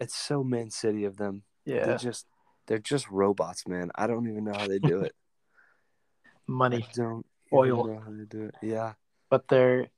It's 0.01 0.15
so 0.15 0.43
Man 0.45 0.71
City 0.71 1.05
of 1.05 1.17
them. 1.17 1.43
Yeah, 1.65 1.87
They're 1.87 1.97
just 1.99 2.27
they're 2.67 2.79
just 2.79 3.11
robots, 3.11 3.67
man. 3.67 3.91
I 3.95 4.07
don't 4.07 4.29
even 4.29 4.45
know 4.45 4.53
how 4.53 4.67
they 4.67 4.79
do 4.79 5.01
it. 5.01 5.15
money, 6.47 6.85
I 6.89 6.97
don't 6.97 7.27
Oil. 7.53 7.87
know 7.87 8.01
how 8.05 8.11
they 8.11 8.25
do 8.25 8.45
it. 8.45 8.55
Yeah. 8.63 8.95
but 9.31 9.49
they're 9.49 9.89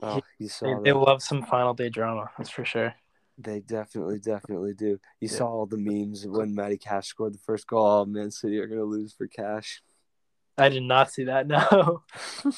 Oh, 0.00 0.20
you 0.38 0.46
they, 0.46 0.48
saw 0.48 0.80
they 0.80 0.92
love 0.92 1.22
some 1.22 1.42
final 1.42 1.74
day 1.74 1.88
drama. 1.88 2.30
That's 2.38 2.50
for 2.50 2.64
sure. 2.64 2.94
They 3.36 3.60
definitely, 3.60 4.18
definitely 4.20 4.74
do. 4.74 4.98
You 5.20 5.28
Yeah. 5.28 5.38
saw 5.38 5.48
all 5.48 5.66
the 5.66 5.76
memes 5.76 6.26
when 6.26 6.54
Matty 6.54 6.78
Cash 6.78 7.08
scored 7.08 7.34
the 7.34 7.38
first 7.38 7.66
goal. 7.66 7.84
Oh, 7.86 8.04
Man 8.04 8.30
City 8.30 8.58
are 8.58 8.66
gonna 8.66 8.84
lose 8.84 9.12
for 9.12 9.26
Cash. 9.26 9.82
I 10.58 10.68
did 10.68 10.82
not 10.82 11.10
see 11.12 11.24
that. 11.24 11.46
No, 11.46 12.02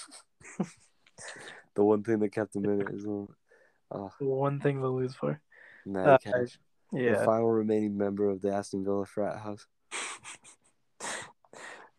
The 1.74 1.84
one 1.84 2.02
thing 2.02 2.18
that 2.20 2.30
kept 2.32 2.56
him 2.56 2.64
in 2.64 2.80
it 2.80 2.88
is 2.92 3.06
uh, 3.90 4.08
one 4.18 4.58
thing 4.60 4.80
to 4.80 4.88
lose 4.88 5.14
for. 5.14 5.40
Matty 5.86 6.28
Uh, 6.28 6.32
Cash, 6.32 6.58
the 6.92 7.00
Yeah. 7.00 7.24
final 7.24 7.48
remaining 7.50 7.96
member 7.96 8.28
of 8.28 8.40
the 8.40 8.52
Aston 8.52 8.84
Villa 8.84 9.06
frat 9.06 9.38
house. 9.38 9.66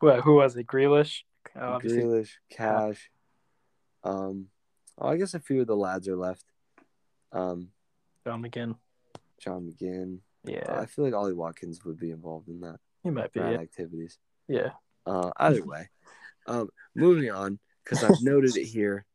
Well, 0.02 0.20
who 0.22 0.34
was 0.38 0.56
it? 0.58 0.66
Grealish. 0.66 1.20
Obviously, 1.56 2.02
Grealish, 2.02 2.32
Cash. 2.50 3.12
Um, 4.04 4.48
oh, 4.98 5.10
I 5.10 5.18
guess 5.18 5.36
a 5.36 5.40
few 5.40 5.62
of 5.62 5.68
the 5.68 5.76
lads 5.76 6.08
are 6.08 6.16
left. 6.18 6.44
Um, 7.32 7.68
John 8.26 8.42
McGinn. 8.42 8.78
John 9.40 9.72
McGinn. 9.72 10.22
Yeah, 10.44 10.76
I 10.80 10.88
feel 10.88 11.06
like 11.06 11.14
Ollie 11.14 11.34
Watkins 11.34 11.86
would 11.86 12.00
be 12.00 12.10
involved 12.10 12.48
in 12.50 12.62
that 12.62 12.80
he 13.04 13.12
might 13.12 13.32
be. 13.32 13.42
Yeah. 13.42 13.60
activities. 13.60 14.18
yeah. 14.48 14.72
Uh, 15.06 15.32
either 15.38 15.66
way, 15.66 15.90
um, 16.48 16.70
moving 16.96 17.32
on 17.32 17.60
because 17.84 18.04
I've 18.04 18.22
noted 18.22 18.56
it 18.58 18.66
here, 18.66 19.06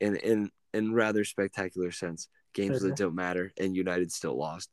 in 0.00 0.16
in 0.16 0.50
in 0.74 0.92
rather 0.92 1.24
spectacular 1.24 1.90
sense. 1.90 2.28
Games 2.52 2.82
that 2.82 2.96
don't 2.96 3.14
matter, 3.14 3.52
and 3.58 3.76
United 3.76 4.10
still 4.10 4.36
lost. 4.36 4.70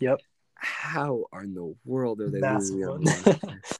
Yep. 0.00 0.20
How 0.54 1.24
are 1.32 1.44
in 1.44 1.54
the 1.54 1.74
world 1.84 2.20
are 2.20 2.28
they 2.28 2.40
Massive 2.40 2.76
losing? 2.76 3.34
on 3.42 3.60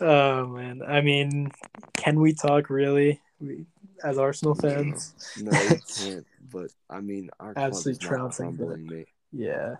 Oh 0.00 0.46
man, 0.48 0.82
I 0.86 1.00
mean, 1.02 1.52
can 1.96 2.18
we 2.18 2.32
talk 2.32 2.68
really 2.68 3.20
we, 3.38 3.64
as 4.02 4.18
Arsenal 4.18 4.56
fans? 4.56 5.14
no, 5.40 5.52
you 5.62 5.78
can't. 5.96 6.26
But 6.50 6.70
I 6.90 7.00
mean, 7.00 7.30
our 7.38 7.52
Absolutely 7.56 8.04
trouncing 8.04 8.86
mate. 8.86 9.08
Yeah, 9.32 9.76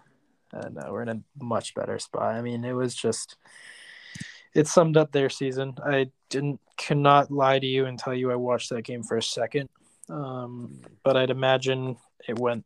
uh, 0.52 0.68
no, 0.68 0.92
we're 0.92 1.02
in 1.02 1.08
a 1.08 1.20
much 1.42 1.74
better 1.74 1.98
spot. 1.98 2.34
I 2.34 2.42
mean, 2.42 2.64
it 2.64 2.74
was 2.74 2.94
just 2.94 3.36
it 4.54 4.66
summed 4.68 4.96
up 4.96 5.12
their 5.12 5.28
season. 5.30 5.74
I 5.84 6.10
didn't 6.30 6.60
cannot 6.76 7.30
lie 7.30 7.58
to 7.58 7.66
you 7.66 7.86
and 7.86 7.98
tell 7.98 8.14
you 8.14 8.30
I 8.32 8.36
watched 8.36 8.70
that 8.70 8.82
game 8.82 9.02
for 9.02 9.16
a 9.16 9.22
second, 9.22 9.68
um, 10.08 10.80
but 11.02 11.16
I'd 11.16 11.30
imagine 11.30 11.96
it 12.28 12.38
went, 12.38 12.64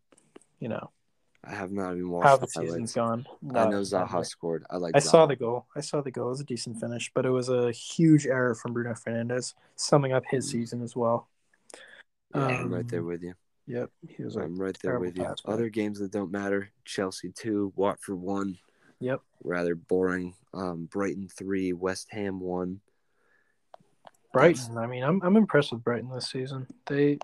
you 0.61 0.69
know, 0.69 0.91
I 1.45 1.55
have 1.55 1.71
not 1.73 1.93
even 1.93 2.11
watched 2.11 2.27
how 2.27 2.37
the 2.37 2.47
season's 2.47 2.95
highlights. 2.95 3.27
gone. 3.43 3.57
I 3.57 3.69
know 3.71 3.81
Zaha 3.83 4.25
scored. 4.27 4.65
I 4.71 4.77
like. 4.77 4.97
I 4.97 4.99
saw 4.99 5.25
the 5.27 5.37
goal. 5.37 5.67
I 5.77 5.81
saw 5.81 6.01
the 6.01 6.11
goal. 6.11 6.27
It 6.27 6.31
was 6.31 6.41
a 6.41 6.45
decent 6.45 6.79
finish, 6.81 7.11
but 7.15 7.25
it 7.25 7.31
was 7.31 7.49
a 7.49 7.71
huge 7.73 8.27
error 8.27 8.55
from 8.55 8.73
Bruno 8.73 8.93
Fernandes, 8.93 9.55
summing 9.77 10.13
up 10.13 10.25
his 10.31 10.51
season 10.51 10.83
as 10.83 10.95
well. 10.97 11.29
Yeah, 12.35 12.47
I'm 12.47 12.73
right 12.73 12.81
Um, 12.81 12.87
there 12.89 13.03
with 13.05 13.23
you. 13.23 13.35
Yep, 13.67 13.91
he 14.09 14.23
was 14.25 14.37
I'm 14.37 14.57
right 14.59 14.77
there 14.83 14.99
with 14.99 15.17
you. 15.17 15.25
pass. 15.25 15.37
Other 15.45 15.69
games 15.69 16.01
that 16.01 16.11
don't 16.11 16.33
matter: 16.33 16.71
Chelsea 16.85 17.31
two, 17.33 17.73
Watford 17.77 18.17
one. 18.17 18.59
Yep. 19.01 19.21
Rather 19.45 19.75
boring. 19.75 20.35
Um, 20.55 20.87
Brighton 20.91 21.29
three, 21.29 21.73
West 21.73 22.09
Ham 22.11 22.41
one. 22.41 22.81
Brighton. 24.33 24.77
I 24.77 24.87
mean, 24.87 25.03
I'm 25.05 25.21
I'm 25.23 25.37
impressed 25.37 25.73
with 25.73 25.83
Brighton 25.85 26.11
this 26.11 26.31
season. 26.31 26.67
They, 26.87 27.19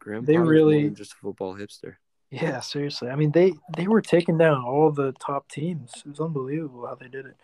Graham 0.00 0.24
They 0.24 0.34
Potter's 0.34 0.48
really- 0.48 0.90
just 0.90 1.12
a 1.12 1.16
football 1.16 1.54
hipster. 1.56 1.96
yeah, 2.30 2.60
seriously. 2.60 3.08
I 3.10 3.16
mean, 3.16 3.32
they 3.32 3.52
they 3.76 3.86
were 3.86 4.00
taking 4.02 4.38
down 4.38 4.62
all 4.64 4.90
the 4.90 5.12
top 5.20 5.48
teams. 5.50 5.92
It 6.04 6.08
was 6.08 6.20
unbelievable 6.20 6.86
how 6.86 6.94
they 6.94 7.08
did 7.08 7.26
it. 7.26 7.36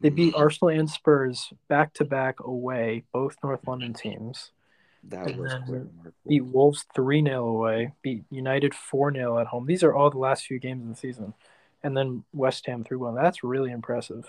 They 0.00 0.10
Mm, 0.10 0.16
beat 0.16 0.34
Arsenal 0.34 0.68
and 0.78 0.90
Spurs 0.90 1.52
back 1.68 1.94
to 1.94 2.04
back 2.04 2.40
away, 2.40 3.04
both 3.12 3.36
North 3.42 3.66
London 3.66 3.94
teams. 3.94 4.50
That 5.04 5.28
and 5.28 5.36
was 5.38 5.52
then. 5.68 5.90
Beat 6.26 6.44
Wolves 6.46 6.84
3 6.94 7.22
0 7.22 7.46
away, 7.46 7.92
beat 8.02 8.24
United 8.30 8.74
4 8.74 9.12
0 9.12 9.38
at 9.38 9.46
home. 9.48 9.66
These 9.66 9.82
are 9.82 9.94
all 9.94 10.10
the 10.10 10.18
last 10.18 10.46
few 10.46 10.58
games 10.58 10.82
of 10.82 10.88
the 10.88 10.96
season. 10.96 11.34
And 11.84 11.96
then 11.96 12.24
West 12.32 12.66
Ham 12.66 12.82
3 12.82 12.96
1. 12.96 13.14
That's 13.14 13.44
really 13.44 13.70
impressive. 13.70 14.26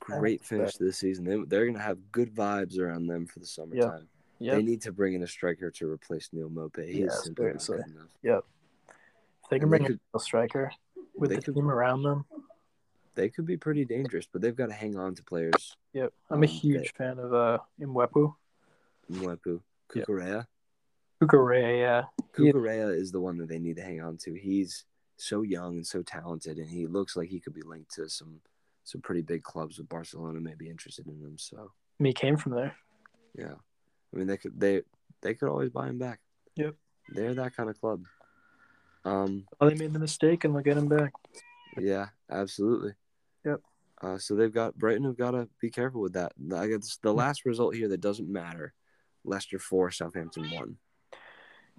Great 0.00 0.44
finish 0.44 0.74
to 0.74 0.84
the 0.84 0.92
season. 0.92 1.24
They, 1.24 1.36
they're 1.46 1.64
going 1.64 1.76
to 1.76 1.80
have 1.82 1.98
good 2.12 2.34
vibes 2.34 2.78
around 2.78 3.06
them 3.06 3.26
for 3.26 3.38
the 3.38 3.46
summertime. 3.46 4.08
They 4.40 4.46
Yep. 4.46 4.64
need 4.64 4.82
to 4.82 4.92
bring 4.92 5.14
in 5.14 5.22
a 5.22 5.26
striker 5.26 5.70
to 5.70 5.88
replace 5.90 6.28
Neal 6.32 6.50
Maupay. 6.50 6.92
He 6.92 7.00
Yeah, 7.00 7.06
is 7.06 7.22
simply 7.24 7.46
not 7.46 7.66
good 7.66 7.84
enough. 7.86 8.10
If 8.22 9.50
they 9.50 9.58
can 9.58 9.62
And 9.64 9.72
they 9.72 9.78
bring 9.78 9.84
could- 9.86 10.00
a 10.14 10.20
striker 10.20 10.72
with 11.16 11.30
they 11.30 11.36
the 11.36 11.42
could- 11.42 11.54
team 11.54 11.70
around 11.70 12.02
them. 12.02 12.26
They 13.14 13.30
could 13.30 13.46
be 13.46 13.56
pretty 13.56 13.86
dangerous, 13.86 14.26
but 14.30 14.42
they've 14.42 14.54
got 14.54 14.66
to 14.66 14.74
hang 14.74 14.98
on 14.98 15.14
to 15.14 15.22
players. 15.24 15.74
Yep. 15.94 16.12
I'm 16.28 16.42
a 16.42 16.46
Um, 16.46 16.52
huge 16.52 16.92
fan 16.92 17.18
of 17.18 17.32
uh, 17.32 17.58
Mwepu. 17.80 18.34
Mwepu, 19.10 19.62
Yeah. 19.94 20.02
Cucurella. 20.04 20.46
Cucurella, 21.22 21.78
yeah. 21.78 22.04
He- 22.36 22.52
Cucurella 22.52 22.94
is 22.94 23.12
the 23.12 23.20
one 23.20 23.38
that 23.38 23.48
they 23.48 23.58
need 23.58 23.76
to 23.76 23.82
hang 23.82 24.02
on 24.02 24.18
to. 24.18 24.34
He's 24.34 24.84
so 25.16 25.42
young 25.42 25.76
and 25.76 25.86
so 25.86 26.02
talented, 26.02 26.58
and 26.58 26.68
he 26.68 26.86
looks 26.86 27.16
like 27.16 27.28
he 27.28 27.40
could 27.40 27.54
be 27.54 27.62
linked 27.62 27.94
to 27.94 28.08
some 28.08 28.40
some 28.84 29.00
pretty 29.00 29.22
big 29.22 29.42
clubs 29.42 29.78
with 29.78 29.88
Barcelona 29.88 30.38
may 30.40 30.54
be 30.54 30.68
interested 30.70 31.06
in 31.08 31.18
him. 31.20 31.36
So 31.38 31.72
Me 31.98 32.12
came 32.12 32.36
from 32.36 32.52
there. 32.52 32.76
yeah, 33.36 33.54
I 34.12 34.16
mean 34.16 34.26
they 34.26 34.36
could 34.36 34.58
they 34.60 34.82
they 35.22 35.34
could 35.34 35.48
always 35.48 35.70
buy 35.70 35.88
him 35.88 35.98
back. 35.98 36.20
Yep. 36.56 36.74
they're 37.10 37.34
that 37.34 37.56
kind 37.56 37.68
of 37.70 37.80
club. 37.80 38.04
Um, 39.04 39.46
Oh, 39.60 39.68
they 39.68 39.74
made 39.76 39.92
the 39.92 39.98
mistake 39.98 40.44
and 40.44 40.54
they'll 40.54 40.62
get 40.62 40.76
him 40.76 40.88
back. 40.88 41.12
yeah, 41.78 42.06
absolutely. 42.30 42.94
Yep. 43.44 43.60
Uh, 44.02 44.18
so 44.18 44.34
they've 44.34 44.52
got 44.52 44.76
Brighton 44.76 45.04
have 45.04 45.16
got 45.16 45.30
to 45.32 45.48
be 45.60 45.70
careful 45.70 46.00
with 46.00 46.12
that. 46.14 46.32
I 46.54 46.66
guess 46.66 46.98
the 47.02 47.14
last 47.14 47.44
result 47.44 47.74
here 47.74 47.88
that 47.88 48.00
doesn't 48.00 48.28
matter. 48.28 48.74
Leicester 49.24 49.58
four, 49.58 49.90
Southampton 49.90 50.50
one. 50.52 50.76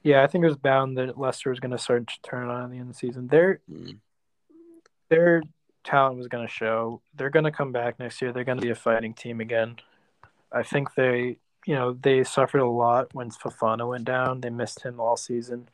Yeah, 0.04 0.24
I 0.24 0.28
think 0.28 0.44
it 0.44 0.48
was 0.48 0.58
bound 0.58 0.98
that 0.98 1.18
Leicester 1.18 1.50
was 1.50 1.60
going 1.60 1.72
to 1.72 1.78
start 1.78 2.08
to 2.08 2.22
turn 2.22 2.50
on 2.50 2.66
at 2.66 2.70
the 2.72 2.78
end 2.78 2.90
of 2.90 2.96
the 2.96 3.00
season. 3.00 3.28
Their 3.28 3.60
Mm. 3.70 4.00
their 5.10 5.42
talent 5.84 6.18
was 6.18 6.28
going 6.28 6.46
to 6.46 6.52
show. 6.54 7.02
They're 7.16 7.30
going 7.30 7.46
to 7.46 7.52
come 7.52 7.72
back 7.72 7.98
next 7.98 8.22
year. 8.22 8.34
They're 8.34 8.44
going 8.44 8.58
to 8.58 8.66
be 8.66 8.72
a 8.72 8.76
fighting 8.76 9.14
team 9.14 9.40
again. 9.40 9.78
I 10.52 10.64
think 10.64 10.96
they, 10.96 11.38
you 11.66 11.76
know, 11.76 11.94
they 11.94 12.24
suffered 12.26 12.60
a 12.60 12.68
lot 12.68 13.14
when 13.14 13.32
Fofana 13.32 13.88
went 13.88 14.04
down. 14.06 14.42
They 14.42 14.50
missed 14.50 14.84
him 14.84 15.00
all 15.00 15.16
season. 15.16 15.70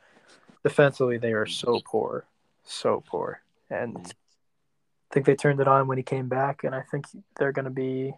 Defensively, 0.62 1.18
they 1.18 1.34
were 1.34 1.46
so 1.46 1.80
poor, 1.84 2.26
so 2.62 3.02
poor, 3.06 3.42
and 3.68 3.96
Mm. 3.96 4.10
I 4.10 5.14
think 5.14 5.26
they 5.26 5.36
turned 5.36 5.60
it 5.60 5.68
on 5.68 5.86
when 5.86 5.98
he 5.98 6.02
came 6.02 6.28
back. 6.28 6.64
And 6.64 6.74
I 6.74 6.82
think 6.82 7.06
they're 7.36 7.52
going 7.52 7.66
to 7.66 7.70
be 7.70 8.14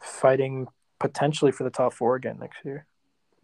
fighting 0.00 0.66
potentially 0.98 1.52
for 1.52 1.62
the 1.64 1.70
top 1.70 1.92
four 1.92 2.16
again 2.16 2.38
next 2.40 2.64
year. 2.64 2.86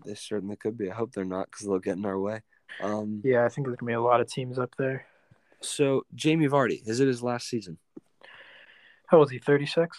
They 0.07 0.15
certainly 0.15 0.57
could 0.57 0.79
be. 0.79 0.91
I 0.91 0.95
hope 0.95 1.13
they're 1.13 1.25
not 1.25 1.51
because 1.51 1.67
they'll 1.67 1.79
get 1.79 1.97
in 1.97 2.07
our 2.07 2.19
way. 2.19 2.41
Um, 2.81 3.21
Yeah, 3.25 3.45
I 3.45 3.49
think 3.49 3.67
there's 3.67 3.79
to 3.79 3.85
be 3.85 3.93
a 3.93 4.01
lot 4.01 4.21
of 4.21 4.31
teams 4.31 4.59
up 4.59 4.75
there. 4.79 5.07
So 5.61 6.03
Jamie 6.15 6.49
Vardy, 6.49 6.87
is 6.87 7.01
it 7.01 7.09
his 7.09 7.23
last 7.23 7.49
season? 7.49 7.79
How 9.07 9.19
old 9.19 9.29
is 9.29 9.33
he? 9.33 9.39
36? 9.39 9.99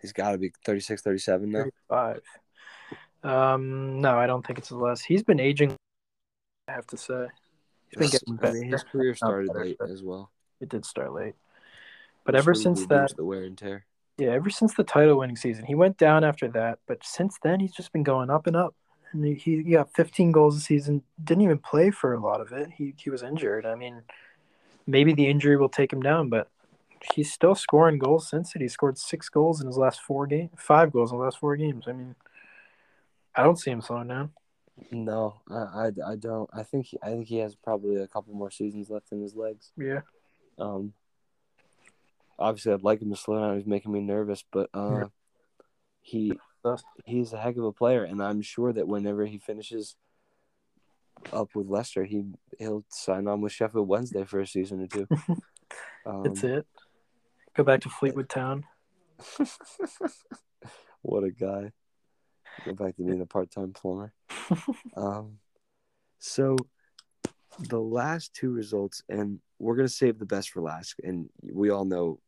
He's 0.00 0.12
got 0.12 0.32
to 0.32 0.38
be 0.38 0.52
36, 0.64 1.02
37 1.02 1.50
now. 1.50 1.64
35. 1.90 2.20
Um, 3.22 4.00
no, 4.00 4.16
I 4.18 4.26
don't 4.26 4.46
think 4.46 4.58
it's 4.58 4.68
his 4.68 4.78
last. 4.78 5.04
He's 5.04 5.22
been 5.22 5.40
aging, 5.40 5.74
I 6.68 6.72
have 6.72 6.86
to 6.88 6.96
say. 6.96 7.26
He's 7.90 7.98
been 7.98 8.10
getting 8.10 8.34
I 8.34 8.36
better. 8.36 8.54
mean, 8.54 8.70
his 8.70 8.82
career 8.84 9.14
started 9.14 9.48
better, 9.48 9.64
late 9.64 9.78
as 9.88 10.02
well. 10.02 10.30
It 10.60 10.68
did 10.68 10.84
start 10.84 11.12
late. 11.12 11.34
But 12.24 12.34
ever 12.34 12.52
Which 12.52 12.58
since 12.58 12.86
that, 12.86 13.16
the 13.16 13.24
wear 13.24 13.44
and 13.44 13.56
tear. 13.56 13.84
yeah, 14.18 14.30
ever 14.30 14.50
since 14.50 14.74
the 14.74 14.84
title 14.84 15.18
winning 15.18 15.36
season, 15.36 15.64
he 15.64 15.74
went 15.74 15.96
down 15.96 16.24
after 16.24 16.48
that. 16.48 16.78
But 16.86 17.04
since 17.04 17.38
then, 17.42 17.60
he's 17.60 17.72
just 17.72 17.92
been 17.92 18.02
going 18.02 18.30
up 18.30 18.46
and 18.46 18.56
up. 18.56 18.74
And 19.12 19.24
he, 19.24 19.62
he 19.62 19.62
got 19.72 19.94
15 19.94 20.32
goals 20.32 20.56
a 20.56 20.60
season. 20.60 21.02
Didn't 21.22 21.44
even 21.44 21.58
play 21.58 21.90
for 21.90 22.14
a 22.14 22.20
lot 22.20 22.40
of 22.40 22.52
it. 22.52 22.70
He 22.76 22.94
he 22.96 23.10
was 23.10 23.22
injured. 23.22 23.64
I 23.64 23.74
mean, 23.74 24.02
maybe 24.86 25.12
the 25.14 25.26
injury 25.28 25.56
will 25.56 25.68
take 25.68 25.92
him 25.92 26.00
down, 26.02 26.28
but 26.28 26.48
he's 27.14 27.32
still 27.32 27.54
scoring 27.54 27.98
goals 27.98 28.28
since 28.28 28.54
it. 28.54 28.62
He 28.62 28.68
scored 28.68 28.98
six 28.98 29.28
goals 29.28 29.60
in 29.60 29.66
his 29.66 29.78
last 29.78 30.00
four 30.00 30.26
games, 30.26 30.50
five 30.56 30.92
goals 30.92 31.12
in 31.12 31.18
the 31.18 31.24
last 31.24 31.38
four 31.38 31.56
games. 31.56 31.84
I 31.86 31.92
mean, 31.92 32.14
I 33.34 33.42
don't 33.42 33.58
see 33.58 33.70
him 33.70 33.80
slowing 33.80 34.08
down. 34.08 34.30
No, 34.90 35.40
I, 35.50 35.54
I, 35.54 35.90
I 36.12 36.16
don't. 36.16 36.50
I 36.52 36.62
think 36.62 36.86
he, 36.86 36.98
I 37.02 37.06
think 37.08 37.26
he 37.26 37.38
has 37.38 37.54
probably 37.54 37.96
a 37.96 38.08
couple 38.08 38.34
more 38.34 38.50
seasons 38.50 38.90
left 38.90 39.12
in 39.12 39.22
his 39.22 39.34
legs. 39.34 39.72
Yeah. 39.76 40.00
Um, 40.58 40.92
obviously, 42.38 42.72
I'd 42.72 42.82
like 42.82 43.00
him 43.00 43.10
to 43.10 43.16
slow 43.16 43.40
down. 43.40 43.56
He's 43.56 43.66
making 43.66 43.92
me 43.92 44.00
nervous, 44.00 44.44
but 44.50 44.68
uh, 44.74 44.98
Yeah. 44.98 45.04
he 46.02 46.38
Does. 46.66 46.84
he's 47.04 47.32
a 47.32 47.38
heck 47.38 47.56
of 47.56 47.64
a 47.64 47.72
player, 47.72 48.02
and 48.02 48.20
I'm 48.20 48.42
sure 48.42 48.72
that 48.72 48.88
whenever 48.88 49.24
he 49.24 49.38
finishes 49.38 49.94
up 51.32 51.54
with 51.54 51.68
Leicester, 51.68 52.04
he 52.04 52.24
he'll 52.58 52.84
sign 52.88 53.28
on 53.28 53.40
with 53.40 53.52
Sheffield 53.52 53.86
Wednesday 53.86 54.24
for 54.24 54.40
a 54.40 54.46
season 54.46 54.82
or 54.82 54.86
two. 54.86 55.08
Um, 56.06 56.22
That's 56.22 56.44
it. 56.44 56.66
Go 57.56 57.64
back 57.64 57.80
to 57.80 57.88
Fleetwood 57.88 58.28
Town. 58.28 58.62
what 61.02 61.24
a 61.24 61.32
guy! 61.32 61.72
Go 62.64 62.74
back 62.74 62.94
to 62.94 63.02
being 63.02 63.20
a 63.20 63.26
part-time 63.26 63.72
plumber. 63.72 64.12
um, 64.96 65.38
so 66.20 66.54
the 67.58 67.80
last 67.80 68.34
two 68.34 68.52
results, 68.52 69.02
and 69.08 69.40
we're 69.58 69.74
gonna 69.74 69.88
save 69.88 70.20
the 70.20 70.26
best 70.26 70.50
for 70.50 70.62
last, 70.62 70.94
and 71.02 71.28
we 71.42 71.70
all 71.70 71.84
know 71.84 72.20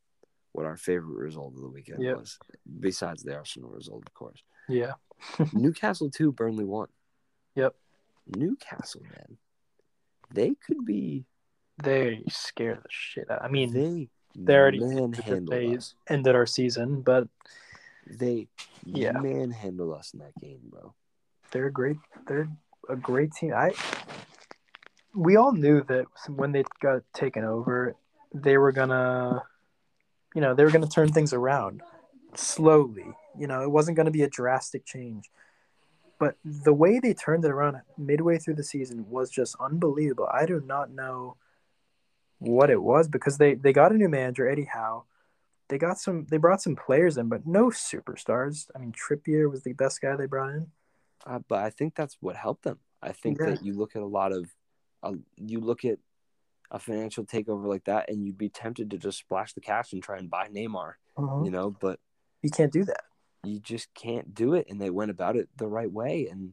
what 0.53 0.67
our 0.67 0.77
favorite 0.77 1.19
result 1.19 1.55
of 1.55 1.61
the 1.61 1.69
weekend 1.69 2.03
Yep. 2.03 2.17
was, 2.19 2.39
besides 2.81 3.23
the 3.23 3.35
Arsenal 3.35 3.71
result, 3.71 4.05
of 4.07 4.15
course. 4.15 4.43
Yeah. 4.69 4.93
Newcastle 5.53 6.11
two, 6.11 6.33
Burnley 6.33 6.65
one. 6.65 6.89
Yep. 7.55 7.75
Newcastle, 8.37 9.03
man, 9.03 9.39
they 10.33 10.55
could 10.55 10.85
be. 10.85 11.25
They 11.83 12.25
scare 12.29 12.75
the 12.75 12.89
shit 12.91 13.31
out. 13.31 13.43
I 13.43 13.49
mean, 13.49 13.73
They 13.73 14.09
they 14.37 14.55
already 14.57 14.81
they 14.81 15.75
us. 15.77 15.95
ended 16.09 16.35
our 16.35 16.47
season, 16.47 17.03
but 17.03 17.29
They 18.07 18.49
Yeah. 18.85 19.13
manhandled 19.13 19.93
us 19.99 20.13
in 20.15 20.21
that 20.21 20.35
game, 20.41 20.61
bro. 20.65 20.95
they're 21.51 21.67
a 21.67 21.73
great. 21.73 21.97
They're 22.27 22.49
a 22.89 22.97
great 22.97 23.33
team. 23.33 23.53
I. 23.55 23.73
We 25.15 25.37
all 25.37 25.53
knew 25.53 25.83
that 25.85 26.07
when 26.29 26.53
they 26.53 26.65
got 26.81 27.03
taken 27.15 27.45
over, 27.45 27.95
they 28.35 28.57
were 28.59 28.73
gonna, 28.73 29.43
you 30.39 30.43
know, 30.43 30.55
they 30.55 30.63
were 30.63 30.71
gonna 30.71 30.87
turn 30.87 31.13
things 31.13 31.33
around 31.33 31.83
slowly. 32.37 33.13
You 33.37 33.49
know, 33.49 33.65
it 33.65 33.73
wasn't 33.73 33.97
gonna 33.97 34.13
be 34.13 34.23
a 34.23 34.29
drastic 34.29 34.87
change. 34.87 35.29
But 36.21 36.37
the 36.45 36.73
way 36.73 37.01
they 37.01 37.13
turned 37.13 37.45
it 37.45 37.51
around 37.51 37.81
midway 37.97 38.39
through 38.39 38.55
the 38.55 38.63
season 38.63 39.11
was 39.11 39.31
just 39.31 39.57
unbelievable. 39.59 40.29
I 40.33 40.47
do 40.47 40.61
not 40.61 40.93
know 40.93 41.39
what 42.39 42.71
it 42.71 42.81
was 42.81 43.09
because 43.09 43.39
they 43.39 43.55
they 43.55 43.73
got 43.73 43.91
a 43.91 43.97
new 43.97 44.09
manager, 44.09 44.49
Eddie 44.49 44.71
Howe. 44.73 45.07
They 45.71 45.77
got 45.77 45.99
some. 45.99 46.27
They 46.31 46.37
brought 46.37 46.63
some 46.63 46.77
players 46.77 47.19
in, 47.19 47.29
but 47.29 47.45
no 47.45 47.71
superstars. 47.71 48.71
I 48.77 48.79
mean, 48.79 48.93
Trippier 48.93 49.51
was 49.51 49.65
the 49.65 49.73
best 49.73 50.01
guy 50.01 50.15
they 50.15 50.27
brought 50.27 50.51
in. 50.51 50.69
Uh, 51.27 51.41
but 51.49 51.65
I 51.65 51.71
think 51.71 51.97
that's 51.97 52.17
what 52.21 52.37
helped 52.37 52.63
them. 52.63 52.79
I 53.03 53.11
think 53.11 53.41
Yeah. 53.41 53.47
that 53.47 53.65
you 53.65 53.73
look 53.75 53.97
at 53.97 54.03
a 54.03 54.07
lot 54.07 54.31
of, 54.31 54.47
uh, 55.03 55.15
you 55.37 55.59
look 55.59 55.85
at 55.85 55.99
a 56.71 56.79
financial 56.79 57.25
takeover 57.25 57.67
like 57.67 57.85
that, 57.85 58.11
and 58.11 58.25
you'd 58.25 58.39
be 58.39 58.49
tempted 58.49 58.91
to 58.91 58.99
just 58.99 59.19
splash 59.19 59.53
the 59.55 59.61
cash 59.61 59.93
and 59.93 60.03
try 60.03 60.19
and 60.19 60.29
buy 60.31 60.49
Neymar, 60.49 60.95
mm-hmm. 61.17 61.45
you 61.45 61.51
know. 61.51 61.71
But 61.71 61.99
You 62.43 62.51
can't 62.51 62.73
do 62.73 62.85
that. 62.85 63.03
you 63.45 63.59
just 63.59 63.93
can't 63.95 64.35
do 64.35 64.55
it, 64.55 64.67
and 64.69 64.81
they 64.81 64.91
went 64.91 65.11
about 65.11 65.37
it 65.37 65.49
the 65.57 65.67
right 65.69 65.91
way. 65.91 66.29
And 66.31 66.53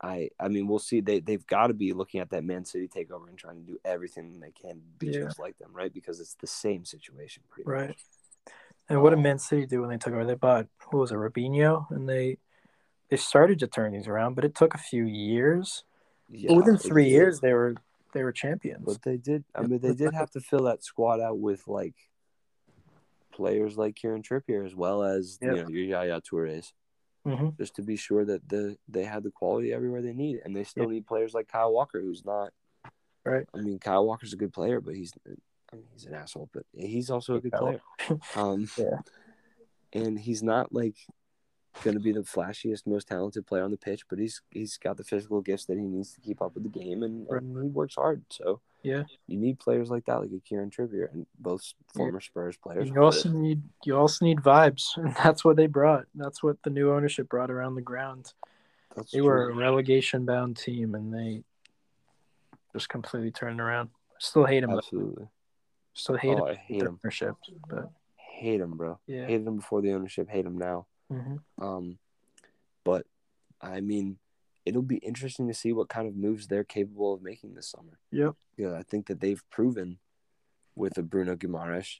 I, 0.00 0.30
I 0.38 0.48
mean, 0.48 0.66
we'll 0.68 0.78
see. 0.78 1.00
They 1.00 1.20
they've 1.20 1.46
got 1.46 1.66
to 1.66 1.74
be 1.74 1.92
looking 1.92 2.20
at 2.20 2.30
that 2.30 2.44
Man 2.44 2.64
City 2.64 2.88
takeover 2.88 3.28
and 3.28 3.36
trying 3.36 3.60
to 3.64 3.72
do 3.72 3.78
everything 3.84 4.38
they 4.40 4.52
can 4.52 4.76
to 4.76 4.82
be 4.98 5.08
Yeah. 5.08 5.24
just 5.24 5.38
like 5.38 5.58
them, 5.58 5.70
right? 5.72 5.92
Because 5.92 6.20
it's 6.20 6.34
the 6.34 6.46
same 6.46 6.84
situation, 6.84 7.42
pretty 7.50 7.68
Right. 7.68 7.88
much. 7.88 8.04
And 8.88 9.02
what 9.02 9.10
did 9.10 9.18
Man 9.20 9.38
City 9.38 9.66
do 9.66 9.80
when 9.82 9.90
they 9.90 9.98
took 9.98 10.12
over? 10.14 10.24
They 10.24 10.34
bought 10.34 10.66
who 10.90 10.98
was 10.98 11.12
it, 11.12 11.16
Robinho, 11.16 11.90
and 11.90 12.08
they 12.08 12.38
they 13.08 13.16
started 13.16 13.58
to 13.58 13.66
turn 13.66 13.92
these 13.92 14.06
around, 14.06 14.34
but 14.34 14.44
it 14.44 14.54
took 14.54 14.74
a 14.74 14.78
few 14.78 15.04
years. 15.04 15.82
Yeah, 16.28 16.52
within 16.52 16.76
three 16.78 17.08
years, 17.08 17.40
they 17.40 17.52
were 17.52 17.74
they 18.12 18.22
were 18.22 18.32
champions. 18.32 18.84
But 18.84 19.02
they 19.02 19.16
did. 19.16 19.44
I 19.54 19.62
mean, 19.62 19.80
they 19.80 19.94
did 19.94 20.14
have 20.14 20.30
to 20.32 20.40
fill 20.40 20.64
that 20.64 20.82
squad 20.84 21.20
out 21.20 21.38
with 21.38 21.66
like 21.68 21.94
players 23.32 23.76
like 23.78 23.94
Kieran 23.96 24.22
Trippier 24.22 24.64
as 24.64 24.74
well 24.74 25.02
as 25.02 25.38
Yep. 25.40 25.56
you 25.56 25.62
know 25.62 25.68
your 25.68 25.84
Yaya 25.84 26.20
Tourés, 26.20 26.72
hmm 27.24 27.50
just 27.58 27.76
to 27.76 27.82
be 27.82 27.96
sure 27.96 28.24
that 28.24 28.48
the 28.48 28.76
they 28.88 29.04
had 29.04 29.22
the 29.22 29.30
quality 29.30 29.72
everywhere 29.72 30.02
they 30.02 30.12
need, 30.12 30.40
and 30.44 30.54
they 30.54 30.64
still 30.64 30.88
need 30.88 31.06
players 31.06 31.34
like 31.34 31.48
Kyle 31.48 31.72
Walker, 31.72 32.00
who's 32.00 32.24
not. 32.24 32.52
Right. 33.24 33.46
I 33.54 33.58
mean, 33.58 33.78
Kyle 33.78 34.06
Walker's 34.06 34.32
a 34.32 34.36
good 34.36 34.52
player, 34.52 34.80
but 34.80 34.94
he's. 34.94 35.12
I 35.72 35.76
mean, 35.76 35.86
he's 35.92 36.06
an 36.06 36.14
asshole, 36.14 36.48
but 36.52 36.64
he's 36.72 37.10
also 37.10 37.36
a 37.36 37.40
good 37.40 37.52
player. 37.52 37.80
Um, 38.36 38.68
Yeah. 38.76 38.98
And 39.92 40.18
he's 40.18 40.42
not 40.42 40.72
like 40.72 40.96
going 41.84 41.94
to 41.96 42.02
be 42.02 42.12
the 42.12 42.20
flashiest, 42.20 42.86
most 42.86 43.08
talented 43.08 43.46
player 43.46 43.62
on 43.64 43.70
the 43.70 43.76
pitch, 43.76 44.02
but 44.08 44.18
he's 44.18 44.42
he's 44.50 44.76
got 44.76 44.96
the 44.96 45.04
physical 45.04 45.40
gifts 45.40 45.64
that 45.66 45.76
he 45.78 45.84
needs 45.84 46.12
to 46.14 46.20
keep 46.20 46.42
up 46.42 46.54
with 46.54 46.64
the 46.64 46.68
game, 46.80 47.02
and, 47.02 47.26
and 47.28 47.62
he 47.64 47.68
works 47.70 47.94
hard. 47.94 48.22
So 48.28 48.60
Yeah. 48.82 49.04
you 49.28 49.38
need 49.38 49.58
players 49.58 49.88
like 49.90 50.04
that, 50.06 50.20
like 50.20 50.30
a 50.32 50.40
Kieran 50.40 50.70
Trippier, 50.70 51.12
and 51.12 51.26
both 51.38 51.72
former 51.94 52.20
Spurs 52.20 52.56
players. 52.56 52.88
You 52.88 53.02
also 53.02 53.28
need 53.30 53.62
you 53.84 53.96
also 53.96 54.24
need 54.24 54.38
vibes, 54.40 54.96
and 54.96 55.14
that's 55.24 55.44
what 55.44 55.56
they 55.56 55.66
brought. 55.66 56.06
That's 56.14 56.42
what 56.42 56.62
the 56.64 56.70
new 56.70 56.92
ownership 56.92 57.28
brought 57.28 57.50
around 57.50 57.74
the 57.76 57.82
ground. 57.82 58.32
That's 58.96 59.12
They 59.12 59.20
were 59.20 59.50
a 59.50 59.54
relegation 59.54 60.26
bound 60.26 60.56
team, 60.56 60.94
and 60.96 61.14
they 61.14 61.44
just 62.72 62.88
completely 62.88 63.30
turned 63.30 63.60
around. 63.60 63.90
Still 64.18 64.44
hate 64.44 64.62
him. 64.64 64.70
absolutely. 64.70 65.28
Still 65.94 66.16
hate 66.16 66.38
Oh, 66.38 66.46
him. 66.46 66.52
I 66.52 66.54
hate 66.56 66.82
him. 66.82 66.98
ownership, 67.02 67.36
but 67.68 67.90
Hate 68.16 68.60
him, 68.60 68.76
bro. 68.76 68.98
yeah. 69.06 69.26
Hated 69.26 69.46
him 69.46 69.56
before 69.56 69.82
the 69.82 69.92
ownership. 69.92 70.28
Hate 70.28 70.46
him 70.46 70.56
now. 70.56 70.86
Hmm 71.10 71.36
Um, 71.58 71.98
but 72.84 73.06
I 73.60 73.80
mean, 73.80 74.18
it'll 74.64 74.82
be 74.82 74.96
interesting 74.98 75.48
to 75.48 75.54
see 75.54 75.72
what 75.72 75.88
kind 75.88 76.06
of 76.08 76.16
moves 76.16 76.46
they're 76.46 76.64
capable 76.64 77.12
of 77.14 77.22
making 77.22 77.54
this 77.54 77.68
summer. 77.68 77.98
Yep. 78.12 78.34
Yeah, 78.56 78.74
I 78.74 78.82
think 78.82 79.06
that 79.06 79.20
they've 79.20 79.42
proven 79.50 79.98
with 80.76 80.96
a 80.98 81.02
Bruno 81.02 81.34
Guimaraes 81.36 81.98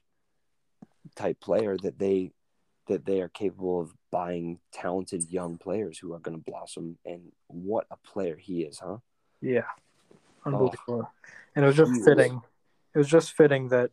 type 1.16 1.40
player 1.40 1.76
that 1.82 1.98
they 1.98 2.32
that 2.86 3.04
they 3.04 3.20
are 3.20 3.28
capable 3.28 3.80
of 3.80 3.94
buying 4.10 4.58
talented 4.72 5.30
young 5.30 5.58
players 5.58 5.98
who 5.98 6.12
are 6.12 6.18
going 6.18 6.36
to 6.36 6.42
blossom. 6.50 6.98
And 7.04 7.30
what 7.46 7.86
a 7.90 7.96
player 7.96 8.36
he 8.36 8.62
is, 8.62 8.80
huh? 8.80 8.96
Yeah, 9.40 9.66
unbelievable. 10.44 11.08
And 11.54 11.64
it 11.64 11.68
was 11.68 11.76
just 11.76 11.92
He 11.92 11.98
was- 11.98 12.06
fitting. 12.06 12.40
It 12.94 12.98
was 12.98 13.08
just 13.08 13.32
fitting 13.32 13.68
that 13.68 13.92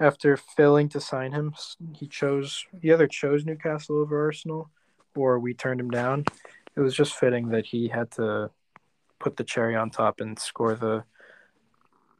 after 0.00 0.36
failing 0.36 0.88
to 0.90 1.00
sign 1.00 1.32
him, 1.32 1.54
he 1.94 2.06
chose 2.06 2.64
he 2.80 2.92
either 2.92 3.06
chose 3.08 3.44
Newcastle 3.44 3.96
over 3.96 4.24
Arsenal, 4.24 4.70
or 5.16 5.38
we 5.38 5.54
turned 5.54 5.80
him 5.80 5.90
down. 5.90 6.24
It 6.76 6.80
was 6.80 6.94
just 6.94 7.14
fitting 7.14 7.48
that 7.48 7.66
he 7.66 7.88
had 7.88 8.10
to 8.12 8.50
put 9.18 9.36
the 9.36 9.44
cherry 9.44 9.74
on 9.74 9.90
top 9.90 10.20
and 10.20 10.38
score 10.38 10.74
the, 10.76 11.02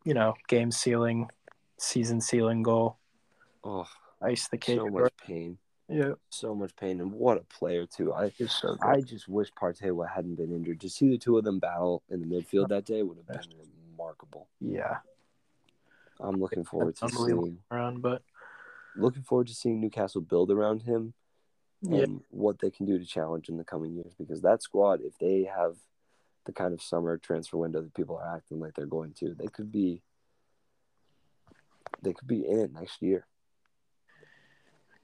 you 0.04 0.14
know, 0.14 0.34
game 0.48 0.72
sealing, 0.72 1.28
season 1.76 2.20
sealing 2.20 2.62
goal, 2.64 2.98
Oh, 3.62 3.86
ice 4.20 4.48
the 4.48 4.58
cake. 4.58 4.78
so 4.78 4.88
much 4.88 5.12
pain, 5.24 5.58
Yeah, 5.88 6.14
so 6.30 6.54
much 6.56 6.74
pain, 6.74 7.00
and 7.00 7.12
what 7.12 7.36
a 7.38 7.44
player 7.44 7.86
too. 7.86 8.12
I 8.12 8.30
so. 8.30 8.76
I 8.82 9.00
just 9.00 9.28
wish 9.28 9.52
Partey 9.52 10.08
hadn't 10.12 10.34
been 10.34 10.52
injured. 10.52 10.80
To 10.80 10.88
see 10.88 11.08
the 11.10 11.18
two 11.18 11.38
of 11.38 11.44
them 11.44 11.60
battle 11.60 12.02
in 12.10 12.20
the 12.20 12.26
midfield 12.26 12.68
that 12.70 12.84
day 12.84 13.04
would 13.04 13.18
have 13.18 13.26
been 13.28 13.56
remarkable. 13.92 14.48
yeah, 14.60 14.96
I'm 16.20 16.40
looking 16.40 16.64
forward 16.64 16.96
to 16.96 17.08
seeing 17.08 17.58
around, 17.70 18.02
but 18.02 18.22
looking 18.96 19.22
forward 19.22 19.46
to 19.48 19.54
seeing 19.54 19.80
Newcastle 19.80 20.20
build 20.20 20.50
around 20.50 20.82
him 20.82 21.14
yeah, 21.82 22.02
and 22.02 22.20
what 22.30 22.58
they 22.58 22.70
can 22.70 22.86
do 22.86 22.98
to 22.98 23.04
challenge 23.04 23.48
in 23.48 23.56
the 23.56 23.64
coming 23.64 23.94
years. 23.94 24.12
Because 24.18 24.42
that 24.42 24.62
squad, 24.62 25.00
if 25.02 25.16
they 25.18 25.44
have 25.44 25.76
the 26.46 26.52
kind 26.52 26.72
of 26.74 26.82
summer 26.82 27.18
transfer 27.18 27.56
window 27.56 27.82
that 27.82 27.94
people 27.94 28.16
are 28.16 28.36
acting 28.36 28.58
like 28.58 28.74
they're 28.74 28.86
going 28.86 29.12
to, 29.20 29.34
they 29.34 29.48
could 29.48 29.70
be 29.70 30.02
they 32.02 32.12
could 32.12 32.28
be 32.28 32.46
in 32.46 32.58
it 32.58 32.72
next 32.72 33.00
year. 33.02 33.26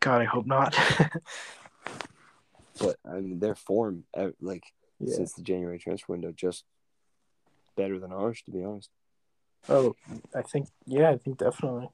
God, 0.01 0.21
I 0.21 0.25
hope 0.25 0.47
not. 0.47 0.77
But 2.79 2.97
I 3.09 3.21
mean, 3.21 3.39
their 3.39 3.55
form, 3.55 4.05
eh, 4.17 4.31
like 4.41 4.65
yeah. 4.99 5.15
since 5.15 5.33
the 5.35 5.43
January 5.43 5.79
transfer 5.79 6.13
window, 6.13 6.33
just 6.33 6.65
better 7.77 7.99
than 7.99 8.13
ours, 8.13 8.43
to 8.47 8.51
be 8.51 8.65
honest. 8.65 8.91
Oh, 9.69 9.95
I 10.35 10.43
think 10.43 10.69
yeah, 10.87 11.11
I 11.11 11.19
think 11.19 11.39
definitely. 11.39 11.89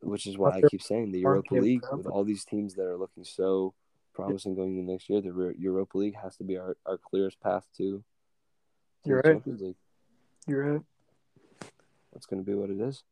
Which 0.00 0.26
is 0.26 0.38
why 0.38 0.52
I 0.52 0.62
keep 0.70 0.82
saying 0.82 1.12
the 1.12 1.20
Europa 1.20 1.54
League 1.54 1.82
with 1.92 2.06
all 2.06 2.24
these 2.24 2.44
teams 2.44 2.74
that 2.74 2.84
are 2.84 2.96
looking 2.96 3.24
so 3.24 3.74
promising 4.14 4.54
going 4.54 4.78
into 4.78 4.90
next 4.90 5.08
year. 5.08 5.20
The 5.20 5.54
Europa 5.58 5.98
League 5.98 6.16
has 6.22 6.36
to 6.36 6.44
be 6.44 6.56
our, 6.56 6.76
our 6.86 6.98
clearest 6.98 7.40
path 7.40 7.66
to, 7.76 8.02
You're 9.04 9.22
the 9.22 9.28
right. 9.28 9.34
Champions 9.34 9.60
League. 9.62 9.76
You're 10.46 10.72
right. 10.72 10.82
That's 12.12 12.26
going 12.26 12.42
to 12.42 12.50
be 12.50 12.54
what 12.54 12.70
it 12.70 12.80
is. 12.80 13.02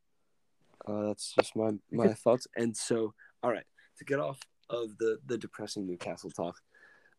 Uh, 0.86 1.02
that's 1.02 1.34
just 1.38 1.54
my 1.56 1.72
my 1.90 2.08
thoughts. 2.14 2.46
And 2.56 2.76
so, 2.76 3.14
all 3.42 3.50
right, 3.50 3.66
to 3.98 4.04
get 4.04 4.18
off 4.18 4.40
of 4.68 4.96
the 4.98 5.18
the 5.26 5.36
depressing 5.36 5.86
Newcastle 5.86 6.30
talk, 6.30 6.56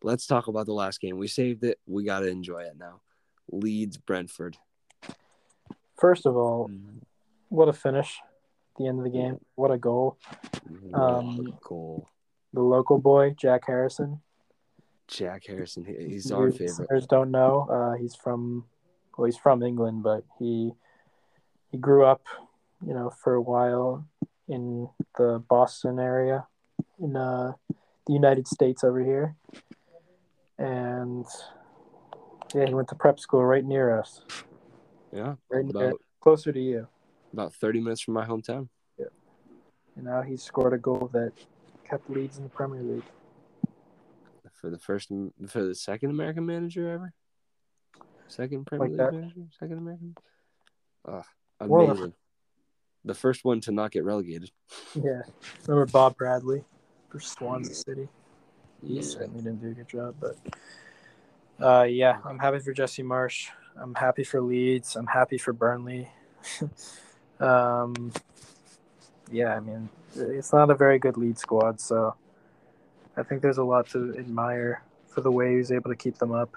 let's 0.01 0.25
talk 0.25 0.47
about 0.47 0.65
the 0.65 0.73
last 0.73 0.99
game. 0.99 1.17
We 1.17 1.27
saved 1.27 1.63
it. 1.63 1.79
We 1.85 2.03
got 2.03 2.21
to 2.21 2.27
enjoy 2.27 2.63
it 2.63 2.77
now. 2.77 3.01
Leeds 3.51 3.97
Brentford. 3.97 4.57
First 6.01 6.25
of 6.25 6.35
all, 6.35 6.69
what 7.49 7.69
a 7.69 7.73
finish! 7.73 8.19
The 8.77 8.87
end 8.87 8.97
of 8.97 9.03
the 9.05 9.11
game, 9.11 9.39
what 9.55 9.69
a 9.71 9.77
goal! 9.77 10.17
Um, 10.93 11.47
a 11.47 11.67
goal. 11.67 12.07
The 12.53 12.61
local 12.61 12.97
boy, 12.97 13.35
Jack 13.37 13.61
Harrison. 13.67 14.19
Jack 15.07 15.43
Harrison. 15.45 15.85
he- 15.85 16.07
He's 16.13 16.31
our 16.31 16.43
Your 16.47 16.51
favorite. 16.51 16.79
Listeners 16.79 17.05
don't 17.07 17.29
know. 17.29 17.67
Uh, 17.69 17.93
he's 18.01 18.15
from 18.15 18.65
well, 19.15 19.25
he's 19.25 19.37
from 19.37 19.61
England, 19.61 20.01
but 20.03 20.23
he 20.39 20.71
he 21.71 21.77
grew 21.77 22.03
up, 22.03 22.23
you 22.85 22.93
know, 22.95 23.11
for 23.21 23.35
a 23.35 23.41
while 23.41 24.05
in 24.47 24.89
the 25.17 25.43
Boston 25.47 25.99
area, 25.99 26.47
in 26.99 27.15
uh, 27.15 27.53
the 28.07 28.13
United 28.13 28.47
States 28.47 28.83
over 28.83 28.99
here, 29.03 29.35
and 30.57 31.25
yeah, 32.55 32.65
he 32.65 32.73
went 32.73 32.87
to 32.89 32.95
prep 32.95 33.19
school 33.19 33.45
right 33.45 33.63
near 33.63 33.97
us, 33.97 34.21
Yeah, 35.13 35.35
right 35.49 35.69
about 35.69 36.01
closer 36.21 36.51
to 36.51 36.59
you. 36.59 36.87
about 37.33 37.53
thirty 37.53 37.79
minutes 37.79 38.01
from 38.01 38.13
my 38.13 38.25
hometown. 38.25 38.69
Yeah. 38.97 39.05
And 39.95 40.05
now 40.05 40.21
he 40.21 40.37
scored 40.37 40.73
a 40.73 40.77
goal 40.77 41.09
that 41.13 41.33
kept 41.87 42.09
Leeds 42.09 42.37
in 42.37 42.43
the 42.43 42.49
Premier 42.49 42.81
League. 42.81 43.03
for 44.53 44.69
the 44.69 44.79
first 44.79 45.09
for 45.47 45.63
the 45.63 45.75
second 45.75 46.11
American 46.11 46.45
manager 46.45 46.89
ever. 46.89 47.13
Second 48.27 48.65
Premier 48.65 48.87
Like 48.87 48.91
League 48.91 48.97
that. 48.99 49.13
manager, 49.13 49.41
second 49.59 49.77
American. 49.79 50.15
Ah, 51.07 51.25
amazing. 51.59 52.13
the 53.03 53.13
first 53.15 53.43
one 53.43 53.59
to 53.61 53.71
not 53.71 53.91
get 53.91 54.03
relegated. 54.05 54.51
Yeah. 54.95 55.21
Remember 55.67 55.85
Bob 55.91 56.15
Bradley 56.17 56.63
for 57.09 57.19
Swansea 57.19 57.73
City? 57.75 58.07
He 58.85 59.01
certainly 59.01 59.41
didn't 59.43 59.61
do 59.61 59.69
a 59.69 59.73
good 59.73 59.87
job, 59.89 60.15
but 60.19 60.37
uh, 61.61 61.83
yeah, 61.83 62.19
I'm 62.25 62.39
happy 62.39 62.59
for 62.59 62.73
Jesse 62.73 63.03
Marsch. 63.03 63.47
I'm 63.79 63.95
happy 63.95 64.23
for 64.23 64.41
Leeds. 64.41 64.95
I'm 64.95 65.07
happy 65.07 65.37
for 65.37 65.53
Burnley. 65.53 66.09
um, 67.39 68.11
yeah, 69.31 69.55
I 69.55 69.59
mean, 69.59 69.89
it's 70.15 70.51
not 70.51 70.69
a 70.69 70.75
very 70.75 70.99
good 70.99 71.17
lead 71.17 71.37
squad, 71.37 71.79
so 71.79 72.15
I 73.15 73.23
think 73.23 73.41
there's 73.41 73.57
a 73.57 73.63
lot 73.63 73.87
to 73.89 74.15
admire 74.17 74.83
for 75.07 75.21
the 75.21 75.31
way 75.31 75.51
he 75.51 75.57
was 75.57 75.71
able 75.71 75.89
to 75.89 75.95
keep 75.95 76.17
them 76.17 76.31
up. 76.31 76.55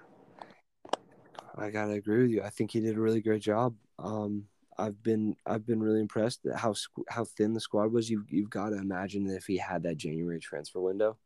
I 1.56 1.70
gotta 1.70 1.92
agree 1.92 2.22
with 2.22 2.30
you. 2.30 2.42
I 2.42 2.50
think 2.50 2.72
he 2.72 2.80
did 2.80 2.96
a 2.96 3.00
really 3.00 3.20
great 3.20 3.42
job. 3.42 3.76
Um, 3.98 4.46
I've 4.76 5.00
been 5.02 5.36
I've 5.46 5.66
been 5.66 5.80
really 5.80 6.00
impressed 6.00 6.46
at 6.46 6.58
how 6.58 6.74
how 7.08 7.24
thin 7.24 7.54
the 7.54 7.60
squad 7.60 7.92
was. 7.92 8.10
You 8.10 8.24
you've 8.28 8.50
got 8.50 8.70
to 8.70 8.76
imagine 8.76 9.28
if 9.30 9.46
he 9.46 9.56
had 9.56 9.84
that 9.84 9.96
January 9.96 10.40
transfer 10.40 10.80
window, 10.80 11.16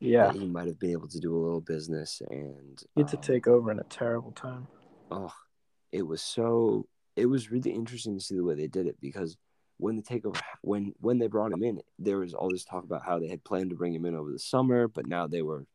Yeah, 0.00 0.32
he 0.32 0.46
might 0.46 0.66
have 0.66 0.78
been 0.78 0.92
able 0.92 1.08
to 1.08 1.20
do 1.20 1.36
a 1.36 1.38
little 1.38 1.60
business. 1.60 2.22
And 2.30 2.82
get 2.96 3.08
to 3.08 3.16
um, 3.16 3.22
take 3.22 3.46
over 3.46 3.70
in 3.70 3.78
a 3.78 3.84
terrible 3.84 4.32
time. 4.32 4.66
oh, 5.10 5.32
it 5.92 6.02
was 6.02 6.22
so 6.22 6.86
it 7.16 7.26
was 7.26 7.50
really 7.50 7.72
interesting 7.72 8.16
to 8.16 8.24
see 8.24 8.36
the 8.36 8.44
way 8.44 8.54
they 8.54 8.68
did 8.68 8.86
it 8.86 8.96
because 9.00 9.36
when 9.76 9.96
the 9.96 10.02
takeover 10.02 10.40
when 10.62 10.94
when 11.00 11.18
they 11.18 11.26
brought 11.26 11.52
him 11.52 11.62
in, 11.62 11.80
there 11.98 12.18
was 12.18 12.34
all 12.34 12.50
this 12.50 12.64
talk 12.64 12.84
about 12.84 13.04
how 13.04 13.18
they 13.18 13.28
had 13.28 13.44
planned 13.44 13.70
to 13.70 13.76
bring 13.76 13.94
him 13.94 14.06
in 14.06 14.14
over 14.14 14.32
the 14.32 14.38
summer, 14.38 14.88
but 14.88 15.06
now 15.06 15.26
they 15.26 15.42
were 15.42 15.66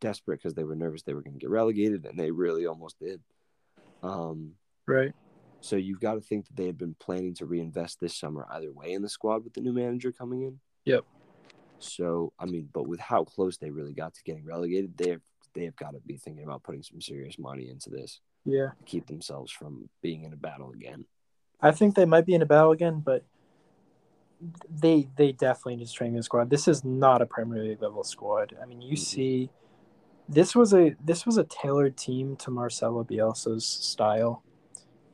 desperate 0.00 0.38
because 0.38 0.54
they 0.54 0.64
were 0.64 0.76
nervous 0.76 1.02
they 1.02 1.14
were 1.14 1.22
going 1.22 1.34
to 1.34 1.38
get 1.40 1.50
relegated, 1.50 2.06
and 2.06 2.18
they 2.18 2.30
really 2.30 2.66
almost 2.66 2.98
did. 2.98 3.20
Um, 4.02 4.52
Right. 4.86 5.12
so 5.60 5.76
you've 5.76 6.00
got 6.00 6.14
to 6.14 6.20
think 6.20 6.46
that 6.46 6.56
they 6.56 6.66
had 6.66 6.78
been 6.78 6.96
planning 6.98 7.34
to 7.34 7.46
reinvest 7.46 8.00
this 8.00 8.16
summer 8.16 8.46
either 8.50 8.72
way 8.72 8.92
in 8.92 9.02
the 9.02 9.08
squad 9.08 9.44
with 9.44 9.52
the 9.52 9.60
new 9.60 9.72
manager 9.72 10.10
coming 10.10 10.42
in. 10.42 10.58
Yep. 10.86 11.04
So 11.80 12.32
I 12.38 12.46
mean, 12.46 12.68
but 12.72 12.86
with 12.86 13.00
how 13.00 13.24
close 13.24 13.56
they 13.56 13.70
really 13.70 13.92
got 13.94 14.14
to 14.14 14.22
getting 14.22 14.44
relegated, 14.44 14.96
they've 14.96 15.20
they've 15.54 15.74
got 15.76 15.92
to 15.92 16.00
be 16.06 16.16
thinking 16.16 16.44
about 16.44 16.62
putting 16.62 16.82
some 16.82 17.00
serious 17.00 17.38
money 17.38 17.68
into 17.68 17.90
this 17.90 18.20
Yeah. 18.44 18.68
to 18.78 18.84
keep 18.84 19.06
themselves 19.06 19.50
from 19.50 19.88
being 20.00 20.24
in 20.24 20.32
a 20.32 20.36
battle 20.36 20.70
again. 20.70 21.06
I 21.60 21.72
think 21.72 21.94
they 21.94 22.04
might 22.04 22.24
be 22.26 22.34
in 22.34 22.42
a 22.42 22.46
battle 22.46 22.70
again, 22.70 23.00
but 23.00 23.24
they 24.70 25.08
they 25.16 25.32
definitely 25.32 25.76
need 25.76 25.84
to 25.84 25.90
strengthen 25.90 26.16
the 26.16 26.22
squad. 26.22 26.50
This 26.50 26.68
is 26.68 26.84
not 26.84 27.20
a 27.22 27.26
Premier 27.26 27.62
League 27.62 27.82
level 27.82 28.04
squad. 28.04 28.56
I 28.62 28.66
mean, 28.66 28.80
you 28.80 28.94
Mhm. 28.94 28.98
see, 28.98 29.50
this 30.28 30.54
was 30.54 30.72
a 30.72 30.94
this 31.04 31.26
was 31.26 31.36
a 31.36 31.44
tailored 31.44 31.96
team 31.96 32.36
to 32.36 32.50
Marcelo 32.50 33.04
Bielsa's 33.04 33.66
style, 33.66 34.42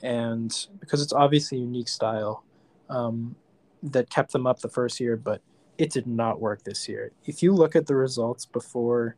and 0.03 0.69
because 0.79 1.03
it's 1.03 1.13
obviously 1.13 1.59
a 1.59 1.63
unique 1.63 1.89
style, 1.89 2.45
um, 2.89 3.37
that 3.83 4.11
kept 4.11 4.33
them 4.33 4.47
up 4.47 4.61
the 4.61 4.69
first 4.69 5.01
year, 5.01 5.17
but 5.17 5.43
it 5.79 5.91
did 5.91 6.07
not 6.07 6.41
work 6.41 6.63
this 6.65 6.89
year. 6.89 7.13
If 7.25 7.43
you 7.43 7.53
look 7.53 7.77
at 7.77 7.87
the 7.87 7.95
results 7.95 8.47
before 8.47 9.17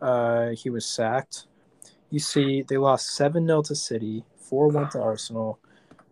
uh, 0.00 0.50
he 0.50 0.70
was 0.70 0.84
sacked, 0.84 1.46
you 2.10 2.18
see 2.18 2.62
they 2.62 2.76
lost 2.76 3.14
seven 3.14 3.46
0 3.46 3.62
to 3.62 3.74
City, 3.74 4.24
four 4.36 4.68
one 4.68 4.88
to 4.90 5.00
Arsenal. 5.00 5.58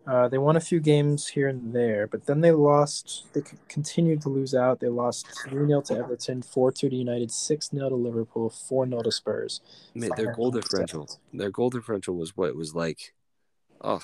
Uh, 0.07 0.27
they 0.27 0.37
won 0.37 0.55
a 0.55 0.61
few 0.61 0.79
games 0.79 1.27
here 1.27 1.47
and 1.47 1.73
there, 1.73 2.05
but 2.05 2.27
then 2.27 2.41
they 2.41 2.51
lost. 2.51 3.25
They 3.33 3.41
c- 3.41 3.57
continued 3.67 4.21
to 4.21 4.29
lose 4.29 4.53
out. 4.53 4.79
They 4.79 4.87
lost 4.87 5.25
3 5.49 5.65
0 5.65 5.81
to 5.81 5.97
Everton, 5.97 6.43
4 6.43 6.71
2 6.71 6.89
to 6.89 6.95
United, 6.95 7.31
6 7.31 7.69
0 7.71 7.89
to 7.89 7.95
Liverpool, 7.95 8.51
4 8.51 8.87
0 8.87 9.01
to 9.01 9.11
Spurs. 9.11 9.61
Mean, 9.95 10.11
their 10.15 10.33
goal 10.33 10.51
differential, 10.51 11.09
their 11.33 11.49
goal 11.49 11.71
differential 11.71 12.15
was 12.15 12.37
what 12.37 12.49
it 12.49 12.55
was 12.55 12.75
like. 12.75 13.15
Oh, 13.81 14.01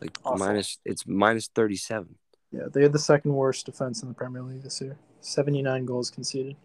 like 0.00 0.18
Awful. 0.24 0.46
minus. 0.46 0.78
It's 0.84 1.06
minus 1.06 1.48
thirty 1.48 1.76
seven. 1.76 2.16
Yeah, 2.52 2.62
they 2.72 2.82
had 2.82 2.92
the 2.92 2.98
second 2.98 3.32
worst 3.32 3.66
defense 3.66 4.02
in 4.02 4.08
the 4.08 4.14
Premier 4.14 4.42
League 4.42 4.62
this 4.62 4.80
year. 4.80 4.98
79 5.20 5.84
goals 5.84 6.10
conceded. 6.10 6.56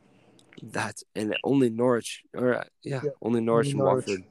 That's 0.64 1.04
and 1.16 1.36
only 1.44 1.70
Norwich, 1.70 2.24
or 2.34 2.56
uh, 2.56 2.64
yeah, 2.84 3.02
Yeah, 3.04 3.10
only 3.22 3.42
Norwich 3.42 3.68
only 3.68 3.72
and 3.72 3.80
Norwich. 3.80 4.08
Watford. 4.08 4.24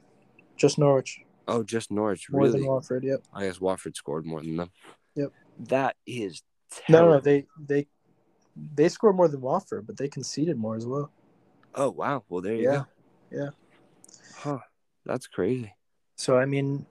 Just 0.57 0.77
Norwich. 0.79 1.19
Oh, 1.47 1.63
just 1.63 1.91
Norwich. 1.91 2.27
More 2.31 2.45
really? 2.45 2.59
than 2.61 2.67
Watford, 2.67 3.03
yep. 3.03 3.21
I 3.31 3.45
guess 3.45 3.61
Watford 3.61 3.95
scored 3.95 4.25
more 4.25 4.41
than 4.41 4.55
them. 4.57 4.71
Yep. 5.15 5.31
That 5.69 5.95
is 6.07 6.41
No, 6.89 6.97
terrible. 6.97 7.13
no, 7.13 7.19
they 7.19 7.45
they 7.59 7.87
they 8.73 8.89
scored 8.89 9.15
more 9.15 9.27
than 9.27 9.41
Watford, 9.41 9.85
but 9.85 9.97
they 9.97 10.07
conceded 10.07 10.57
more 10.57 10.75
as 10.75 10.85
well. 10.87 11.11
Oh 11.75 11.91
wow. 11.91 12.23
Well, 12.27 12.41
there 12.41 12.55
you 12.55 12.63
Yeah, 12.63 12.83
go. 13.31 13.37
yeah. 13.37 13.49
Huh. 14.37 14.59
That's 15.05 15.27
crazy. 15.27 15.75
So 16.15 16.37
I 16.37 16.45
mean, 16.45 16.85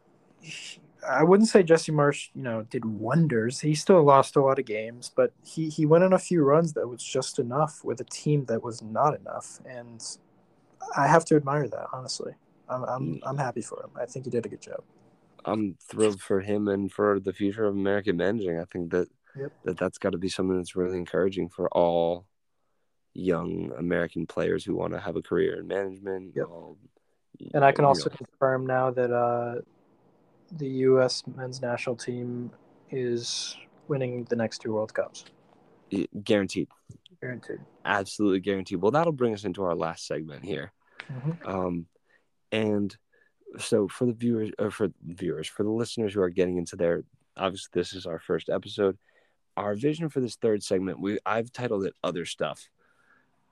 I 1.09 1.23
wouldn't 1.23 1.49
say 1.49 1.63
Jesse 1.63 1.93
Marsch, 1.93 2.31
you 2.35 2.43
know, 2.43 2.63
did 2.63 2.85
wonders. 2.85 3.61
He 3.61 3.75
still 3.75 4.03
lost 4.03 4.37
a 4.37 4.41
lot 4.43 4.59
of 4.59 4.65
games, 4.65 5.11
but 5.15 5.33
he 5.45 5.69
he 5.69 5.87
went 5.87 6.05
on 6.05 6.13
a 6.13 6.19
few 6.19 6.43
runs 6.43 6.73
that 6.75 6.89
was 6.89 7.03
just 7.03 7.39
enough 7.39 7.85
with 7.85 8.01
a 8.01 8.05
team 8.05 8.45
that 8.47 8.63
was 8.63 8.83
not 8.83 9.19
enough, 9.19 9.61
and 9.69 10.03
I 10.97 11.07
have 11.07 11.25
to 11.27 11.37
admire 11.37 11.69
that 11.69 11.87
honestly. 11.93 12.33
I'm 12.69 12.85
I'm 12.85 13.21
I'm 13.25 13.37
happy 13.39 13.61
for 13.61 13.83
him. 13.83 13.91
I 14.01 14.07
think 14.07 14.25
he 14.25 14.31
did 14.31 14.47
a 14.47 14.49
good 14.49 14.63
job. 14.63 14.83
I'm 15.45 15.77
thrilled 15.83 16.23
for 16.23 16.41
him 16.41 16.69
and 16.69 16.91
for 16.91 17.21
the 17.21 17.33
future 17.35 17.67
of 17.67 17.75
American 17.75 18.17
managing. 18.17 18.59
I 18.59 18.65
think 18.65 18.91
that 18.93 19.09
Yep. 19.37 19.53
that 19.65 19.77
that's 19.77 19.99
got 19.99 20.11
to 20.13 20.19
be 20.19 20.29
something 20.29 20.57
that's 20.57 20.77
really 20.77 20.97
encouraging 20.97 21.49
for 21.49 21.69
all 21.71 22.25
young 23.15 23.73
American 23.77 24.27
players 24.27 24.65
who 24.65 24.75
want 24.75 24.93
to 24.93 25.01
have 25.01 25.17
a 25.17 25.23
career 25.23 25.59
in 25.61 25.67
management. 25.67 26.35
Yep. 26.37 26.47
all- 26.49 26.79
And 27.53 27.65
I 27.65 27.73
can 27.73 27.85
also 27.85 28.09
know, 28.11 28.17
confirm 28.17 28.65
now 28.65 28.91
that 28.93 29.11
uh, 29.13 29.61
the 30.57 30.69
U.S. 30.69 31.23
men's 31.37 31.61
national 31.61 31.97
team 31.97 32.51
is 32.91 33.57
winning 33.89 34.25
the 34.25 34.37
next 34.37 34.59
two 34.59 34.73
World 34.73 34.95
Cups, 34.95 35.25
guaranteed, 36.23 36.69
guaranteed. 37.21 37.59
absolutely 37.85 38.41
guaranteed. 38.41 38.81
Well, 38.81 38.91
that'll 38.93 39.13
bring 39.13 39.35
us 39.35 39.45
into 39.45 39.63
our 39.65 39.75
last 39.75 40.07
segment 40.07 40.45
here. 40.45 40.73
Mhm. 41.09 41.47
Um, 41.47 41.87
and 42.53 42.97
so 43.59 43.89
for 43.89 44.07
the 44.07 44.13
viewers 44.13 44.51
or 44.59 44.71
for 44.71 44.89
viewers, 45.05 45.47
for 45.49 45.63
the 45.65 45.71
listeners 45.71 46.15
who 46.15 46.21
are 46.23 46.31
getting 46.31 46.57
into 46.57 46.77
their 46.77 47.05
obviously 47.37 47.71
this 47.73 47.93
is 47.93 48.07
our 48.07 48.19
first 48.21 48.49
episode. 48.49 48.97
Our 49.57 49.75
vision 49.75 50.09
for 50.09 50.21
this 50.21 50.37
third 50.37 50.63
segment, 50.63 51.01
we 51.01 51.19
I've 51.27 51.53
titled 51.53 51.85
it 51.85 51.95
other 52.03 52.25
stuff. 52.25 52.69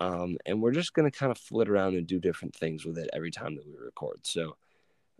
Um, 0.01 0.37
and 0.47 0.61
we're 0.63 0.73
just 0.73 0.95
gonna 0.95 1.11
kind 1.11 1.31
of 1.31 1.39
flit 1.39 1.69
around 1.69 1.95
and 1.95 2.07
do 2.07 2.19
different 2.19 2.55
things 2.57 2.85
with 2.85 2.99
it 2.99 3.11
every 3.13 3.31
time 3.31 3.55
that 3.57 3.67
we 3.67 3.75
record. 3.77 4.21
So 4.23 4.57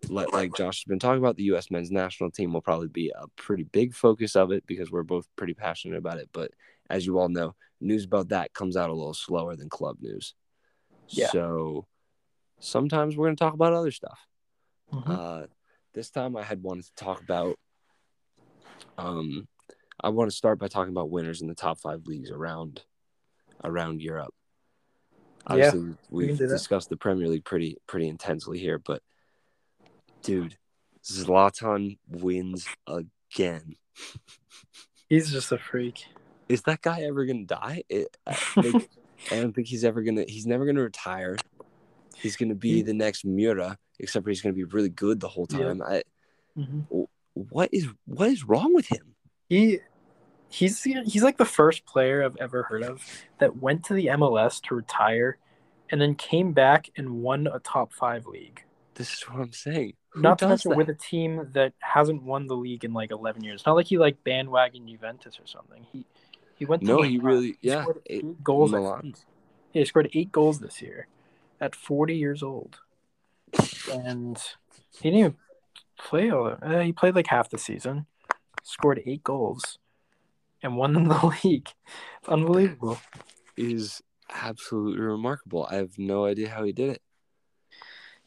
like, 0.09 0.33
like 0.33 0.55
Josh 0.55 0.81
has 0.81 0.89
been 0.89 0.99
talking 0.99 1.19
about, 1.19 1.37
the 1.37 1.45
US 1.45 1.71
men's 1.71 1.91
national 1.91 2.31
team 2.31 2.53
will 2.53 2.61
probably 2.61 2.89
be 2.89 3.11
a 3.11 3.27
pretty 3.37 3.65
big 3.65 3.95
focus 3.95 4.37
of 4.37 4.53
it 4.53 4.67
because 4.67 4.91
we're 4.91 5.03
both 5.03 5.27
pretty 5.37 5.55
passionate 5.55 5.99
about 5.99 6.19
it. 6.19 6.29
But 6.33 6.51
as 6.91 7.07
you 7.07 7.19
all 7.19 7.29
know, 7.29 7.55
news 7.81 8.05
about 8.05 8.29
that 8.29 8.53
comes 8.53 8.77
out 8.77 8.91
a 8.91 8.95
little 8.95 9.15
slower 9.15 9.57
than 9.57 9.69
club 9.69 9.99
news. 10.01 10.35
Yeah. 11.09 11.29
So 11.29 11.87
sometimes 12.61 13.17
we're 13.17 13.27
going 13.27 13.37
to 13.37 13.45
talk 13.45 13.55
about 13.55 13.73
other 13.73 13.91
stuff. 13.91 14.19
Mhm. 14.93 15.09
Uh, 15.09 15.47
this 15.95 16.11
time 16.11 16.37
I 16.37 16.43
had 16.43 16.63
wanted 16.63 16.85
to 16.85 16.95
talk 16.95 17.23
about. 17.23 17.59
Um, 18.99 19.49
I 20.01 20.09
want 20.09 20.31
to 20.31 20.37
start 20.37 20.59
by 20.59 20.69
talking 20.69 20.93
about 20.93 21.11
winners 21.11 21.43
in 21.43 21.49
the 21.49 21.55
top 21.55 21.79
five 21.79 22.07
leagues 22.07 22.31
around, 22.31 22.83
around 23.63 24.03
Europe. 24.03 24.35
Yeah, 25.49 25.55
Obviously, 25.55 25.81
can 25.81 25.99
we've 26.11 26.39
discussed 26.39 26.89
the 26.89 26.97
Premier 26.97 27.29
League 27.29 27.45
pretty 27.45 27.77
pretty 27.87 28.09
intensely 28.09 28.59
here, 28.59 28.79
but 28.79 29.03
dude, 30.23 30.57
Zlatan 31.05 31.99
wins 32.09 32.67
again. 32.87 33.75
He's 35.09 35.31
just 35.31 35.53
a 35.53 35.59
freak. 35.59 36.07
Is 36.49 36.63
that 36.63 36.83
guy 36.83 37.03
ever 37.03 37.25
gonna 37.27 37.45
die? 37.45 37.83
It, 37.89 38.17
I, 38.27 38.35
think- 38.35 38.89
I 39.31 39.41
don't 39.41 39.53
think 39.53 39.69
he's 39.69 39.85
ever 39.85 40.03
gonna. 40.03 40.25
He's 40.27 40.47
never 40.47 40.67
gonna 40.67 40.83
retire. 40.83 41.37
He's 42.17 42.37
gonna 42.37 42.55
be 42.55 42.83
the 42.83 42.95
next 42.95 43.25
Miura, 43.25 43.79
except 43.99 44.25
for 44.25 44.31
he's 44.31 44.41
gonna 44.43 44.55
be 44.55 44.65
really 44.65 44.89
good 44.89 45.21
the 45.21 45.29
whole 45.29 45.47
Yeah. 45.51 45.59
time. 45.59 45.83
I, 45.83 46.03
Mhm. 46.59 47.07
what 47.35 47.71
is 47.73 47.89
what 48.05 48.29
is 48.29 48.45
wrong 48.45 48.75
with 48.75 48.87
him? 48.89 49.15
He 49.49 49.79
he's 50.51 50.83
he's 50.83 51.23
like 51.23 51.39
the 51.39 51.45
first 51.47 51.87
player 51.87 52.23
I've 52.25 52.37
ever 52.37 52.65
heard 52.65 52.83
of 52.83 53.03
that 53.39 53.57
went 53.57 53.85
to 53.87 53.95
the 53.95 54.07
MLS 54.07 54.61
to 54.69 54.75
retire, 54.75 55.39
and 55.91 56.01
then 56.01 56.15
came 56.15 56.53
back 56.53 56.91
and 56.97 57.23
won 57.23 57.47
a 57.47 57.59
top 57.59 57.93
five 57.93 58.27
league. 58.27 58.63
This 58.95 59.13
is 59.15 59.23
what 59.23 59.41
I'm 59.41 59.53
saying. 59.53 59.95
Who 60.13 60.21
Not 60.23 60.39
to 60.39 60.45
does 60.45 60.49
mention 60.51 60.71
that? 60.71 60.77
with 60.79 60.89
a 60.91 60.95
team 60.95 61.49
that 61.53 61.73
hasn't 61.81 62.23
won 62.23 62.47
the 62.47 62.57
league 62.57 62.85
in 62.85 62.93
like 62.93 63.11
eleven 63.11 63.43
years. 63.45 63.63
Not 63.67 63.77
like 63.77 63.87
he 63.87 63.99
like 63.99 64.23
bandwagon 64.25 64.87
Juventus 64.87 65.39
or 65.41 65.47
something. 65.47 65.87
He 65.93 66.05
he 66.57 66.65
went. 66.67 66.83
To 66.83 66.89
no, 66.89 67.03
he 67.03 67.19
really 67.19 67.57
He 67.61 67.69
yeah. 67.69 67.83
scored 67.83 68.01
It, 68.05 68.25
eight 68.25 68.45
goals. 68.45 68.75
I 68.75 68.79
Milan. 68.79 69.15
Yeah, 69.73 69.81
he 69.81 69.85
scored 69.87 70.11
eight 70.13 70.31
goals 70.31 70.61
this 70.61 70.83
year, 70.83 71.07
at 71.61 71.75
forty 71.75 72.15
years 72.17 72.43
old, 72.43 72.81
and 73.91 74.39
he 75.01 75.11
didn't 75.11 75.19
even 75.19 75.37
play. 75.99 76.31
All, 76.31 76.57
uh, 76.61 76.81
he 76.81 76.93
played 76.93 77.15
like 77.15 77.29
half 77.29 77.49
the 77.49 77.59
season, 77.59 78.05
scored 78.63 79.03
eight 79.07 79.25
goals, 79.25 79.79
and 80.63 80.77
won 80.77 80.93
the 81.09 81.35
league. 81.43 81.71
It's 82.21 82.29
unbelievable. 82.29 82.99
is 83.57 84.03
absolutely 84.31 85.01
remarkable. 85.01 85.67
I 85.71 85.77
have 85.77 85.99
no 85.99 86.27
idea 86.27 86.51
how 86.51 86.65
he 86.65 86.73
did 86.73 86.91
it. 86.91 87.03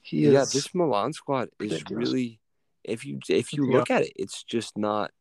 He 0.05 0.27
yeah, 0.29 0.45
this 0.45 0.75
Milan 0.75 1.13
squad 1.13 1.49
is 1.59 1.71
ridiculous. 1.71 2.09
really 2.09 2.39
if 2.83 3.03
you 3.05 3.19
if 3.27 3.53
you 3.53 3.65
Yeah. 3.67 3.77
look 3.79 3.89
at 3.89 4.03
it, 4.03 4.13
it's 4.15 4.43
just 4.43 4.77
not 4.77 5.11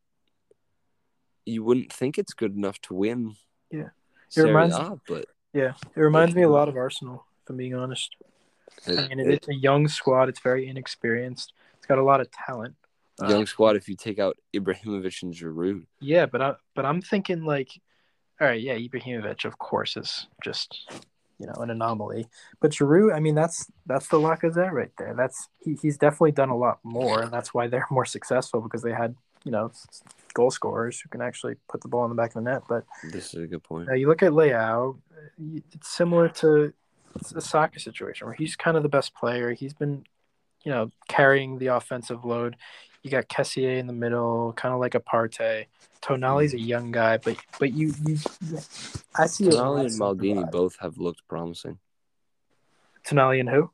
you 1.46 1.64
wouldn't 1.64 1.90
think 1.92 2.18
it's 2.18 2.34
good 2.34 2.54
enough 2.54 2.78
to 2.82 2.94
win. 2.94 3.36
Yeah. 3.70 3.90
It 4.36 4.42
reminds- 4.42 4.76
A, 4.76 4.98
but 5.08 5.26
yeah. 5.54 5.72
It 5.96 6.00
reminds 6.00 6.34
me 6.34 6.42
a 6.42 6.48
lot 6.48 6.68
of 6.68 6.76
Arsenal, 6.76 7.24
if 7.42 7.50
I'm 7.50 7.56
being 7.56 7.74
honest. 7.74 8.14
I 8.86 9.08
mean, 9.08 9.20
it- 9.20 9.28
it's 9.28 9.48
a 9.48 9.54
young 9.54 9.88
squad. 9.88 10.28
It's 10.28 10.40
very 10.40 10.66
inexperienced. 10.68 11.52
It's 11.76 11.86
got 11.86 11.98
a 11.98 12.02
lot 12.02 12.20
of 12.20 12.30
talent. 12.30 12.76
Uh, 13.22 13.28
young 13.28 13.46
squad 13.46 13.76
if 13.76 13.88
you 13.88 13.94
take 13.96 14.18
out 14.18 14.36
Ibrahimovic 14.54 15.22
and 15.22 15.32
Giroud. 15.32 15.86
Yeah, 16.00 16.26
but 16.26 16.42
I 16.42 16.56
but 16.74 16.84
I'm 16.84 17.00
thinking 17.00 17.44
like, 17.44 17.70
all 18.40 18.48
right, 18.48 18.60
yeah, 18.60 18.74
Ibrahimovic 18.76 19.44
of 19.46 19.56
course 19.58 19.96
is 19.96 20.26
just 20.42 20.90
you 21.38 21.46
know 21.46 21.54
an 21.54 21.70
anomaly, 21.70 22.26
but 22.60 22.70
Giroud, 22.70 23.14
I 23.14 23.20
mean 23.20 23.34
that's 23.34 23.70
that's 23.86 24.08
the 24.08 24.18
Lacazette 24.18 24.72
right 24.72 24.90
there. 24.98 25.14
That's 25.16 25.48
he, 25.60 25.76
he's 25.80 25.98
definitely 25.98 26.32
done 26.32 26.50
a 26.50 26.56
lot 26.56 26.78
more, 26.82 27.22
and 27.22 27.32
that's 27.32 27.52
why 27.52 27.66
they're 27.66 27.86
more 27.90 28.04
successful 28.04 28.60
because 28.60 28.82
they 28.82 28.92
had 28.92 29.14
you 29.44 29.50
know 29.50 29.70
goal 30.32 30.50
scorers 30.50 31.00
who 31.00 31.08
can 31.08 31.20
actually 31.20 31.54
put 31.68 31.80
the 31.80 31.88
ball 31.88 32.04
in 32.04 32.10
the 32.10 32.16
back 32.16 32.30
of 32.30 32.34
the 32.44 32.50
net. 32.50 32.62
But 32.68 32.84
This 33.12 33.34
is 33.34 33.44
a 33.44 33.46
good 33.46 33.62
point. 33.62 33.88
now 33.88 33.94
you 33.94 34.08
look 34.08 34.22
at 34.22 34.32
Leao, 34.32 34.98
it's 35.72 35.88
similar 35.88 36.28
to 36.28 36.72
a 37.34 37.40
Saka 37.40 37.78
situation 37.78 38.26
where 38.26 38.34
he's 38.34 38.56
kind 38.56 38.76
of 38.76 38.82
the 38.82 38.88
best 38.88 39.14
player. 39.14 39.52
He's 39.52 39.74
been 39.74 40.04
you 40.64 40.72
know 40.72 40.90
carrying 41.08 41.58
the 41.58 41.68
offensive 41.68 42.24
load. 42.24 42.56
You 43.04 43.10
got 43.10 43.28
Kessie 43.28 43.78
in 43.78 43.86
the 43.86 43.92
middle, 43.92 44.52
kind 44.54 44.74
of 44.74 44.80
like 44.80 44.94
a 44.96 45.00
Partey. 45.00 45.66
Tonali's 46.02 46.54
a 46.54 46.58
young 46.60 46.90
guy, 46.90 47.18
but 47.18 47.36
but 47.60 47.72
you 47.72 47.92
you 48.04 48.16
I 49.16 49.26
see 49.26 49.46
a 49.46 49.50
Tonali 49.50 49.80
and 49.86 50.00
Maldini 50.00 50.44
vibe. 50.44 50.50
both 50.50 50.76
have 50.80 50.98
looked 50.98 51.22
promising. 51.28 51.78
Tonali 53.06 53.40
and 53.40 53.48
who? 53.50 53.70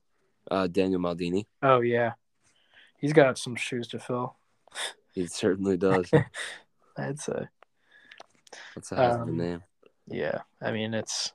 Uh, 0.50 0.66
Daniel 0.66 1.00
Maldini, 1.00 1.46
Oh 1.62 1.80
yeah, 1.80 2.12
he's 2.98 3.12
got 3.12 3.38
some 3.38 3.54
shoes 3.56 3.86
to 3.88 3.98
fill. 4.00 4.34
he 5.14 5.26
certainly 5.26 5.76
does. 5.88 6.10
I'd 6.96 7.20
say. 7.20 7.46
That's 8.74 8.90
a 8.92 8.96
heck 8.96 9.12
of 9.14 9.18
a 9.20 9.22
Um, 9.22 9.36
name. 9.38 9.62
Yeah, 10.08 10.40
I 10.60 10.72
mean 10.72 10.92
it's 10.94 11.32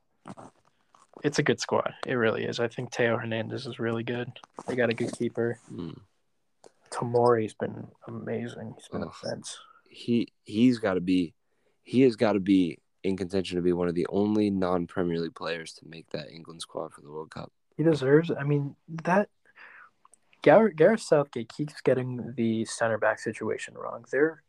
it's 1.23 1.39
a 1.39 1.43
good 1.43 1.61
squad. 1.61 1.93
It 2.05 2.15
really 2.15 2.43
is. 2.43 2.59
I 2.59 2.67
think 2.67 2.93
Theo 2.93 3.17
Hernandez 3.17 3.65
is 3.67 3.79
really 3.79 4.03
good. 4.03 4.29
They 4.67 4.75
got 4.75 4.89
a 4.89 4.93
good 4.93 5.13
keeper. 5.13 5.59
Mm. 5.73 5.97
Tomori's 6.91 7.53
been 7.53 7.87
amazing. 8.07 8.73
He's 8.77 8.87
been 8.87 9.03
a 9.03 9.11
fence. 9.11 9.57
He 9.89 10.27
he's 10.43 10.79
got 10.79 10.95
to 10.95 11.01
be 11.01 11.33
he 11.83 12.01
has 12.01 12.15
got 12.15 12.33
to 12.33 12.39
be 12.39 12.79
in 13.03 13.15
contention 13.17 13.55
to 13.57 13.61
be 13.61 13.73
one 13.73 13.87
of 13.87 13.95
the 13.95 14.07
only 14.09 14.49
non 14.49 14.87
Premier 14.87 15.19
League 15.19 15.35
players 15.35 15.73
to 15.73 15.87
make 15.87 16.09
that 16.11 16.29
England 16.31 16.61
squad 16.61 16.93
for 16.93 17.01
the 17.01 17.11
World 17.11 17.29
Cup. 17.31 17.51
He 17.77 17.83
deserves. 17.83 18.31
I 18.37 18.43
mean 18.43 18.75
that. 19.03 19.29
Gareth, 20.41 20.75
Gareth 20.75 21.01
Southgate 21.01 21.49
keeps 21.51 21.81
getting 21.81 22.33
the 22.37 22.65
center 22.65 22.99
back 22.99 23.17
situation 23.19 23.73
wrong. 23.73 24.05
There, 24.11 24.43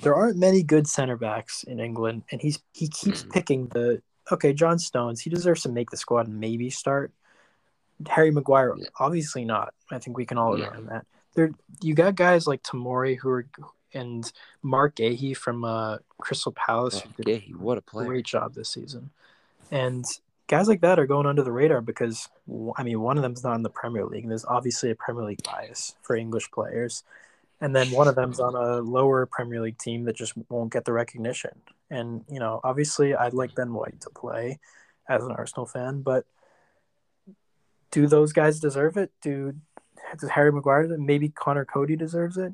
there 0.00 0.14
aren't 0.14 0.38
many 0.38 0.62
good 0.62 0.86
center 0.86 1.18
backs 1.18 1.62
in 1.62 1.78
England, 1.78 2.22
and 2.32 2.40
he's 2.40 2.58
he 2.72 2.88
keeps 2.88 3.24
Mhm. 3.24 3.30
picking 3.32 3.66
the 3.68 4.02
okay. 4.32 4.54
John 4.54 4.78
Stones, 4.78 5.20
he 5.20 5.28
deserves 5.28 5.62
to 5.64 5.68
make 5.68 5.90
the 5.90 5.98
squad 5.98 6.26
and 6.28 6.40
maybe 6.40 6.70
start. 6.70 7.12
Harry 8.08 8.30
Maguire, 8.30 8.74
Yeah. 8.78 8.86
obviously 8.98 9.44
not. 9.44 9.74
I 9.90 9.98
think 9.98 10.16
we 10.16 10.24
can 10.24 10.38
all 10.38 10.54
agree 10.54 10.64
Yeah. 10.64 10.76
on 10.78 10.86
that. 10.86 11.06
There, 11.34 11.52
you 11.80 11.94
got 11.94 12.16
guys 12.16 12.46
like 12.46 12.62
Tomori 12.62 13.16
who 13.18 13.28
are 13.28 13.46
and 13.92 14.30
Marc 14.62 14.96
Guéhi 14.96 15.36
from 15.36 15.64
uh, 15.64 15.98
Crystal 16.18 16.52
Palace. 16.52 17.02
Oh, 17.04 17.22
Guéhi, 17.22 17.54
what 17.54 17.78
a 17.78 17.82
player! 17.82 18.06
great 18.06 18.26
job 18.26 18.54
this 18.54 18.68
season. 18.68 19.10
And 19.70 20.04
guys 20.46 20.68
like 20.68 20.80
that 20.80 20.98
are 20.98 21.06
going 21.06 21.26
under 21.26 21.42
the 21.42 21.52
radar 21.52 21.80
because, 21.80 22.28
I 22.76 22.82
mean, 22.82 23.00
one 23.00 23.16
of 23.16 23.22
them's 23.22 23.44
not 23.44 23.54
in 23.54 23.62
the 23.62 23.70
Premier 23.70 24.04
League, 24.04 24.24
and 24.24 24.30
there's 24.30 24.44
obviously 24.44 24.90
a 24.90 24.94
Premier 24.94 25.24
League 25.24 25.42
bias 25.42 25.94
for 26.02 26.16
English 26.16 26.50
players. 26.50 27.04
And 27.60 27.76
then 27.76 27.90
one 27.90 28.08
of 28.08 28.14
them's 28.14 28.40
on 28.40 28.54
a 28.54 28.78
lower 28.78 29.26
Premier 29.26 29.60
League 29.60 29.78
team 29.78 30.04
that 30.04 30.16
just 30.16 30.32
won't 30.48 30.72
get 30.72 30.84
the 30.86 30.92
recognition. 30.92 31.60
And, 31.90 32.24
you 32.30 32.40
know, 32.40 32.60
obviously 32.64 33.14
I'd 33.14 33.34
like 33.34 33.54
Ben 33.54 33.74
White 33.74 34.00
to 34.02 34.10
play 34.10 34.58
as 35.08 35.22
an 35.22 35.32
Arsenal 35.32 35.66
fan, 35.66 36.00
but 36.00 36.24
do 37.90 38.06
those 38.06 38.32
guys 38.32 38.60
deserve 38.60 38.96
it? 38.96 39.10
Do 39.20 39.54
Harry 40.30 40.52
Maguire 40.52 40.88
maybe 40.98 41.28
Conor 41.28 41.64
Coady 41.64 41.96
deserves 41.96 42.36
it? 42.36 42.52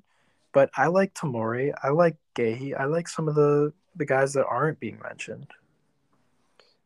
But 0.53 0.71
I 0.77 0.87
like 0.87 1.13
Tomori, 1.15 1.73
I 1.83 1.91
like 1.91 2.17
Guéhi, 2.35 2.79
I 2.79 2.85
like 2.85 3.09
some 3.09 3.29
of 3.29 3.35
the 3.35 3.73
the 3.95 4.07
guys 4.07 4.33
that 4.35 4.47
aren't 4.47 4.79
being 4.81 4.99
mentioned. 5.03 5.47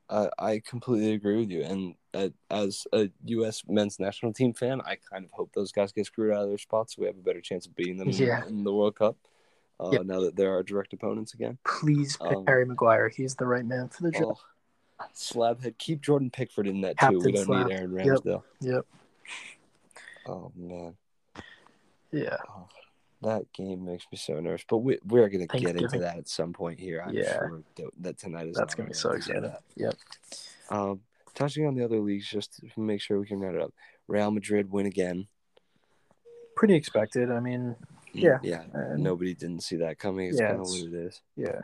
Uh, 0.08 0.28
I 0.38 0.60
completely 0.66 1.12
agree 1.14 1.38
with 1.38 1.50
you. 1.50 1.62
And 1.62 1.94
uh, 2.14 2.30
as 2.50 2.84
a 2.92 3.10
U.S. 3.26 3.62
men's 3.68 4.00
national 4.00 4.32
team 4.32 4.52
fan, 4.54 4.80
I 4.80 4.96
kind 5.10 5.24
of 5.24 5.30
hope 5.30 5.52
those 5.54 5.70
guys 5.70 5.92
get 5.92 6.06
screwed 6.06 6.32
out 6.34 6.42
of 6.42 6.48
their 6.48 6.58
spots 6.58 6.96
so 6.96 7.02
we 7.02 7.06
have 7.06 7.16
a 7.16 7.22
better 7.22 7.40
chance 7.40 7.66
of 7.66 7.76
beating 7.76 7.96
them 7.96 8.08
in- 8.08 8.14
Yeah. 8.16 8.44
in, 8.48 8.64
the 8.64 8.72
World 8.74 8.96
Cup. 8.96 9.16
Uh, 9.78 9.90
Yep. 9.92 10.06
Now 10.06 10.20
that 10.20 10.34
they're 10.36 10.50
our 10.52 10.64
direct 10.64 10.92
opponents 10.92 11.34
again. 11.34 11.58
Please 11.64 12.16
pick 12.16 12.36
Um, 12.36 12.44
Harry 12.46 12.64
Maguire. 12.66 13.08
He's 13.08 13.36
the 13.36 13.46
right 13.46 13.64
man 13.64 13.88
for 13.88 14.02
the 14.02 14.10
job. 14.10 14.36
Oh, 15.00 15.04
Slabhead, 15.14 15.78
keep 15.78 16.00
Jordan 16.02 16.30
Pickford 16.30 16.66
in 16.66 16.80
that 16.80 16.98
too. 16.98 17.20
We 17.20 17.30
don't 17.32 17.44
Slab. 17.44 17.68
need 17.68 17.74
Aaron 17.74 17.94
Yep. 17.94 18.06
Ramsdale. 18.06 18.42
Yep. 18.60 18.86
Oh 20.26 20.52
man, 20.56 20.96
Yeah. 22.12 22.36
oh, 22.48 22.68
that 23.22 23.52
game 23.52 23.84
makes 23.84 24.06
me 24.12 24.18
so 24.18 24.38
nervous. 24.40 24.64
But 24.68 24.78
we 24.78 24.98
we're 25.06 25.28
gonna 25.28 25.46
get 25.46 25.76
into 25.76 25.98
that 25.98 26.18
at 26.18 26.28
some 26.28 26.52
point 26.52 26.78
here. 26.78 27.02
I'm 27.06 27.14
Yeah. 27.14 27.32
sure 27.38 27.62
that, 27.76 27.90
that 28.00 28.18
tonight 28.18 28.48
is. 28.48 28.56
That's 28.56 28.74
gonna 28.74 28.88
be 28.88 28.94
so 28.94 29.10
night 29.12 29.22
to 29.22 29.32
get 29.32 29.36
exciting. 29.44 29.58
Yep. 29.76 29.94
Um, 30.70 31.00
touching 31.34 31.66
on 31.66 31.74
the 31.74 31.84
other 31.84 32.00
leagues, 32.00 32.28
just 32.28 32.60
to 32.74 32.80
make 32.80 33.00
sure 33.00 33.18
we 33.18 33.26
can 33.26 33.40
round 33.40 33.56
it 33.56 33.62
up. 33.62 33.72
Real 34.08 34.30
Madrid 34.30 34.70
win 34.70 34.86
again. 34.86 35.26
Pretty 36.56 36.74
expected. 36.74 37.30
I 37.30 37.40
mean, 37.40 37.76
Yeah. 38.12 38.38
yeah. 38.42 38.64
And- 38.74 39.02
Nobody 39.02 39.34
didn't 39.34 39.60
see 39.62 39.76
that 39.76 39.98
coming. 39.98 40.28
It's 40.28 40.38
Yeah, 40.40 40.48
kind 40.48 40.60
of 40.60 40.66
what 40.68 40.82
it 40.82 40.94
is. 40.94 41.22
yeah. 41.36 41.62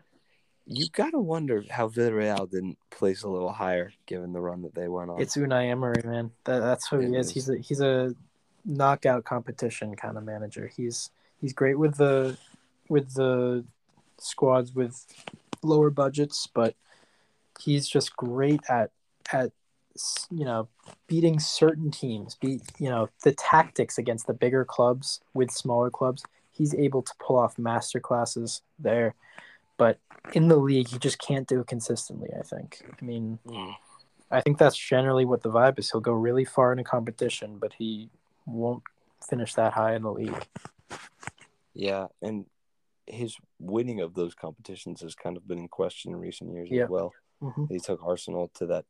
You 0.69 0.89
gotta 0.91 1.21
wonder 1.21 1.63
how 1.71 1.89
Villarreal 1.89 2.51
didn't 2.51 2.79
place 2.91 3.23
a 3.23 3.29
little 3.29 3.53
higher 3.53 3.93
given 4.07 4.33
the 4.33 4.41
run 4.41 4.63
that 4.63 4.75
they 4.75 4.89
went 4.89 5.11
on. 5.11 5.21
It's 5.21 5.37
Unai 5.37 5.71
Emery, 5.71 6.03
man. 6.05 6.33
That, 6.45 6.59
that's 6.59 6.89
who 6.89 6.99
he 6.99 7.07
It 7.15 7.19
is. 7.21 7.27
is. 7.29 7.33
He's 7.35 7.49
a 7.49 7.57
he's 7.59 7.81
a 7.81 8.15
knockout 8.67 9.25
competition 9.25 9.95
kind 9.95 10.19
of 10.19 10.25
manager. 10.25 10.71
He's 10.75 11.11
he's 11.41 11.53
great 11.53 11.79
with 11.79 11.97
the 11.97 12.37
with 12.89 13.14
the 13.14 13.64
squads 14.19 14.75
with 14.75 15.07
lower 15.62 15.91
budgets, 15.91 16.49
but 16.53 16.75
he's 17.61 17.89
just 17.89 18.17
great 18.17 18.61
at 18.69 18.91
at 19.33 19.53
you 20.31 20.45
know 20.45 20.69
beating 21.07 21.39
certain 21.39 21.91
teams. 21.91 22.35
Beat 22.35 22.62
you 22.79 22.91
know 22.91 23.09
the 23.23 23.33
tactics 23.33 23.99
against 23.99 24.27
the 24.27 24.35
bigger 24.35 24.64
clubs 24.64 25.21
with 25.35 25.51
smaller 25.51 25.91
clubs. 25.91 26.23
He's 26.51 26.75
able 26.75 27.03
to 27.03 27.12
pull 27.19 27.39
off 27.39 27.59
master 27.59 28.01
classes 28.01 28.62
there, 28.79 29.14
but 29.77 29.99
in 30.33 30.49
the 30.49 30.57
league, 30.57 30.89
he 30.89 30.99
just 30.99 31.19
can't 31.19 31.47
do 31.47 31.61
it 31.61 31.67
consistently. 31.67 32.31
I 32.39 32.43
think. 32.43 32.83
I 33.01 33.05
mean. 33.05 33.39
I 34.29 34.41
think 34.41 34.59
that's 34.59 34.77
generally 34.77 35.25
what 35.25 35.45
the 35.45 35.51
vibe 35.51 35.79
is. 35.79 35.89
He'll 35.89 36.01
go 36.01 36.12
really 36.12 36.45
far 36.45 36.73
in 36.73 36.81
a 36.81 36.85
competition, 36.85 37.59
but 37.59 37.73
he 37.75 38.11
won't 38.47 38.83
finish 39.29 39.55
that 39.55 39.73
high 39.73 39.95
in 39.97 40.03
the 40.03 40.13
league. 40.13 40.47
Yeah, 41.75 42.07
and 42.23 42.47
his 43.07 43.37
winning 43.59 44.01
of 44.01 44.15
those 44.15 44.35
competitions 44.35 45.01
has 45.03 45.15
kind 45.15 45.37
of 45.37 45.47
been 45.47 45.59
in 45.59 45.69
question 45.69 46.13
in 46.13 46.19
recent 46.19 46.53
years 46.53 46.69
Yeah. 46.71 46.85
as 46.85 46.91
well. 46.91 47.13
hmm 47.41 47.65
He 47.69 47.79
took 47.79 48.03
Arsenal 48.05 48.49
to 48.55 48.67
that 48.67 48.85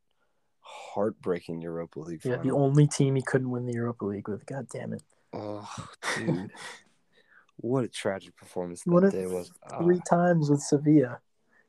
heartbreaking 0.61 1.61
Europa 1.61 1.99
League 1.99 2.21
Yeah, 2.23 2.37
the 2.37 2.51
only 2.51 2.87
team 2.87 3.15
he 3.15 3.21
couldn't 3.21 3.49
win 3.49 3.65
the 3.65 3.73
Europa 3.73 4.05
League 4.05 4.27
with. 4.27 4.45
God 4.45 4.67
damn 4.69 4.93
it! 4.93 5.03
Oh, 5.33 5.69
dude. 6.15 6.51
what 7.57 7.83
a 7.83 7.87
tragic 7.87 8.35
performance 8.35 8.83
that 8.83 9.03
it 9.03 9.11
day 9.11 9.25
was. 9.27 9.51
Ah, 9.69 9.77
Three 9.83 9.99
times 10.09 10.49
with 10.49 10.61
Sevilla, 10.61 11.19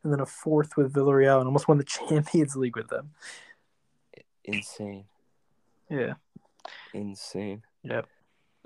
and 0.03 0.13
then 0.13 0.21
a 0.21 0.27
fourth 0.27 0.77
with 0.77 0.93
Villarreal, 0.93 1.39
and 1.39 1.47
almost 1.47 1.69
won 1.69 1.79
the 1.79 1.85
Champions 2.09 2.57
League 2.57 2.77
with 2.77 2.89
them. 2.89 3.11
insane. 4.45 5.05
Yeah. 5.91 6.15
Insane. 6.95 7.63
Yep. 7.83 8.07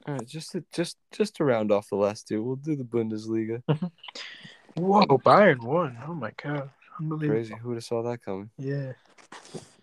All 0.06 0.14
right, 0.14 0.26
just 0.26 0.52
to 0.52 0.64
just 0.72 0.96
just 1.12 1.36
to 1.36 1.44
round 1.44 1.70
off 1.70 1.88
the 1.88 1.96
last 1.96 2.26
two, 2.26 2.42
we'll 2.42 2.56
do 2.56 2.74
the 2.74 2.84
Bundesliga. 2.84 3.62
Whoa, 4.74 5.04
Bayern 5.06 5.62
won! 5.62 5.96
Oh 6.06 6.14
my 6.14 6.32
god, 6.42 6.70
unbelievable! 6.98 7.34
Crazy. 7.38 7.54
Who 7.60 7.68
would 7.68 7.76
have 7.76 7.84
saw 7.84 8.02
that 8.02 8.24
coming? 8.24 8.50
Yeah. 8.58 8.92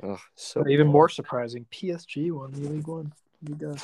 Ugh, 0.03 0.19
so 0.35 0.67
Even 0.67 0.87
close. 0.87 0.93
more 0.93 1.09
surprising, 1.09 1.65
PSG 1.71 2.31
won 2.31 2.51
the 2.51 2.69
League 2.69 2.87
One. 2.87 3.13
He 3.47 3.53
does. 3.53 3.83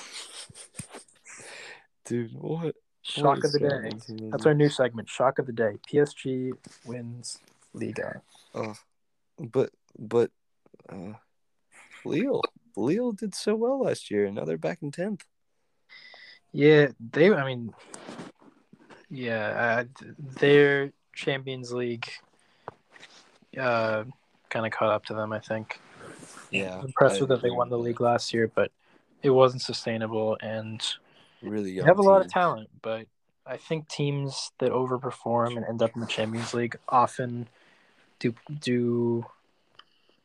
dude. 2.06 2.32
What? 2.34 2.76
Shock 3.04 3.38
what 3.38 3.46
of 3.46 3.52
the 3.52 3.60
day. 3.60 4.28
That's 4.32 4.46
our 4.48 4.54
new 4.56 4.68
segment. 4.70 5.08
Shock 5.08 5.38
of 5.40 5.46
the 5.46 5.54
day. 5.54 5.74
PSG 5.90 6.52
wins 6.86 7.38
Liga. 7.74 8.22
Ugh. 8.56 8.76
but 9.40 9.70
but 9.98 10.32
uh, 10.90 11.14
Lille 12.04 12.42
Lille 12.76 13.12
did 13.14 13.36
so 13.36 13.56
well 13.56 13.84
last 13.84 14.10
year, 14.12 14.26
and 14.26 14.36
now 14.36 14.44
they're 14.44 14.58
back 14.58 14.80
in 14.82 14.92
tenth. 14.92 15.24
Yeah, 16.56 16.88
they. 17.12 17.30
I 17.34 17.46
mean, 17.46 17.74
yeah, 19.10 19.84
uh, 20.00 20.06
their 20.40 20.94
Champions 21.14 21.74
League 21.74 22.10
uh, 23.60 24.06
kind 24.50 24.66
of 24.66 24.72
caught 24.72 24.90
up 24.90 25.04
to 25.08 25.14
them. 25.14 25.34
I 25.34 25.40
think. 25.40 25.82
Yeah, 26.52 26.78
I'm 26.78 26.86
impressed 26.86 27.18
I 27.18 27.24
with 27.24 27.30
that 27.32 27.42
they 27.42 27.50
won 27.50 27.68
the 27.68 27.78
league 27.78 28.00
last 28.00 28.34
year, 28.34 28.50
but 28.56 28.72
it 29.22 29.32
wasn't 29.32 29.64
sustainable, 29.64 30.38
and 30.42 30.82
Really 31.42 31.76
have 31.76 32.00
a 32.00 32.04
lot 32.04 32.22
of 32.22 32.30
talent. 32.30 32.70
But 32.82 33.08
I 33.46 33.58
think 33.58 33.90
teams 33.90 34.54
that 34.60 34.72
overperform 34.72 35.58
and 35.58 35.66
end 35.66 35.82
up 35.82 35.94
in 35.94 36.00
the 36.00 36.08
Champions 36.08 36.54
League 36.54 36.78
often 36.88 37.50
do 38.20 38.34
do 38.62 39.26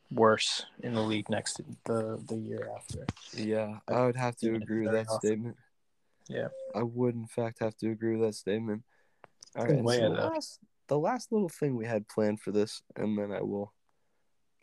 worse 0.09 0.65
in 0.81 0.93
the 0.93 1.01
league 1.01 1.29
next 1.29 1.59
the 1.83 2.21
the 2.25 2.37
year 2.37 2.69
after. 2.73 3.05
Yeah, 3.33 3.79
I 3.89 4.05
would 4.05 4.15
have 4.15 4.37
to 4.37 4.55
agree 4.55 4.83
with 4.83 4.93
that 4.93 5.09
often. 5.09 5.29
statement. 5.29 5.57
Yeah. 6.31 6.47
I 6.73 6.83
would 6.83 7.15
in 7.15 7.27
fact 7.27 7.59
have 7.59 7.75
to 7.77 7.91
agree 7.91 8.15
with 8.15 8.27
that 8.29 8.35
statement. 8.35 8.83
All 9.55 9.65
right, 9.65 9.77
so 9.77 10.01
the 10.01 10.09
last, 10.09 10.59
the 10.87 10.99
last 10.99 11.31
little 11.31 11.49
thing 11.49 11.75
we 11.75 11.85
had 11.85 12.07
planned 12.07 12.39
for 12.39 12.51
this, 12.51 12.81
and 12.95 13.17
then 13.17 13.31
I 13.33 13.41
will, 13.41 13.73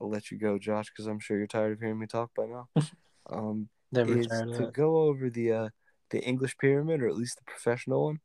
I'll 0.00 0.08
let 0.08 0.30
you 0.30 0.38
go, 0.38 0.58
Josh, 0.58 0.88
because 0.90 1.06
I'm 1.06 1.20
sure 1.20 1.36
you're 1.36 1.46
tired 1.46 1.72
of 1.72 1.80
hearing 1.80 1.98
me 1.98 2.06
talk 2.06 2.30
by 2.34 2.46
now. 2.46 2.68
Um, 3.30 3.68
Never 3.92 4.16
is 4.16 4.26
to 4.28 4.46
that. 4.46 4.72
go 4.72 5.00
over 5.00 5.28
the 5.28 5.52
uh, 5.52 5.68
the 6.08 6.20
English 6.20 6.56
pyramid, 6.56 7.02
or 7.02 7.08
at 7.08 7.16
least 7.16 7.36
the 7.36 7.44
professional 7.44 8.04
one. 8.06 8.20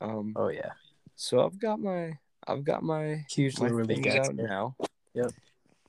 Um, 0.00 0.32
Oh 0.36 0.48
yeah, 0.48 0.70
so 1.16 1.44
I've 1.44 1.58
got 1.58 1.80
my 1.80 2.18
I've 2.46 2.64
got 2.64 2.82
my 2.82 3.24
huge 3.30 3.58
my 3.58 3.68
things 3.84 4.06
out 4.06 4.34
now. 4.34 4.76
Yep. 5.14 5.32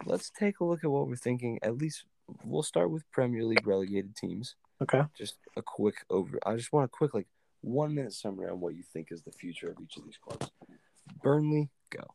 Let's 0.06 0.30
take 0.30 0.60
a 0.60 0.66
look 0.66 0.84
at 0.84 0.92
what 0.92 1.08
we're 1.08 1.16
thinking. 1.16 1.58
At 1.62 1.78
least 1.78 2.04
we'll 2.44 2.64
start 2.64 2.92
with 2.92 3.10
Premier 3.12 3.46
League 3.46 3.66
relegated 3.66 4.16
teams. 4.16 4.56
Okay. 4.84 5.02
Just 5.18 5.38
a 5.56 5.62
quick 5.62 5.96
over. 6.10 6.38
I 6.46 6.56
just 6.56 6.74
want 6.74 6.86
a 6.86 6.90
quick 6.90 7.14
like 7.14 7.28
one 7.62 7.96
minute 7.96 8.14
summary 8.14 8.50
on 8.50 8.60
what 8.60 8.76
you 8.76 8.84
think 8.84 9.12
is 9.12 9.22
the 9.22 9.32
future 9.32 9.70
of 9.70 9.78
each 9.82 9.98
of 9.98 10.06
these 10.06 10.18
clubs. 10.18 10.52
Burnley, 11.22 11.70
go. 11.90 12.14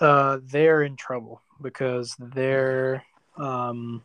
Uh, 0.00 0.38
they're 0.44 0.82
in 0.82 0.96
trouble 0.96 1.42
because 1.60 2.14
they're 2.18 3.02
um, 3.36 4.02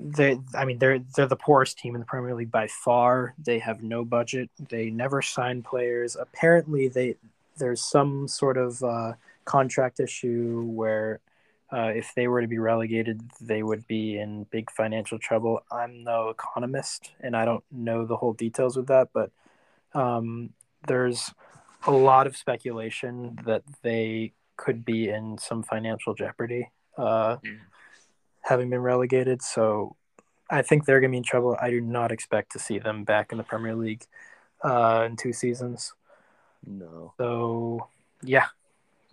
they. 0.00 0.38
I 0.54 0.64
mean, 0.64 0.78
they're 0.78 0.98
they're 1.14 1.26
the 1.26 1.36
poorest 1.36 1.78
team 1.78 1.94
in 1.94 2.00
the 2.00 2.06
Premier 2.06 2.34
League 2.34 2.50
by 2.50 2.66
far. 2.66 3.34
They 3.38 3.60
have 3.60 3.82
no 3.82 4.04
budget. 4.04 4.50
They 4.68 4.90
never 4.90 5.22
sign 5.22 5.62
players. 5.62 6.16
Apparently, 6.16 6.88
they 6.88 7.16
there's 7.58 7.84
some 7.84 8.26
sort 8.26 8.56
of 8.56 8.82
uh, 8.82 9.12
contract 9.44 10.00
issue 10.00 10.62
where. 10.64 11.20
Uh, 11.72 11.90
if 11.94 12.12
they 12.14 12.28
were 12.28 12.42
to 12.42 12.48
be 12.48 12.58
relegated, 12.58 13.22
they 13.40 13.62
would 13.62 13.86
be 13.86 14.18
in 14.18 14.44
big 14.50 14.70
financial 14.70 15.18
trouble. 15.18 15.60
I'm 15.70 16.04
no 16.04 16.28
economist, 16.28 17.12
and 17.20 17.34
I 17.34 17.46
don't 17.46 17.64
know 17.70 18.04
the 18.04 18.16
whole 18.16 18.34
details 18.34 18.76
with 18.76 18.88
that, 18.88 19.08
but 19.14 19.30
um, 19.94 20.50
there's 20.86 21.32
a 21.86 21.90
lot 21.90 22.26
of 22.26 22.36
speculation 22.36 23.38
that 23.46 23.62
they 23.82 24.32
could 24.56 24.84
be 24.84 25.08
in 25.08 25.38
some 25.38 25.62
financial 25.62 26.14
jeopardy, 26.14 26.70
uh, 26.98 27.36
Mm. 27.42 27.60
having 28.42 28.70
been 28.70 28.82
relegated. 28.82 29.40
So 29.42 29.96
I 30.50 30.60
think 30.62 30.84
they're 30.84 31.00
going 31.00 31.10
to 31.10 31.14
be 31.14 31.18
in 31.18 31.22
trouble. 31.24 31.56
I 31.60 31.70
do 31.70 31.80
not 31.80 32.12
expect 32.12 32.52
to 32.52 32.58
see 32.58 32.78
them 32.78 33.04
back 33.04 33.32
in 33.32 33.38
the 33.38 33.44
Premier 33.44 33.74
League 33.74 34.04
uh, 34.62 35.04
in 35.06 35.16
two 35.16 35.32
seasons. 35.32 35.94
No. 36.66 37.14
So 37.16 37.88
yeah, 38.22 38.48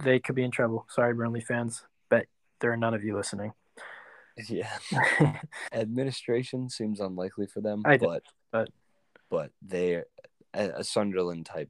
they 0.04 0.20
could 0.20 0.36
be 0.36 0.44
in 0.44 0.52
trouble. 0.52 0.86
Sorry, 0.90 1.14
Burnley 1.14 1.42
fans, 1.42 1.86
there 2.60 2.72
are 2.72 2.78
none 2.78 2.94
of 2.94 3.04
you 3.04 3.16
listening. 3.16 3.54
Yeah. 4.48 4.70
Administration 5.74 6.70
seems 6.70 7.00
unlikely 7.00 7.48
for 7.48 7.62
them, 7.62 7.82
I 7.86 7.98
do, 7.98 8.06
but 8.06 8.24
but- 8.52 8.70
but 9.30 9.52
they 9.62 9.96
a, 10.56 10.70
a 10.78 10.84
Sunderland 10.84 11.46
type 11.46 11.70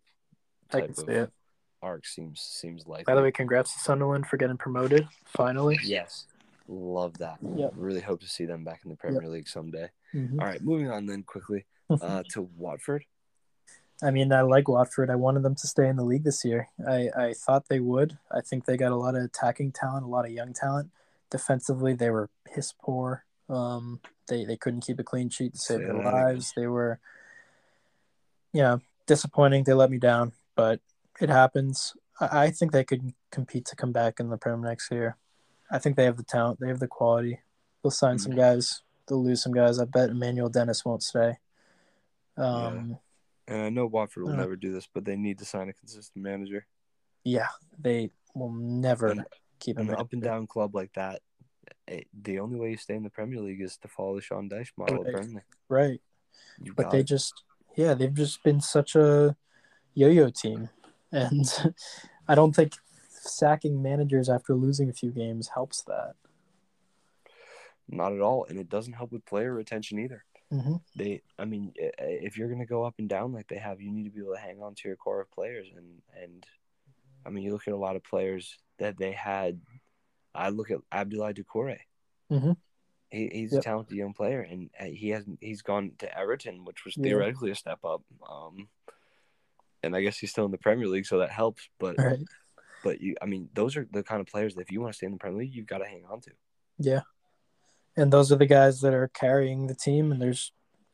I 0.70 0.74
type 0.74 0.84
can 0.84 0.92
of 0.92 0.98
see 0.98 1.06
it. 1.12 1.32
arc 1.82 2.06
seems 2.06 2.40
seems 2.42 2.88
likely. 2.88 3.04
By 3.06 3.16
the 3.16 3.22
way, 3.22 3.32
congrats 3.32 3.74
to 3.74 3.80
Sunderland 3.80 4.28
for 4.28 4.38
getting 4.38 4.56
promoted 4.58 5.08
finally. 5.26 5.78
yes, 5.84 6.26
love 6.68 7.18
that. 7.18 7.38
Yep. 7.56 7.74
Really 7.76 8.00
hope 8.02 8.22
to 8.22 8.28
see 8.30 8.46
them 8.46 8.64
back 8.64 8.82
in 8.86 8.92
the 8.92 8.96
Premier 8.98 9.28
League 9.28 9.48
someday. 9.50 9.90
Mhm. 10.14 10.40
All 10.40 10.46
right, 10.46 10.62
moving 10.62 10.90
on 10.90 11.06
then 11.06 11.24
quickly 11.24 11.66
uh, 11.90 12.24
to 12.30 12.44
Watford. 12.56 13.04
I 14.02 14.12
mean, 14.12 14.32
I 14.32 14.41
like 14.41 14.68
Watford. 14.70 15.10
I 15.10 15.16
wanted 15.16 15.43
them 15.43 15.56
to 15.56 15.68
stay 15.68 15.88
in 15.88 15.97
the 15.97 16.06
league 16.06 16.24
this 16.24 16.45
year. 16.45 16.70
I, 16.88 17.10
I 17.18 17.34
thought 17.34 17.68
they 17.68 17.82
would. 17.82 18.18
I 18.32 18.39
think 18.41 18.66
they 18.66 18.78
got 18.78 18.93
a 18.93 18.95
lot 18.95 19.16
of 19.16 19.24
attacking 19.24 19.74
talent, 19.74 20.06
a 20.06 20.10
lot 20.10 20.26
of 20.26 20.32
young 20.32 20.54
talent. 20.54 20.89
Defensively, 21.30 21.93
they 21.93 22.10
were 22.10 22.30
piss 22.45 22.74
poor. 22.82 23.26
Um, 23.50 24.00
they 24.28 24.45
they 24.45 24.56
couldn't 24.56 24.82
keep 24.82 25.00
a 25.00 25.04
clean 25.04 25.30
sheet 25.30 25.54
to 25.54 25.60
save 25.60 25.80
their 25.80 25.93
lives. 25.93 26.54
They 26.56 26.68
were, 26.68 27.00
yeah, 28.54 28.78
disappointing. 29.06 29.64
They 29.66 29.74
let 29.74 29.91
me 29.91 29.97
down, 29.97 30.32
but 30.56 30.80
it 31.20 31.30
happens. 31.30 31.93
I, 32.20 32.43
I 32.43 32.52
think 32.52 32.72
they 32.72 32.84
could 32.86 33.14
compete 33.32 33.66
to 33.66 33.76
come 33.76 33.91
back 33.91 34.20
in 34.20 34.30
the 34.30 34.38
Prem 34.38 34.62
next 34.62 34.91
year. 34.91 35.18
I 35.70 35.78
think 35.78 35.97
they 35.97 36.06
have 36.06 36.18
the 36.18 36.24
talent. 36.24 36.60
They 36.60 36.70
have 36.70 36.80
the 36.80 36.88
quality. 36.88 37.41
They'll 37.84 37.91
sign 37.91 38.18
some 38.18 38.36
guys. 38.36 38.82
They'll 39.08 39.24
lose 39.24 39.43
some 39.43 39.54
guys. 39.54 39.80
I 39.80 39.86
bet 39.86 40.10
Emmanuel 40.10 40.50
Dennis 40.50 40.86
won't 40.86 41.04
stay. 41.04 41.38
Um, 42.38 42.97
And 43.50 43.62
I 43.62 43.70
know 43.70 43.86
Watford 43.88 44.24
will 44.24 44.34
Uh. 44.34 44.38
never 44.38 44.56
do 44.56 44.72
this, 44.72 44.88
but 44.93 45.06
they 45.06 45.16
need 45.16 45.39
to 45.39 45.45
sign 45.45 45.70
a 45.70 45.74
consistent 45.74 46.24
manager. 46.24 46.66
Yeah, 47.24 47.47
they 47.78 48.12
will 48.36 48.52
never 48.52 49.08
And- 49.08 49.26
keep 49.60 49.78
An 49.78 49.89
up 49.89 50.14
and 50.14 50.22
down 50.22 50.47
club 50.47 50.74
like 50.76 50.93
that, 50.93 51.22
it, 51.88 52.08
the 52.14 52.39
only 52.39 52.58
way 52.60 52.72
you 52.72 52.78
stay 52.78 52.95
in 52.95 53.04
the 53.04 53.10
Premier 53.10 53.41
League 53.41 53.62
is 53.62 53.78
to 53.80 53.88
follow 53.88 54.16
the 54.16 54.22
Sean 54.22 54.50
Dyche 54.50 54.72
model 54.78 55.04
Right. 55.04 55.43
Right, 55.68 56.02
but 56.76 56.91
they 56.91 57.00
it. 57.02 57.04
just 57.04 57.43
yeah 57.76 57.93
they've 57.93 58.14
just 58.14 58.41
been 58.43 58.62
such 58.62 58.95
a 58.95 59.36
yo-yo 59.93 60.30
team, 60.30 60.70
and 61.12 61.74
I 62.28 62.36
don't 62.36 62.56
think 62.56 62.74
sacking 63.10 63.82
managers 63.82 64.30
after 64.30 64.54
losing 64.56 64.89
a 64.89 64.93
few 64.93 65.12
games 65.12 65.50
helps 65.50 65.82
that. 65.84 66.16
Not 67.88 68.14
at 68.14 68.22
all, 68.22 68.45
and 68.45 68.60
it 68.60 68.70
doesn't 68.70 68.93
help 68.93 69.12
with 69.12 69.26
player 69.26 69.54
retention 69.54 70.00
either. 70.00 70.24
Hmm 70.52 70.76
They, 70.95 71.22
I 71.38 71.45
mean, 71.45 71.74
if 71.78 72.38
you're 72.38 72.47
going 72.47 72.60
to 72.60 72.66
go 72.66 72.84
up 72.84 72.95
and 72.97 73.08
down 73.08 73.32
like 73.34 73.47
they 73.47 73.58
have, 73.58 73.80
you 73.82 73.91
need 73.91 74.06
to 74.06 74.10
be 74.10 74.20
able 74.22 74.34
to 74.34 74.39
hang 74.39 74.62
on 74.62 74.76
to 74.76 74.88
your 74.88 74.97
core 74.97 75.22
of 75.22 75.32
players. 75.32 75.68
And 75.76 76.02
and 76.22 76.45
I 77.26 77.30
mean, 77.30 77.43
you 77.43 77.52
look 77.52 77.68
at 77.68 77.74
a 77.74 77.78
lot 77.78 77.95
of 77.95 78.04
players 78.04 78.58
that 78.80 78.97
they 78.97 79.12
had. 79.12 79.62
I 80.34 80.50
look 80.50 80.72
at 80.72 80.80
Abdoulaye 80.91 81.38
Doucouré. 81.38 81.80
Mhm. 82.32 82.56
He, 83.12 83.30
he's 83.34 83.54
Yep. 83.54 83.62
a 83.62 83.64
talented 83.64 83.97
young 83.97 84.14
player, 84.14 84.41
and 84.41 84.70
he 84.80 85.10
hasn't. 85.10 85.39
He's 85.41 85.62
gone 85.62 85.93
to 86.00 86.18
Everton, 86.18 86.66
which 86.66 86.86
was 86.86 86.95
Yeah. 86.97 87.04
theoretically 87.04 87.52
a 87.52 87.56
step 87.56 87.84
up. 87.84 88.04
Um, 88.30 88.70
and 89.82 89.95
I 89.95 90.02
guess 90.02 90.18
he's 90.18 90.32
still 90.32 90.45
in 90.45 90.52
the 90.52 90.58
Premier 90.58 90.88
League, 90.88 91.06
so 91.06 91.20
that 91.20 91.32
helps. 91.32 91.70
But 91.80 91.97
Right. 91.97 92.20
but 92.84 93.02
you, 93.02 93.16
I 93.22 93.26
mean, 93.26 93.50
those 93.54 93.76
are 93.76 93.88
the 93.91 94.04
kind 94.04 94.22
of 94.22 94.28
players 94.28 94.56
that 94.56 94.62
if 94.62 94.72
you 94.72 94.80
want 94.82 94.93
to 94.93 94.97
stay 94.97 95.08
in 95.08 95.14
the 95.14 95.18
Premier 95.18 95.39
League, 95.39 95.54
you've 95.54 95.66
got 95.68 95.80
to 95.80 95.86
hang 95.86 96.06
on 96.06 96.22
to. 96.22 96.32
Yeah, 96.78 97.02
and 97.98 98.12
those 98.14 98.32
are 98.32 98.36
the 98.38 98.46
guys 98.46 98.82
that 98.82 98.94
are 98.94 99.08
carrying 99.10 99.68
the 99.68 99.76
team, 99.76 100.12
and 100.12 100.22
there's 100.22 100.52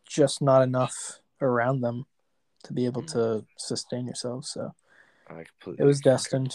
just 0.07 0.41
not 0.41 0.61
enough 0.61 1.19
around 1.41 1.81
them 1.81 2.05
to 2.63 2.73
be 2.73 2.85
able 2.85 3.03
Mm. 3.03 3.11
to 3.13 3.45
sustain 3.57 4.07
yourself. 4.07 4.45
So 4.45 4.73
I 5.27 5.43
completely. 5.43 5.83
it 5.83 5.87
was 5.87 5.99
destined. 6.01 6.53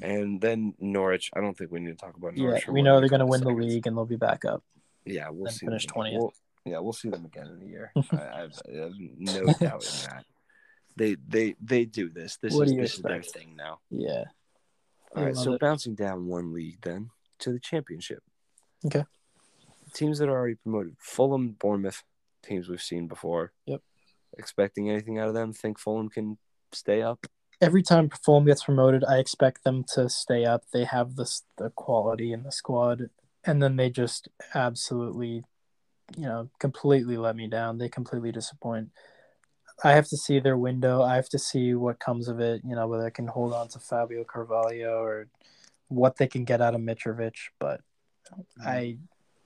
And 0.00 0.40
then 0.40 0.74
Norwich. 0.78 1.30
I 1.34 1.40
don't 1.40 1.56
think 1.58 1.72
we 1.72 1.80
need 1.80 1.90
to 1.90 1.96
talk 1.96 2.16
about 2.16 2.36
Yeah, 2.36 2.44
Norwich. 2.44 2.64
for 2.64 2.72
we 2.72 2.82
know 2.82 3.00
they're 3.00 3.08
going 3.08 3.20
to 3.20 3.26
win 3.26 3.40
the 3.40 3.50
league, 3.50 3.86
and 3.86 3.96
they'll 3.96 4.04
be 4.06 4.16
back 4.16 4.44
up. 4.44 4.62
Yeah, 5.04 5.28
we'll 5.30 5.50
see. 5.50 5.66
finish 5.66 5.86
them. 5.86 5.94
20th. 5.96 6.12
We'll, 6.18 6.32
yeah, 6.64 6.78
we'll 6.78 6.92
see 6.92 7.08
them 7.10 7.24
again 7.24 7.46
in 7.46 7.62
a 7.62 7.64
year. 7.70 7.92
I, 8.12 8.40
have, 8.40 8.52
no 8.68 9.44
doubt 9.54 9.84
in 9.84 10.10
that. 10.10 10.24
They 10.96 11.16
they 11.28 11.54
they 11.60 11.84
do 11.84 12.08
this. 12.10 12.36
This 12.42 12.54
What 12.54 12.66
is 12.68 12.74
this 12.76 12.94
is 12.94 13.02
their 13.02 13.22
thing 13.22 13.54
now. 13.56 13.78
Yeah. 13.90 14.24
All 15.14 15.22
I 15.22 15.26
right, 15.26 15.36
so 15.36 15.52
it. 15.54 15.60
bouncing 15.60 15.94
down 15.94 16.26
one 16.26 16.52
league 16.52 16.78
then 16.82 17.10
to 17.40 17.52
the 17.52 17.60
championship. 17.60 18.22
Okay. 18.84 19.04
Teams 19.94 20.18
that 20.18 20.28
are 20.28 20.36
already 20.36 20.56
promoted: 20.56 20.96
Fulham, 20.98 21.56
Bournemouth, 21.58 22.02
teams 22.42 22.68
we've 22.68 22.82
seen 22.82 23.08
before. 23.08 23.52
Yep. 23.66 23.82
Expecting 24.36 24.90
anything 24.90 25.18
out 25.18 25.28
of 25.28 25.34
them? 25.34 25.52
Think 25.52 25.78
Fulham 25.78 26.08
can 26.08 26.38
stay 26.72 27.02
up? 27.02 27.26
every 27.60 27.82
time 27.82 28.10
Fulham 28.24 28.46
gets 28.46 28.64
promoted, 28.64 29.04
I 29.04 29.18
expect 29.18 29.64
them 29.64 29.84
to 29.94 30.08
stay 30.08 30.44
up. 30.44 30.64
They 30.72 30.84
have 30.84 31.16
this 31.16 31.42
the 31.56 31.70
quality 31.70 32.32
in 32.32 32.42
the 32.42 32.52
squad, 32.52 33.10
and 33.44 33.62
then 33.62 33.76
they 33.76 33.90
just 33.90 34.28
absolutely, 34.54 35.44
you 36.16 36.26
know, 36.26 36.50
completely 36.58 37.16
let 37.16 37.36
me 37.36 37.48
down. 37.48 37.78
They 37.78 37.88
completely 37.88 38.32
disappoint. 38.32 38.90
I 39.84 39.92
have 39.92 40.08
to 40.08 40.16
see 40.16 40.40
their 40.40 40.56
window. 40.56 41.02
I 41.02 41.16
have 41.16 41.28
to 41.30 41.38
see 41.38 41.74
what 41.74 42.00
comes 42.00 42.28
of 42.28 42.40
it. 42.40 42.62
You 42.64 42.74
know, 42.74 42.86
whether 42.86 43.06
I 43.06 43.10
can 43.10 43.28
hold 43.28 43.52
on 43.52 43.68
to 43.68 43.78
Fabio 43.78 44.24
Carvalho 44.24 45.02
or 45.02 45.28
what 45.88 46.16
they 46.16 46.26
can 46.26 46.44
get 46.44 46.60
out 46.60 46.74
of 46.74 46.80
Mitrovic. 46.80 47.36
But 47.58 47.80
mm-hmm. 48.32 48.68
I, 48.68 48.98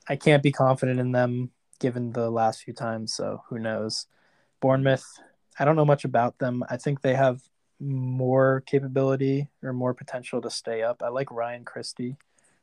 I 0.08 0.16
can't 0.16 0.42
be 0.42 0.52
confident 0.52 0.98
in 1.00 1.12
them 1.12 1.50
given 1.78 2.12
the 2.12 2.30
last 2.30 2.62
few 2.62 2.74
times. 2.74 3.14
So 3.14 3.42
who 3.48 3.58
knows? 3.58 4.06
Bournemouth. 4.60 5.04
I 5.58 5.64
don't 5.64 5.76
know 5.76 5.84
much 5.84 6.04
about 6.04 6.38
them. 6.38 6.64
I 6.68 6.76
think 6.76 7.00
they 7.02 7.14
have 7.14 7.42
more 7.80 8.62
capability 8.66 9.48
or 9.62 9.72
more 9.72 9.92
potential 9.94 10.40
to 10.40 10.50
stay 10.50 10.82
up. 10.82 11.02
I 11.02 11.08
like 11.08 11.30
Ryan 11.30 11.64
Christie. 11.64 12.16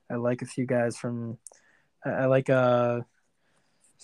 I 0.10 0.16
like 0.16 0.42
a 0.42 0.46
few 0.46 0.66
guys 0.66 0.98
from. 0.98 1.38
I 2.06 2.26
like 2.26 2.50
uh, 2.50 3.02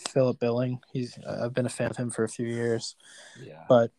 Philip 0.09 0.39
Billing. 0.39 0.81
He's 0.91 1.17
I've 1.27 1.53
been 1.53 1.65
a 1.65 1.69
fan 1.69 1.89
of 1.91 1.97
him 1.97 2.11
for 2.11 2.23
a 2.25 2.29
few 2.29 2.45
years, 2.45 2.95
Yeah. 3.41 3.63
but 3.69 3.91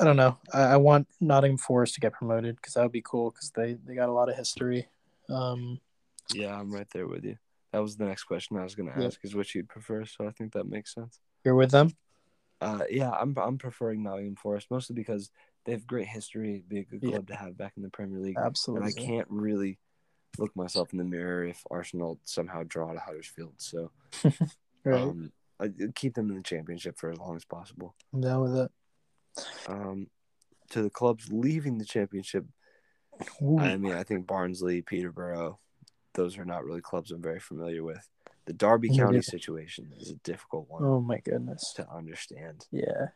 I 0.00 0.04
don't 0.04 0.16
know. 0.16 0.38
I, 0.52 0.62
I 0.62 0.76
want 0.76 1.06
Nottingham 1.20 1.58
Forest 1.58 1.94
to 1.94 2.00
get 2.00 2.12
promoted 2.14 2.56
because 2.56 2.74
that 2.74 2.82
would 2.82 2.92
be 2.92 3.02
cool 3.02 3.30
because 3.30 3.50
they 3.50 3.76
they 3.86 3.94
got 3.94 4.08
a 4.08 4.12
lot 4.12 4.28
of 4.30 4.36
history. 4.36 4.88
Um, 5.28 5.80
Yeah, 6.34 6.58
I'm 6.58 6.72
right 6.72 6.88
there 6.92 7.06
with 7.06 7.24
you. 7.24 7.36
That 7.76 7.82
was 7.82 7.98
the 7.98 8.06
next 8.06 8.24
question 8.24 8.56
I 8.56 8.62
was 8.62 8.74
going 8.74 8.90
to 8.90 8.98
Yeah. 8.98 9.08
ask 9.08 9.22
is 9.22 9.34
which 9.34 9.54
you'd 9.54 9.68
prefer. 9.68 10.06
So 10.06 10.26
I 10.26 10.30
think 10.30 10.54
that 10.54 10.64
makes 10.66 10.94
sense. 10.94 11.20
You're 11.44 11.54
with 11.54 11.72
them? 11.72 11.90
Uh, 12.62 12.84
yeah, 12.88 13.10
I'm 13.10 13.36
I'm 13.36 13.58
preferring 13.58 14.02
Nottingham 14.02 14.36
Forest 14.36 14.68
mostly 14.70 14.94
because 14.94 15.30
they 15.66 15.72
have 15.72 15.86
great 15.86 16.06
history. 16.06 16.52
It'd 16.54 16.70
be 16.70 16.78
a 16.78 16.84
good 16.84 17.02
Yeah. 17.02 17.10
club 17.10 17.26
to 17.26 17.36
have 17.36 17.58
back 17.58 17.74
in 17.76 17.82
the 17.82 17.90
Premier 17.90 18.18
League. 18.18 18.38
Absolutely. 18.38 18.88
And 18.92 18.98
I 18.98 18.98
can't 18.98 19.28
really 19.28 19.78
look 20.38 20.56
myself 20.56 20.92
in 20.92 20.98
the 20.98 21.04
mirror 21.04 21.44
if 21.44 21.62
Arsenal 21.70 22.18
somehow 22.24 22.62
draw 22.66 22.94
to 22.94 22.98
Huddersfield. 22.98 23.52
So 23.58 23.90
Right. 24.84 25.02
um, 25.02 25.32
I 25.60 25.68
keep 25.94 26.14
them 26.14 26.30
in 26.30 26.36
the 26.36 26.42
championship 26.42 26.96
for 26.98 27.10
as 27.10 27.18
long 27.18 27.36
as 27.36 27.44
possible. 27.44 27.94
I'm 28.14 28.22
down 28.22 28.40
with 28.40 28.56
it. 28.56 28.72
Um, 29.68 30.06
to 30.70 30.80
the 30.80 30.88
clubs 30.88 31.30
leaving 31.30 31.76
the 31.76 31.84
championship, 31.84 32.46
Ooh, 33.42 33.58
I 33.58 33.76
mean, 33.76 33.92
I 33.92 34.02
think 34.02 34.26
Barnsley, 34.26 34.80
Peterborough, 34.80 35.58
those 36.16 36.36
are 36.38 36.44
not 36.44 36.64
really 36.64 36.80
clubs 36.80 37.12
I'm 37.12 37.22
very 37.22 37.38
familiar 37.40 37.84
with. 37.84 38.08
The 38.46 38.52
Derby 38.52 38.88
Me 38.90 38.96
County 38.98 39.22
situation 39.22 39.92
is 39.98 40.10
a 40.10 40.14
difficult 40.16 40.68
one 40.68 40.84
oh 40.84 41.00
my 41.00 41.18
goodness. 41.20 41.72
to 41.76 41.88
understand. 41.90 42.66
Yeah. 42.70 43.08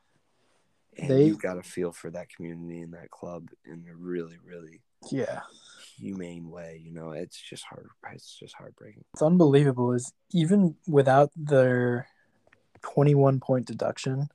And 0.99 1.11
They- 1.11 1.27
you've 1.27 1.41
got 1.43 1.55
to 1.55 1.63
feel 1.63 1.93
for 1.93 2.11
that 2.11 2.29
community 2.29 2.81
and 2.81 2.93
that 2.95 3.11
club 3.11 3.49
in 3.65 3.87
a 3.91 3.95
really, 3.97 4.39
really 4.45 4.83
Yeah. 5.11 5.43
humane 5.97 6.51
way. 6.51 6.81
You 6.85 6.93
know, 6.93 7.13
it's 7.13 7.41
just 7.41 7.65
hard. 7.65 7.89
It's 8.13 8.37
just 8.39 8.55
heartbreaking. 8.57 9.05
It's 9.15 9.23
unbelievable 9.23 9.93
is 9.93 10.13
even 10.33 10.77
without 10.87 11.31
their 11.37 12.09
21 12.83 13.41
point 13.41 13.67
deduction, 13.67 14.29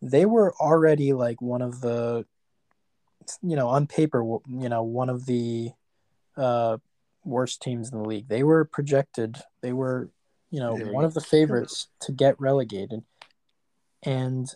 they 0.00 0.24
were 0.24 0.54
already 0.60 1.12
like 1.12 1.40
one 1.42 1.62
of 1.62 1.80
the 1.80 2.26
you 3.42 3.56
know, 3.56 3.68
on 3.68 3.86
paper, 3.86 4.22
you 4.22 4.68
know, 4.70 4.82
one 4.82 5.10
of 5.10 5.26
the 5.26 5.70
uh 6.36 6.78
worst 7.28 7.62
teams 7.62 7.90
in 7.92 7.98
the 8.02 8.08
league. 8.08 8.28
They 8.28 8.42
were 8.42 8.64
projected, 8.64 9.38
they 9.60 9.72
were, 9.72 10.10
you 10.50 10.60
know, 10.60 10.74
one 10.76 11.04
of 11.04 11.14
the 11.14 11.20
favorites 11.20 11.88
to 12.00 12.12
get 12.12 12.40
relegated. 12.40 13.02
And 14.02 14.52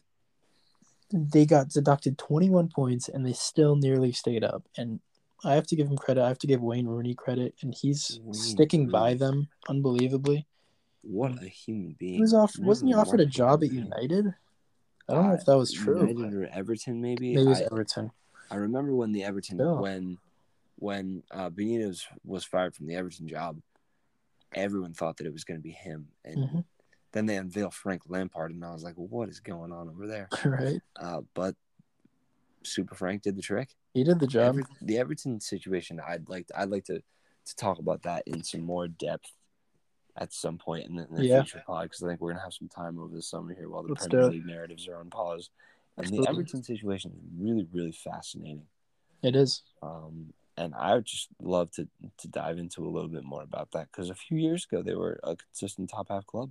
they 1.12 1.44
got 1.44 1.68
deducted 1.68 2.16
21 2.18 2.68
points 2.68 3.08
and 3.08 3.26
they 3.26 3.32
still 3.34 3.76
nearly 3.76 4.12
stayed 4.12 4.44
up. 4.44 4.62
And 4.76 5.00
I 5.44 5.54
have 5.54 5.66
to 5.68 5.76
give 5.76 5.88
him 5.88 5.96
credit. 5.96 6.22
I 6.22 6.28
have 6.28 6.38
to 6.38 6.46
give 6.46 6.62
Wayne 6.62 6.86
Rooney 6.86 7.14
credit, 7.14 7.54
and 7.62 7.74
he's 7.74 8.20
Wayne 8.22 8.32
sticking 8.32 8.88
by 8.88 9.14
them 9.14 9.48
unbelievably. 9.68 10.46
What 11.02 11.42
a 11.42 11.48
human 11.48 11.96
being. 11.98 12.14
He 12.14 12.20
was 12.20 12.32
off. 12.32 12.54
Wasn't 12.60 12.88
he 12.88 12.94
offered 12.94 13.18
a 13.20 13.26
job 13.26 13.64
at. 13.64 13.72
United? 13.72 14.34
I 15.08 15.14
don't 15.14 15.26
know 15.26 15.34
if 15.34 15.44
that 15.46 15.56
was 15.56 15.76
Uh, 15.76 15.82
true. 15.82 16.06
United 16.06 16.34
or 16.34 16.46
Everton, 16.46 17.00
maybe. 17.02 17.34
Maybe 17.34 17.44
it 17.44 17.48
was 17.48 17.60
I, 17.60 17.64
Everton. 17.72 18.12
I 18.52 18.54
remember 18.54 18.94
when 18.94 19.10
the 19.10 19.24
Everton 19.24 19.58
Yeah. 19.58 19.80
when 19.80 20.18
when 20.82 21.22
uh, 21.30 21.48
Benitez 21.48 22.02
was 22.24 22.44
fired 22.44 22.74
from 22.74 22.88
the 22.88 22.96
Everton 22.96 23.28
job, 23.28 23.56
everyone 24.52 24.92
thought 24.92 25.16
that 25.18 25.26
it 25.28 25.32
was 25.32 25.44
going 25.44 25.58
to 25.58 25.62
be 25.62 25.70
him, 25.70 26.08
and 26.24 26.36
Mhm. 26.38 26.64
then 27.12 27.26
they 27.26 27.36
unveiled 27.36 27.72
Frank 27.72 28.02
Lampard, 28.08 28.50
and 28.50 28.64
I 28.64 28.72
was 28.72 28.82
like, 28.82 28.96
"What 28.96 29.28
is 29.28 29.38
going 29.38 29.70
on 29.72 29.88
over 29.88 30.08
there?" 30.08 30.28
right. 30.44 30.80
Uh, 30.96 31.20
but 31.34 31.54
Super 32.64 32.96
Frank 32.96 33.22
did 33.22 33.36
the 33.36 33.42
trick. 33.42 33.76
He 33.94 34.02
did 34.02 34.18
the 34.18 34.26
job. 34.26 34.56
Ever- 34.58 34.68
the 34.80 34.98
Everton 34.98 35.40
situation, 35.40 36.00
I'd 36.00 36.28
like 36.28 36.48
to, 36.48 36.58
I'd 36.60 36.68
like 36.70 36.84
to 36.86 37.00
to 37.44 37.56
talk 37.56 37.78
about 37.80 38.02
that 38.02 38.22
in 38.26 38.42
some 38.44 38.60
more 38.60 38.86
depth 38.86 39.32
at 40.16 40.32
some 40.32 40.58
point 40.58 40.86
in 40.88 40.94
the, 40.96 41.06
in 41.08 41.14
the 41.14 41.26
Yeah. 41.26 41.42
future 41.42 41.62
pod 41.66 41.84
because 41.84 42.02
I 42.02 42.08
think 42.08 42.20
we're 42.20 42.30
gonna 42.32 42.42
have 42.44 42.54
some 42.54 42.68
time 42.68 42.98
over 43.00 43.14
the 43.14 43.22
summer 43.22 43.52
here 43.54 43.68
while 43.68 43.82
the 43.82 43.88
Let's 43.94 44.06
Premier. 44.06 44.28
League 44.30 44.46
narratives 44.46 44.86
are 44.88 44.96
on 44.96 45.10
pause. 45.10 45.50
And 45.96 46.04
Absolutely. 46.06 46.24
the 46.26 46.30
Everton 46.30 46.62
situation 46.62 47.10
is 47.12 47.18
really, 47.36 47.68
really 47.72 47.90
fascinating. 47.92 48.66
It 49.22 49.34
is. 49.34 49.62
Um, 49.82 50.32
and 50.56 50.74
I 50.74 50.94
would 50.94 51.06
just 51.06 51.28
love 51.40 51.70
to 51.72 51.88
to 52.18 52.28
dive 52.28 52.58
into 52.58 52.86
a 52.86 52.90
little 52.90 53.08
bit 53.08 53.24
more 53.24 53.42
about 53.42 53.70
that 53.72 53.88
because 53.90 54.10
a 54.10 54.14
few 54.14 54.38
years 54.38 54.66
ago 54.70 54.82
they 54.82 54.94
were 54.94 55.18
a 55.22 55.36
consistent 55.36 55.90
top 55.90 56.08
half 56.10 56.26
club. 56.26 56.50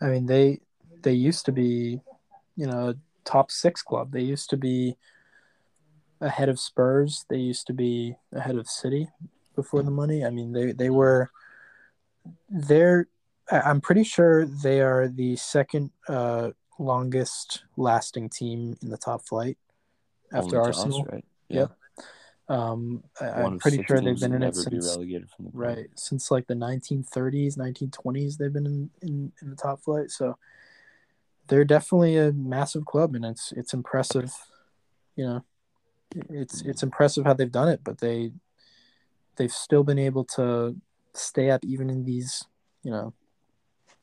I 0.00 0.06
mean, 0.06 0.26
they 0.26 0.60
they 1.02 1.12
used 1.12 1.44
to 1.46 1.52
be, 1.52 2.00
you 2.56 2.66
know, 2.66 2.94
top 3.24 3.50
six 3.50 3.82
club. 3.82 4.12
They 4.12 4.22
used 4.22 4.50
to 4.50 4.56
be 4.56 4.96
ahead 6.20 6.48
of 6.48 6.58
Spurs. 6.58 7.24
They 7.28 7.38
used 7.38 7.66
to 7.66 7.72
be 7.72 8.16
ahead 8.32 8.56
of 8.56 8.68
City 8.68 9.08
before 9.54 9.82
the 9.82 9.90
money. 9.90 10.24
I 10.24 10.30
mean, 10.30 10.52
they 10.52 10.72
they 10.72 10.90
were. 10.90 11.30
They're. 12.48 13.08
I'm 13.50 13.80
pretty 13.80 14.04
sure 14.04 14.46
they 14.46 14.80
are 14.80 15.08
the 15.08 15.36
second 15.36 15.90
uh, 16.08 16.50
longest 16.78 17.64
lasting 17.76 18.30
team 18.30 18.78
in 18.82 18.88
the 18.88 18.96
top 18.96 19.26
flight 19.26 19.58
after 20.32 20.44
Only 20.44 20.52
to 20.52 20.62
us, 20.62 20.78
Arsenal. 20.78 21.08
right? 21.12 21.24
Yep. 21.48 21.76
Um, 22.52 23.02
I, 23.18 23.44
I'm 23.44 23.58
pretty 23.58 23.82
sure 23.82 24.00
they've 24.00 24.18
been 24.20 24.34
in 24.34 24.42
it 24.42 24.54
since 24.54 24.84
relegated 24.84 25.30
from 25.30 25.46
the 25.46 25.50
right 25.54 25.88
since 25.94 26.30
like 26.30 26.46
the 26.46 26.54
1930s 26.54 27.56
1920s 27.56 28.36
they've 28.36 28.52
been 28.52 28.66
in, 28.66 28.90
in, 29.00 29.32
in 29.40 29.48
the 29.48 29.56
top 29.56 29.80
flight 29.80 30.10
so 30.10 30.36
they're 31.46 31.64
definitely 31.64 32.18
a 32.18 32.30
massive 32.32 32.84
club 32.84 33.14
and 33.14 33.24
it's 33.24 33.52
it's 33.52 33.72
impressive 33.72 34.34
you 35.16 35.24
know 35.24 35.44
it's 36.28 36.60
it's 36.62 36.82
impressive 36.82 37.24
how 37.24 37.32
they've 37.32 37.50
done 37.50 37.68
it 37.68 37.80
but 37.82 38.00
they 38.00 38.32
they've 39.36 39.52
still 39.52 39.82
been 39.82 39.98
able 39.98 40.24
to 40.24 40.76
stay 41.14 41.48
up 41.50 41.64
even 41.64 41.88
in 41.88 42.04
these 42.04 42.44
you 42.82 42.90
know 42.90 43.14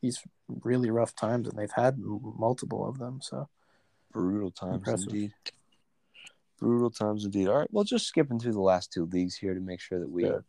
these 0.01 0.23
really 0.63 0.89
rough 0.89 1.13
times 1.13 1.47
and 1.47 1.55
they've 1.55 1.75
had 1.75 1.93
m- 1.95 2.33
multiple 2.37 2.87
of 2.87 2.97
them 2.97 3.19
so 3.21 3.47
Brutal 4.11 4.51
times 4.51 4.75
Impressive. 4.75 5.13
indeed. 5.13 5.33
Brutal 6.59 6.89
times 6.89 7.25
indeed. 7.25 7.47
All 7.47 7.57
right, 7.57 7.71
well, 7.71 7.83
just 7.83 8.05
skipping 8.07 8.39
through 8.39 8.51
the 8.53 8.59
last 8.61 8.91
two 8.91 9.05
leagues 9.05 9.35
here 9.35 9.53
to 9.53 9.59
make 9.61 9.79
sure 9.79 9.99
that 9.99 10.09
we 10.09 10.23
Sure. 10.23 10.43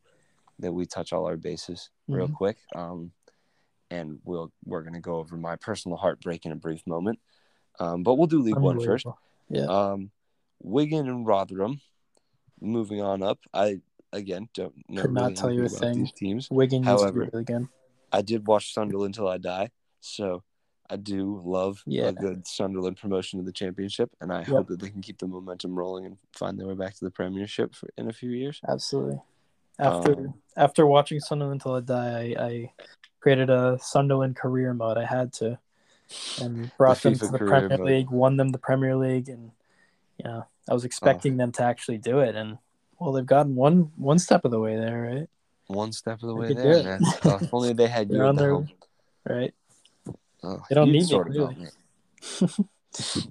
that 0.59 0.73
we 0.73 0.85
touch 0.85 1.13
all 1.13 1.27
our 1.27 1.37
bases 1.37 1.89
real 2.09 2.29
Mhm. 2.29 2.35
quick. 2.35 2.59
Um, 2.75 3.13
and 3.91 4.21
we'll 4.25 4.53
we're 4.65 4.83
gonna 4.83 5.01
go 5.01 5.17
over 5.17 5.37
my 5.37 5.57
personal 5.57 5.97
heartbreak 5.97 6.45
in 6.47 6.53
a 6.53 6.57
brief 6.57 6.87
moment. 6.87 7.19
Um, 7.79 8.03
but 8.03 8.15
we'll 8.15 8.27
do 8.27 8.41
League 8.43 8.57
One 8.59 8.81
first. 8.81 9.07
Yeah 9.49 9.65
Um, 9.67 10.11
Wigan 10.63 11.09
and 11.09 11.27
Rotherham. 11.27 11.81
Moving 12.61 13.01
on 13.01 13.23
up, 13.23 13.39
I 13.55 13.81
again 14.13 14.49
don't 14.53 14.75
know 14.89 15.03
Could 15.03 15.13
not 15.13 15.23
really 15.23 15.35
tell 15.35 15.53
you 15.53 15.61
anything 15.61 15.77
a 15.77 15.81
thing. 15.81 15.99
these 16.01 16.13
teams. 16.13 16.51
wigan 16.51 16.83
However- 16.83 17.31
again. 17.33 17.69
I 18.13 18.23
did 18.23 18.47
watch 18.47 18.75
Sunderland 18.75 19.15
until 19.17 19.29
I 19.29 19.39
die, 19.39 19.71
so 20.01 20.43
I 20.91 20.97
do 20.97 21.41
love 21.45 21.83
Yeah. 21.87 22.09
a 22.09 22.13
good 22.13 22.47
Sunderland 22.47 22.97
promotion 22.97 23.39
to 23.39 23.45
the 23.45 23.53
championship, 23.53 24.11
and 24.21 24.33
I 24.33 24.39
Yep. 24.41 24.49
hope 24.49 24.69
that 24.69 24.81
they 24.81 24.91
can 24.91 25.01
keep 25.01 25.19
the 25.19 25.29
momentum 25.29 25.79
rolling 25.79 26.05
and 26.05 26.19
find 26.33 26.59
their 26.59 26.67
way 26.67 26.75
back 26.75 26.95
to 26.97 27.05
the 27.05 27.11
Premiership 27.11 27.75
for, 27.75 27.89
in 27.97 28.09
a 28.09 28.13
few 28.13 28.31
years. 28.31 28.61
Absolutely. 28.67 29.21
After 29.79 30.13
Um, 30.13 30.35
after 30.57 30.85
watching 30.85 31.21
Sunderland 31.21 31.61
till 31.63 31.75
I 31.77 31.81
die, 31.81 32.35
I, 32.37 32.45
I 32.45 32.73
created 33.21 33.49
a 33.51 33.79
Sunderland 33.81 34.37
career 34.37 34.75
mode. 34.75 34.99
I 34.99 35.05
had 35.07 35.33
to, 35.35 35.59
and 36.39 36.71
brought 36.77 37.01
The 37.01 37.11
them 37.11 37.15
FIFA 37.15 37.19
to 37.21 37.33
the 37.33 37.39
Premier 37.39 37.69
mode. 37.71 37.81
League, 37.81 38.11
won 38.11 38.37
them 38.37 38.49
the 38.51 38.59
Premier 38.59 38.97
League, 38.97 39.29
and 39.29 39.53
you 40.19 40.25
know 40.25 40.47
I 40.69 40.75
was 40.75 40.85
expecting 40.85 41.37
them 41.37 41.53
to 41.53 41.63
actually 41.63 41.99
do 41.99 42.19
it, 42.19 42.35
and 42.35 42.59
well, 42.99 43.13
they've 43.13 43.25
gotten 43.25 43.55
one 43.55 43.93
one 43.97 44.19
step 44.19 44.45
of 44.45 44.51
the 44.51 44.61
way 44.61 44.77
there, 44.77 45.01
right? 45.03 45.29
One 45.69 45.93
step 45.93 46.15
of 46.23 46.29
the 46.29 46.35
They 46.35 46.41
way 46.41 46.55
there, 46.55 46.83
man. 46.83 47.01
Oh, 47.25 47.37
if 47.37 47.55
only 47.55 47.73
they 47.73 47.87
had 47.87 48.11
you 48.13 48.23
on 48.23 48.35
the 48.35 48.43
their 48.43 48.51
helm. 48.51 48.69
right. 49.25 49.55
Oh, 50.43 50.63
They 50.69 50.75
don't 50.75 50.87
need 50.93 51.01
me, 51.03 51.05
sort 51.05 51.29
of 51.29 51.35
really. 51.35 51.55
got 51.55 52.59
me. 52.59 52.65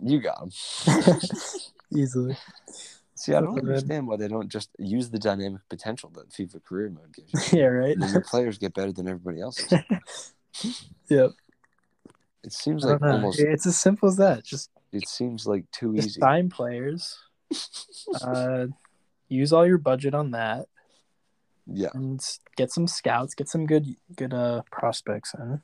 you 0.01 0.19
got 0.21 0.39
them. 0.39 1.19
Easily. 1.95 2.37
See, 3.15 3.33
I 3.33 3.41
don't 3.41 3.59
understand 3.59 4.07
why 4.07 4.15
they 4.15 4.27
don't 4.27 4.47
just 4.49 4.69
use 4.77 5.09
the 5.09 5.19
dynamic 5.19 5.61
potential 5.69 6.09
that 6.15 6.29
FIFA 6.29 6.63
career 6.63 6.89
mode 6.89 7.13
gives 7.13 7.51
you. 7.51 7.59
yeah. 7.59 7.65
Right. 7.65 7.97
And 7.97 8.09
your 8.11 8.21
players 8.21 8.57
get 8.57 8.73
better 8.73 8.91
than 8.93 9.07
everybody 9.07 9.41
else. 9.41 9.61
Yep. 11.09 11.31
It 12.43 12.53
seems 12.53 12.83
like 12.83 13.01
almost. 13.01 13.39
It's 13.39 13.65
as 13.65 13.77
simple 13.79 14.09
as 14.09 14.17
that. 14.17 14.43
Just, 14.43 14.69
It 14.91 15.07
seems 15.07 15.45
like 15.47 15.69
too 15.71 15.95
just 15.95 16.09
easy. 16.09 16.19
sign 16.21 16.49
players. 16.49 17.17
Uh, 18.21 18.67
use 19.27 19.53
all 19.53 19.65
your 19.65 19.77
budget 19.77 20.13
on 20.13 20.31
that. 20.31 20.67
Yeah, 21.71 21.89
and 21.93 22.19
get 22.57 22.71
some 22.71 22.87
scouts, 22.87 23.35
get 23.35 23.47
some 23.47 23.65
good 23.67 23.85
good 24.15 24.33
uh 24.33 24.63
prospects 24.71 25.33
in, 25.35 25.61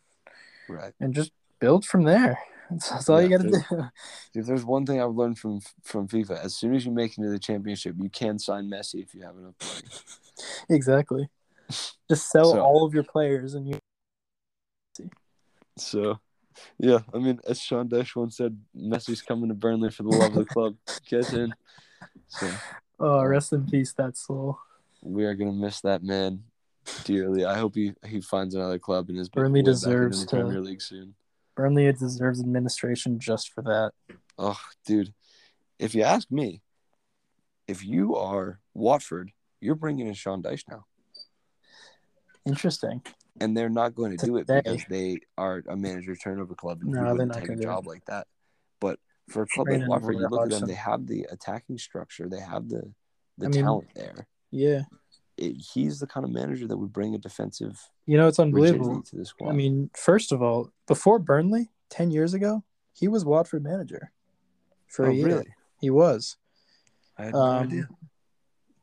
right. 0.69 0.93
and 0.99 1.13
just 1.13 1.31
build 1.59 1.85
from 1.85 2.03
there. 2.03 2.39
That's, 2.71 2.89
that's 2.89 3.09
all 3.09 3.21
you 3.21 3.29
got 3.29 3.43
to 3.43 3.49
do. 3.51 3.61
If 4.33 4.47
there's 4.47 4.65
one 4.65 4.87
thing 4.87 4.99
I've 4.99 5.13
learned 5.13 5.37
from 5.37 5.59
from 5.83 6.07
FIFA, 6.07 6.43
as 6.43 6.55
soon 6.55 6.73
as 6.73 6.83
you 6.83 6.91
make 6.91 7.11
it 7.15 7.21
to 7.21 7.29
the 7.29 7.37
championship, 7.37 7.93
you 7.99 8.09
can 8.09 8.39
sign 8.39 8.65
Messi 8.71 9.03
if 9.03 9.13
you 9.13 9.21
have 9.21 9.37
enough 9.37 9.53
money. 9.61 9.87
exactly. 10.75 11.29
Just 12.09 12.31
sell 12.31 12.53
So- 12.53 12.61
all 12.61 12.83
of 12.83 12.95
your 12.95 13.03
players, 13.03 13.53
and 13.53 13.67
you. 13.69 13.77
So, 15.77 16.19
yeah, 16.79 16.99
I 17.13 17.19
mean, 17.19 17.39
as 17.47 17.61
Sean 17.61 17.87
Dyche 17.87 18.15
once 18.15 18.37
said, 18.37 18.57
Messi's 18.75 19.21
coming 19.21 19.49
to 19.49 19.53
Burnley 19.55 19.91
for 19.91 20.01
the 20.03 20.09
love 20.09 20.31
of 20.31 20.35
the 20.35 20.45
club. 20.45 20.75
Get 21.07 21.33
in. 21.33 21.53
So 22.29 22.49
Oh, 22.99 23.23
rest 23.25 23.53
in 23.53 23.65
peace, 23.67 23.93
that 23.93 24.17
soul. 24.17 24.57
we 25.01 25.25
are 25.25 25.35
gonna 25.35 25.51
miss 25.51 25.81
that 25.81 26.01
man 26.01 26.43
dearly. 27.03 27.45
I 27.45 27.57
hope 27.57 27.75
he 27.75 27.93
he 28.05 28.21
finds 28.21 28.55
another 28.55 28.79
club 28.79 29.09
and 29.09 29.17
is 29.17 29.29
Burnley 29.29 29.59
way 29.59 29.63
back 29.63 29.67
in 29.67 29.73
deserves 29.73 30.25
to- 30.25 30.35
Premier 30.37 30.61
League 30.61 30.81
soon. 30.81 31.15
Burnley 31.55 31.91
deserves 31.93 32.39
administration 32.41 33.19
just 33.19 33.53
for 33.53 33.61
that. 33.63 33.91
Oh, 34.37 34.59
dude, 34.85 35.13
if 35.79 35.95
you 35.95 36.03
ask 36.03 36.29
me, 36.29 36.61
if 37.67 37.85
you 37.85 38.15
are 38.17 38.59
Watford, 38.73 39.31
you're 39.61 39.75
bringing 39.75 40.07
in 40.07 40.13
Sean 40.13 40.43
Dyche 40.43 40.63
now. 40.69 40.85
Interesting. 42.45 43.01
and 43.41 43.55
they're 43.57 43.69
not 43.69 43.95
going 43.95 44.15
to 44.17 44.25
do 44.25 44.37
it 44.37 44.47
because 44.47 44.83
they 44.89 45.17
are 45.37 45.63
a 45.67 45.75
manager 45.75 46.15
turnover 46.15 46.53
club 46.55 46.79
and 46.81 46.91
No, 46.91 47.01
they're 47.03 47.11
wouldn't 47.13 47.33
take 47.33 47.43
a 47.43 47.47
gonna 47.47 47.57
do 47.61 47.63
it. 47.63 47.71
job 47.71 47.87
like 47.87 48.05
that. 48.05 48.27
But 48.79 48.99
for 49.29 49.43
a 49.43 49.47
club 49.47 49.67
like 49.69 49.87
Watford, 49.87 50.15
you 50.15 50.27
look 50.27 50.43
at 50.43 50.49
them; 50.59 50.67
they 50.67 50.73
have 50.75 51.07
the 51.07 51.25
attacking 51.31 51.77
structure, 51.79 52.29
they 52.29 52.39
have 52.39 52.69
the 52.69 52.91
the 53.37 53.47
I 53.47 53.49
mean- 53.49 53.63
talent 53.63 53.87
there. 53.95 54.27
Yeah. 54.51 54.81
It, 55.37 55.57
he's 55.73 55.99
the 55.99 56.07
kind 56.07 56.23
of 56.25 56.31
manager 56.31 56.67
that 56.67 56.77
would 56.77 56.93
bring 56.93 57.13
a 57.13 57.17
defensive 57.17 57.89
You 58.05 58.17
know, 58.17 58.27
it's 58.27 58.39
unbelievable. 58.39 59.01
to 59.01 59.15
the 59.17 59.25
squad. 59.25 59.49
I 59.49 59.53
mean, 59.53 59.89
first 59.95 60.31
of 60.31 60.41
all, 60.41 60.71
before 60.87 61.19
Burnley, 61.19 61.71
10 61.89 62.11
years 62.11 62.33
ago, 62.33 62.63
he 62.93 63.07
was 63.07 63.25
Watford 63.25 63.63
manager 63.63 64.11
for 64.87 65.07
oh, 65.07 65.09
a 65.09 65.13
year. 65.13 65.25
really? 65.27 65.47
He 65.81 65.89
was. 65.89 66.37
I 67.17 67.25
had 67.25 67.33
no 67.33 67.39
Um, 67.41 67.63
idea. 67.67 67.89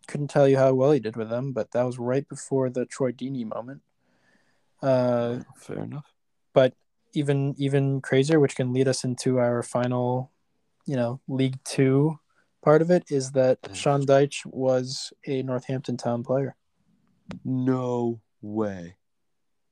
Couldn't 0.08 0.28
tell 0.28 0.46
you 0.46 0.58
how 0.58 0.74
well 0.74 0.92
he 0.92 1.00
did 1.00 1.16
with 1.16 1.30
them, 1.30 1.52
but 1.52 1.70
that 1.72 1.84
was 1.84 1.98
right 1.98 2.28
before 2.28 2.68
the 2.68 2.84
Troy 2.84 3.12
Deeney 3.12 3.46
moment. 3.46 3.80
Uh, 4.82 5.40
Fair 5.56 5.80
enough. 5.80 6.12
but 6.52 6.74
even 7.14 7.54
even 7.56 8.00
crazier, 8.00 8.40
which 8.40 8.56
can 8.56 8.72
lead 8.72 8.88
us 8.88 9.04
into 9.04 9.38
our 9.38 9.62
final, 9.62 10.32
you 10.86 10.96
know, 10.96 11.20
League 11.28 11.58
Two 11.64 12.18
part 12.62 12.82
of 12.82 12.90
it, 12.90 13.04
is 13.10 13.32
that 13.32 13.58
Sean 13.72 14.04
Dyche 14.06 14.44
was 14.46 15.12
a 15.26 15.42
Northampton 15.42 15.96
Town 15.96 16.22
player. 16.22 16.56
No 17.44 18.20
way. 18.40 18.96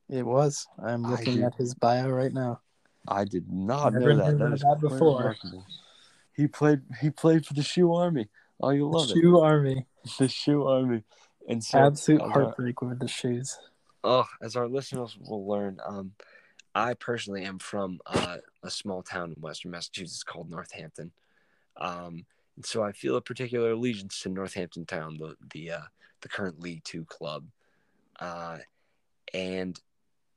It 0.09 0.24
was. 0.26 0.66
I'm 0.82 1.03
looking 1.03 1.43
at 1.43 1.55
his 1.55 1.74
bio 1.74 2.09
right 2.09 2.32
now. 2.32 2.61
I 3.09 3.24
did 3.24 3.51
not 3.51 3.93
Never 3.95 4.14
know 4.14 4.24
that. 4.26 4.32
knew 4.32 4.38
That 4.38 4.49
that 4.49 4.55
is 4.55 4.62
quite 4.62 4.80
before. 4.80 5.36
He 6.34 6.47
played. 6.49 6.80
He 7.01 7.11
played 7.11 7.47
for 7.47 7.55
the 7.55 7.62
Shoe 7.62 7.95
Army. 7.95 8.28
Oh, 8.61 8.70
you 8.70 8.88
love 8.88 9.09
it. 9.11 9.14
Shoe 9.14 9.38
Army. 9.41 9.86
The 10.18 10.28
Shoe 10.28 10.64
Army. 10.66 11.05
And 11.49 11.62
so, 11.62 11.78
Absolute 11.78 12.22
as 12.22 12.26
our- 12.26 12.32
heartbreak 12.45 12.80
with 12.80 12.99
the 13.01 13.09
shoes. 13.09 13.59
Oh, 14.03 14.24
as 14.41 14.57
our 14.57 14.66
listeners 14.66 15.18
will 15.20 15.47
learn, 15.47 15.78
um, 15.86 16.12
I 16.74 16.95
personally 16.95 17.45
am 17.45 17.59
from 17.59 18.01
uh, 18.07 18.38
a 18.62 18.70
small 18.70 19.03
town 19.03 19.34
in 19.36 19.43
Western 19.43 19.72
Massachusetts 19.72 20.22
called 20.22 20.49
Northampton. 20.51 21.12
Um, 21.76 22.24
and 22.61 22.67
so 22.67 22.83
I 22.83 22.93
feel 22.93 23.17
a 23.17 23.23
particular 23.23 23.71
allegiance 23.71 24.21
to 24.21 24.29
Northampton 24.29 24.85
Town, 24.85 25.17
the 25.19 25.35
the 25.55 25.71
uh, 25.71 25.87
the 26.21 26.29
current 26.29 26.61
League 26.61 26.85
Two 26.85 27.07
club. 27.07 27.47
Uh, 28.21 28.59
and 29.33 29.81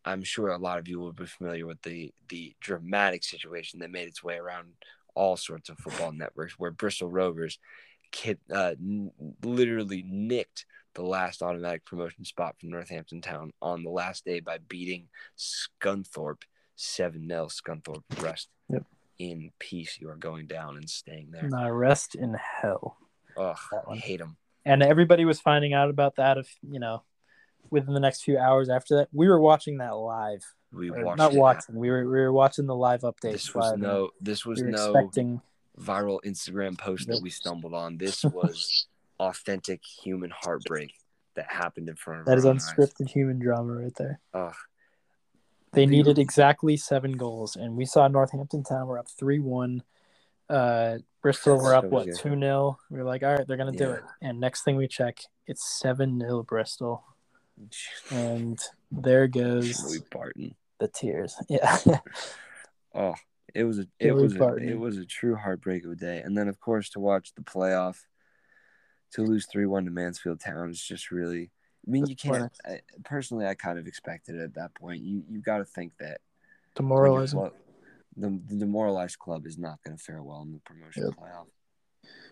I'm 0.06 0.24
sure 0.24 0.48
a 0.48 0.58
lot 0.58 0.80
of 0.80 0.88
you 0.88 1.02
will 1.02 1.12
be 1.12 1.26
familiar 1.26 1.66
with 1.66 1.82
the 1.82 2.14
the 2.30 2.56
dramatic 2.62 3.26
situation 3.26 3.80
that 3.80 3.92
made 3.92 4.08
its 4.08 4.24
way 4.24 4.38
around 4.38 4.70
all 5.16 5.36
sorts 5.36 5.68
of 5.68 5.78
football 5.80 6.12
networks, 6.14 6.58
where 6.58 6.72
Bristol 6.72 7.12
Rovers 7.12 7.60
kid, 8.12 8.40
uh, 8.50 8.76
n- 8.80 9.12
literally 9.44 10.06
nicked 10.08 10.66
the 10.94 11.04
last 11.04 11.44
automatic 11.44 11.84
promotion 11.84 12.24
spot 12.24 12.56
from 12.58 12.70
Northampton 12.70 13.20
Town 13.20 13.52
on 13.62 13.84
the 13.84 13.90
last 13.90 14.24
day 14.24 14.40
by 14.40 14.60
beating 14.70 15.10
Scunthorpe 15.38 16.44
7 16.78 17.28
0. 17.28 17.48
Scunthorpe 17.48 18.04
rest 18.22 18.48
Yep. 18.70 18.86
In 19.20 19.52
peace. 19.60 19.98
You 20.00 20.10
are 20.10 20.16
going 20.16 20.48
down 20.48 20.78
and 20.78 20.90
staying 20.90 21.30
there. 21.32 21.48
Nah, 21.48 21.68
rest 21.68 22.16
in 22.16 22.34
hell. 22.34 22.98
Ugh, 23.38 23.58
I 23.90 23.96
hate 23.96 24.20
them. 24.20 24.38
And 24.66 24.82
everybody 24.82 25.26
was 25.26 25.42
finding 25.42 25.74
out 25.74 25.90
about 25.90 26.16
that 26.16 26.38
if 26.38 26.56
you 26.62 26.80
know 26.80 27.04
within 27.70 27.94
the 27.94 28.00
next 28.00 28.24
few 28.24 28.38
hours 28.38 28.70
after 28.70 28.98
that. 28.98 29.10
We 29.12 29.28
were 29.28 29.40
watching 29.40 29.78
that 29.78 29.96
live. 29.96 30.44
We 30.72 30.92
watched 30.92 31.18
not 31.18 31.34
watching. 31.34 31.76
We 31.76 31.90
were 31.90 32.04
we 32.04 32.20
were 32.20 32.32
watching 32.32 32.66
the 32.66 32.76
live 32.76 33.02
updates. 33.02 33.34
This 33.34 33.56
was 33.56 33.78
no. 33.78 34.10
This 34.22 34.46
was 34.46 34.62
we 34.62 34.72
no 34.72 34.92
expecting 34.92 35.42
viral 35.80 36.20
Instagram 36.26 36.78
post 36.78 37.08
that 37.08 37.22
we 37.22 37.30
stumbled 37.30 37.74
on. 37.74 37.98
This 37.98 38.24
was 38.24 38.88
authentic 39.20 39.82
human 39.84 40.32
heartbreak 40.32 40.94
that 41.36 41.52
happened 41.52 41.90
in 41.90 41.96
front 41.96 42.22
of 42.22 42.26
that 42.28 42.38
is 42.38 42.46
own 42.46 42.56
eyes. 42.56 42.74
unscripted 42.78 43.10
human 43.10 43.40
drama 43.40 43.74
right 43.74 43.96
there. 43.98 44.20
Ugh, 44.34 44.56
They 45.74 45.86
needed 45.86 46.20
exactly 46.20 46.78
seven 46.78 47.14
goals, 47.14 47.56
and 47.56 47.76
we 47.76 47.86
saw 47.86 48.08
Northampton 48.08 48.64
Town 48.64 48.88
were 48.88 49.00
up 49.00 49.08
three 49.10 49.40
one. 49.40 49.84
Uh, 50.50 51.00
Bristol 51.22 51.58
were 51.58 51.74
up 51.74 51.86
So 51.86 51.90
what 51.90 52.06
two 52.06 52.38
0 52.38 52.78
We 52.92 52.98
were 53.00 53.06
like, 53.06 53.24
all 53.24 53.34
right, 53.34 53.48
they're 53.48 53.58
gonna 53.58 53.72
do 53.72 53.92
it. 53.92 54.04
And 54.22 54.40
next 54.40 54.64
thing 54.64 54.76
we 54.76 54.88
check, 54.88 55.20
it's 55.48 55.80
seven 55.80 56.20
0 56.20 56.44
Bristol, 56.44 57.04
and 58.12 58.60
there 58.92 59.28
goes 59.28 59.82
Joey 59.82 60.06
Barton. 60.12 60.56
the 60.80 60.88
tears. 60.88 61.36
Yeah, 61.50 61.78
Oh, 62.94 63.16
it 63.56 63.64
was 63.64 63.80
a 63.80 63.88
it 64.00 64.10
Joey 64.10 64.24
was 64.24 64.36
a, 64.36 64.56
it 64.58 64.78
was 64.78 64.98
a 64.98 65.06
true 65.06 65.36
heartbreak 65.36 65.86
of 65.86 65.92
a 65.92 65.96
day. 65.96 66.20
And 66.20 66.38
then 66.38 66.48
of 66.48 66.60
course 66.60 66.90
to 66.92 67.00
watch 67.00 67.34
the 67.36 67.42
playoff 67.42 67.98
to 69.14 69.24
lose 69.24 69.48
three 69.48 69.66
one 69.66 69.86
to 69.86 69.92
Mansfield 69.92 70.40
Town 70.40 70.70
is 70.70 70.82
just 70.82 71.10
really. 71.10 71.50
I 71.86 71.92
mean, 71.92 72.06
you 72.06 72.16
can't. 72.16 72.52
I, 72.66 72.80
personally, 73.04 73.46
I 73.46 73.56
kind 73.56 73.78
of 73.78 73.88
expected 73.88 74.36
it 74.36 74.42
at 74.42 74.54
that 74.56 74.74
point. 74.76 75.02
You 75.02 75.24
you 75.30 75.42
got 75.42 75.58
to 75.58 75.66
think 75.66 75.94
that 76.00 76.22
demoralizing. 76.76 77.40
club- 77.40 77.54
the 78.16 78.40
the 78.48 78.56
demoralized 78.56 79.18
club 79.20 79.48
is 79.48 79.58
not 79.58 79.80
going 79.84 79.98
to 79.98 80.04
fare 80.04 80.22
well 80.22 80.44
in 80.44 80.54
the 80.54 80.60
promotion 80.60 81.06
Yep. 81.06 81.14
playoff. 81.16 81.48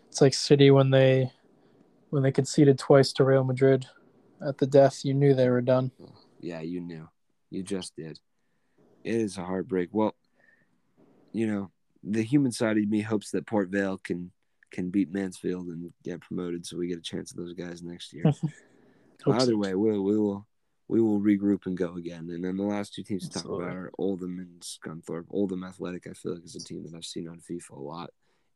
It's 0.07 0.21
like 0.21 0.33
City 0.33 0.69
when 0.71 0.91
they 0.91 1.31
when 2.11 2.21
they 2.23 2.31
conceded 2.31 2.77
twice 2.77 3.11
to 3.13 3.23
Real 3.23 3.43
Madrid 3.43 3.87
at 4.45 4.57
the 4.59 4.67
death. 4.67 5.03
You 5.03 5.13
knew 5.15 5.33
they 5.33 5.49
were 5.49 5.61
done. 5.61 5.91
Yeah, 6.39 6.61
you 6.61 6.81
knew. 6.81 7.09
You 7.49 7.63
just 7.63 7.95
did. 7.95 8.19
It 9.03 9.15
is 9.15 9.37
a 9.37 9.43
heartbreak. 9.43 9.89
Well, 9.91 10.13
you 11.33 11.47
know, 11.47 11.71
the 12.03 12.21
human 12.23 12.51
side 12.51 12.77
of 12.77 12.87
me 12.87 13.01
hopes 13.01 13.31
that 13.31 13.47
Port 13.47 13.69
Vale 13.69 13.97
can 13.97 14.31
can 14.71 14.89
beat 14.91 15.11
Mansfield 15.11 15.67
and 15.67 15.91
get 16.03 16.21
promoted, 16.21 16.65
so 16.65 16.77
we 16.77 16.87
get 16.87 16.99
a 16.99 17.01
chance 17.01 17.31
of 17.31 17.37
those 17.37 17.53
guys 17.53 17.81
next 17.83 18.13
year. 18.13 18.31
Either 19.27 19.57
way, 19.57 19.75
we'll 19.75 20.03
we 20.03 20.17
will 20.17 20.47
we 20.87 21.01
will 21.01 21.21
regroup 21.21 21.65
and 21.67 21.77
go 21.77 21.95
again. 21.95 22.29
And 22.31 22.43
then 22.43 22.57
the 22.57 22.63
last 22.63 22.93
two 22.93 23.03
teams 23.03 23.23
to 23.23 23.29
talk 23.29 23.43
Absolutely. 23.43 23.65
about 23.65 23.77
are 23.77 23.91
Oldham 23.97 24.39
and 24.39 24.61
Scunthorpe. 24.61 25.25
Oldham 25.29 25.63
Athletic, 25.63 26.07
I 26.07 26.13
feel 26.13 26.33
like 26.33 26.43
is 26.43 26.55
a 26.55 26.59
team 26.59 26.83
that 26.83 26.95
I've 26.95 27.05
seen 27.05 27.27
on 27.27 27.39
FIFA 27.39 27.71
a 27.71 27.79
lot. 27.79 28.09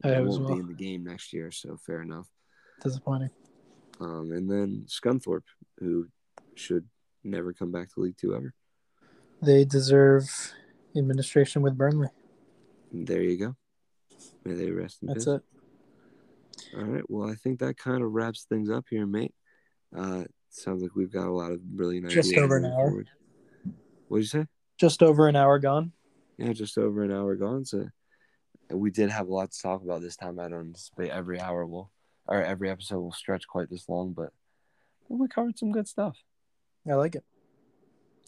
I 0.04 0.20
won't 0.20 0.44
well. 0.44 0.56
be 0.56 0.60
in 0.60 0.68
the 0.68 0.74
game 0.74 1.04
next 1.06 1.32
year, 1.32 1.52
so 1.52 1.78
fair 1.78 2.02
enough. 2.02 2.28
Disappointing. 2.84 3.30
Um, 4.02 4.32
and 4.34 4.52
then 4.52 4.86
Scunthorpe, 4.88 5.46
who 5.80 6.08
should 6.56 6.86
never 7.24 7.54
come 7.54 7.72
back 7.72 7.94
to 7.94 8.02
League 8.02 8.18
Two 8.18 8.36
ever. 8.36 8.54
They 9.42 9.64
deserve 9.64 10.54
administration 10.98 11.62
with 11.62 11.78
Burnley. 11.78 12.10
There 12.92 13.22
you 13.22 13.38
go. 13.38 13.56
May 14.44 14.54
they 14.54 14.72
rest 14.72 15.02
in 15.02 15.08
That's 15.08 15.26
peace. 15.26 15.36
it. 15.36 16.78
All 16.78 16.84
right. 16.84 17.04
Well, 17.10 17.30
I 17.30 17.36
think 17.36 17.60
that 17.60 17.78
kind 17.78 18.04
of 18.04 18.12
wraps 18.12 18.46
things 18.48 18.70
up 18.70 18.86
here, 18.90 19.06
mate. 19.06 19.34
Uh, 19.96 20.24
sounds 20.56 20.82
like 20.82 20.96
we've 20.96 21.12
got 21.12 21.28
a 21.28 21.32
lot 21.32 21.52
of 21.52 21.62
brilliant 21.64 22.10
Just 22.10 22.30
ideas. 22.30 22.44
over 22.44 22.58
an 22.58 22.66
hour. 22.66 22.88
forward. 22.90 23.10
What'd 24.08 24.24
you 24.24 24.28
say? 24.42 24.48
Just 24.78 25.02
over 25.04 25.28
an 25.28 25.36
hour 25.36 25.60
gone. 25.60 25.92
Yeah, 26.38 26.54
just 26.54 26.78
over 26.78 27.04
an 27.04 27.12
hour 27.12 27.36
gone. 27.36 27.66
So 27.66 27.88
we 28.70 28.92
did 28.92 29.10
have 29.10 29.28
a 29.28 29.34
lot 29.34 29.52
to 29.52 29.62
talk 29.62 29.84
about 29.84 30.02
this 30.02 30.16
time. 30.16 30.40
I 30.40 30.50
don't 30.50 30.68
anticipate 30.68 31.10
every 31.12 31.40
hour 31.40 31.66
will 31.66 31.92
or 32.28 32.42
every 32.44 32.70
episode 32.70 33.00
will 33.00 33.12
stretch 33.12 33.48
quite 33.48 33.70
this 33.70 33.88
long, 33.88 34.14
but 34.14 34.32
we 35.08 35.28
covered 35.28 35.58
some 35.58 35.72
good 35.72 35.88
stuff. 35.88 36.18
I 36.90 36.94
like 36.94 37.16
it. 37.16 37.24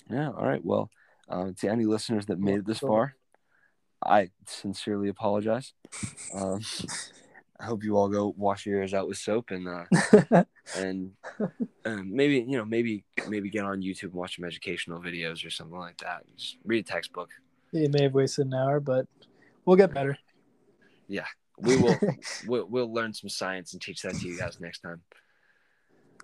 Yeah. 0.09 0.30
All 0.30 0.47
right. 0.47 0.63
Well, 0.63 0.89
um, 1.30 1.53
to 1.55 1.67
any 1.69 1.86
listeners 1.86 2.28
that 2.28 2.39
made 2.39 2.59
it 2.59 2.65
this 2.65 2.80
far, 2.80 3.15
I 4.03 4.30
sincerely 4.45 5.09
apologize. 5.09 5.73
Um, 6.34 6.61
I 7.60 7.66
hope 7.66 7.84
you 7.84 7.97
all 7.97 8.08
go 8.08 8.34
wash 8.38 8.66
your 8.66 8.80
ears 8.80 8.93
out 8.93 9.08
with 9.08 9.18
soap 9.18 9.49
and 9.51 9.68
uh, 9.68 10.43
and 10.78 11.12
um, 11.86 12.16
maybe 12.16 12.45
you 12.47 12.58
know 12.58 12.66
maybe 12.66 13.03
maybe 13.28 13.49
get 13.49 13.66
on 13.66 13.82
YouTube 13.82 14.03
and 14.03 14.14
watch 14.14 14.36
some 14.36 14.45
educational 14.45 15.01
videos 15.01 15.45
or 15.45 15.49
something 15.49 15.78
like 15.78 15.97
that. 15.97 16.24
Just 16.38 16.58
read 16.66 16.86
a 16.86 16.88
textbook. 16.88 17.30
it 17.74 17.91
may 17.91 18.03
have 18.03 18.14
wasted 18.14 18.47
an 18.47 18.53
hour, 18.53 18.80
but 18.80 19.08
we'll 19.66 19.76
get 19.76 19.93
better. 19.93 20.18
Yeah, 21.08 21.26
we 21.60 21.78
will 21.78 21.95
we'll, 22.47 22.66
we'll 22.66 22.93
learn 22.93 23.14
some 23.14 23.30
science 23.30 23.74
and 23.74 23.82
teach 23.82 24.03
that 24.03 24.16
to 24.16 24.28
you 24.28 24.38
guys 24.38 24.60
next 24.60 24.80
time. 24.80 25.01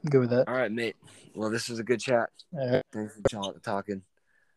Good 0.10 0.20
with 0.20 0.30
that. 0.32 0.48
All 0.48 0.56
right, 0.56 0.72
mate. 0.72 0.98
Well, 1.34 1.50
this 1.50 1.70
was 1.70 1.80
a 1.80 1.84
good 1.84 2.00
chat. 2.00 2.30
All 2.54 2.70
right. 2.70 2.84
Thanks 2.92 3.16
for 3.16 3.22
ta- 3.30 3.54
talking. 3.64 4.02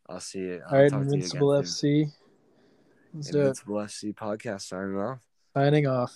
I'll 0.09 0.21
see 0.21 0.41
you. 0.41 0.63
I'll 0.67 0.75
All 0.75 0.83
right, 0.83 0.91
talk 0.91 1.01
to 1.01 1.05
you 1.07 1.11
again 1.11 1.15
Invincible. 1.15 1.49
FC. 1.49 2.13
Let's 3.15 3.31
do 3.31 3.39
it. 3.39 3.41
Invincible 3.43 3.77
FC 3.77 4.15
podcast 4.15 4.63
signing 4.63 4.99
off. 4.99 5.21
Signing 5.55 5.87
off. 5.87 6.15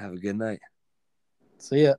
Have 0.00 0.14
a 0.14 0.16
good 0.16 0.38
night. 0.38 0.60
See 1.58 1.84
ya. 1.84 1.94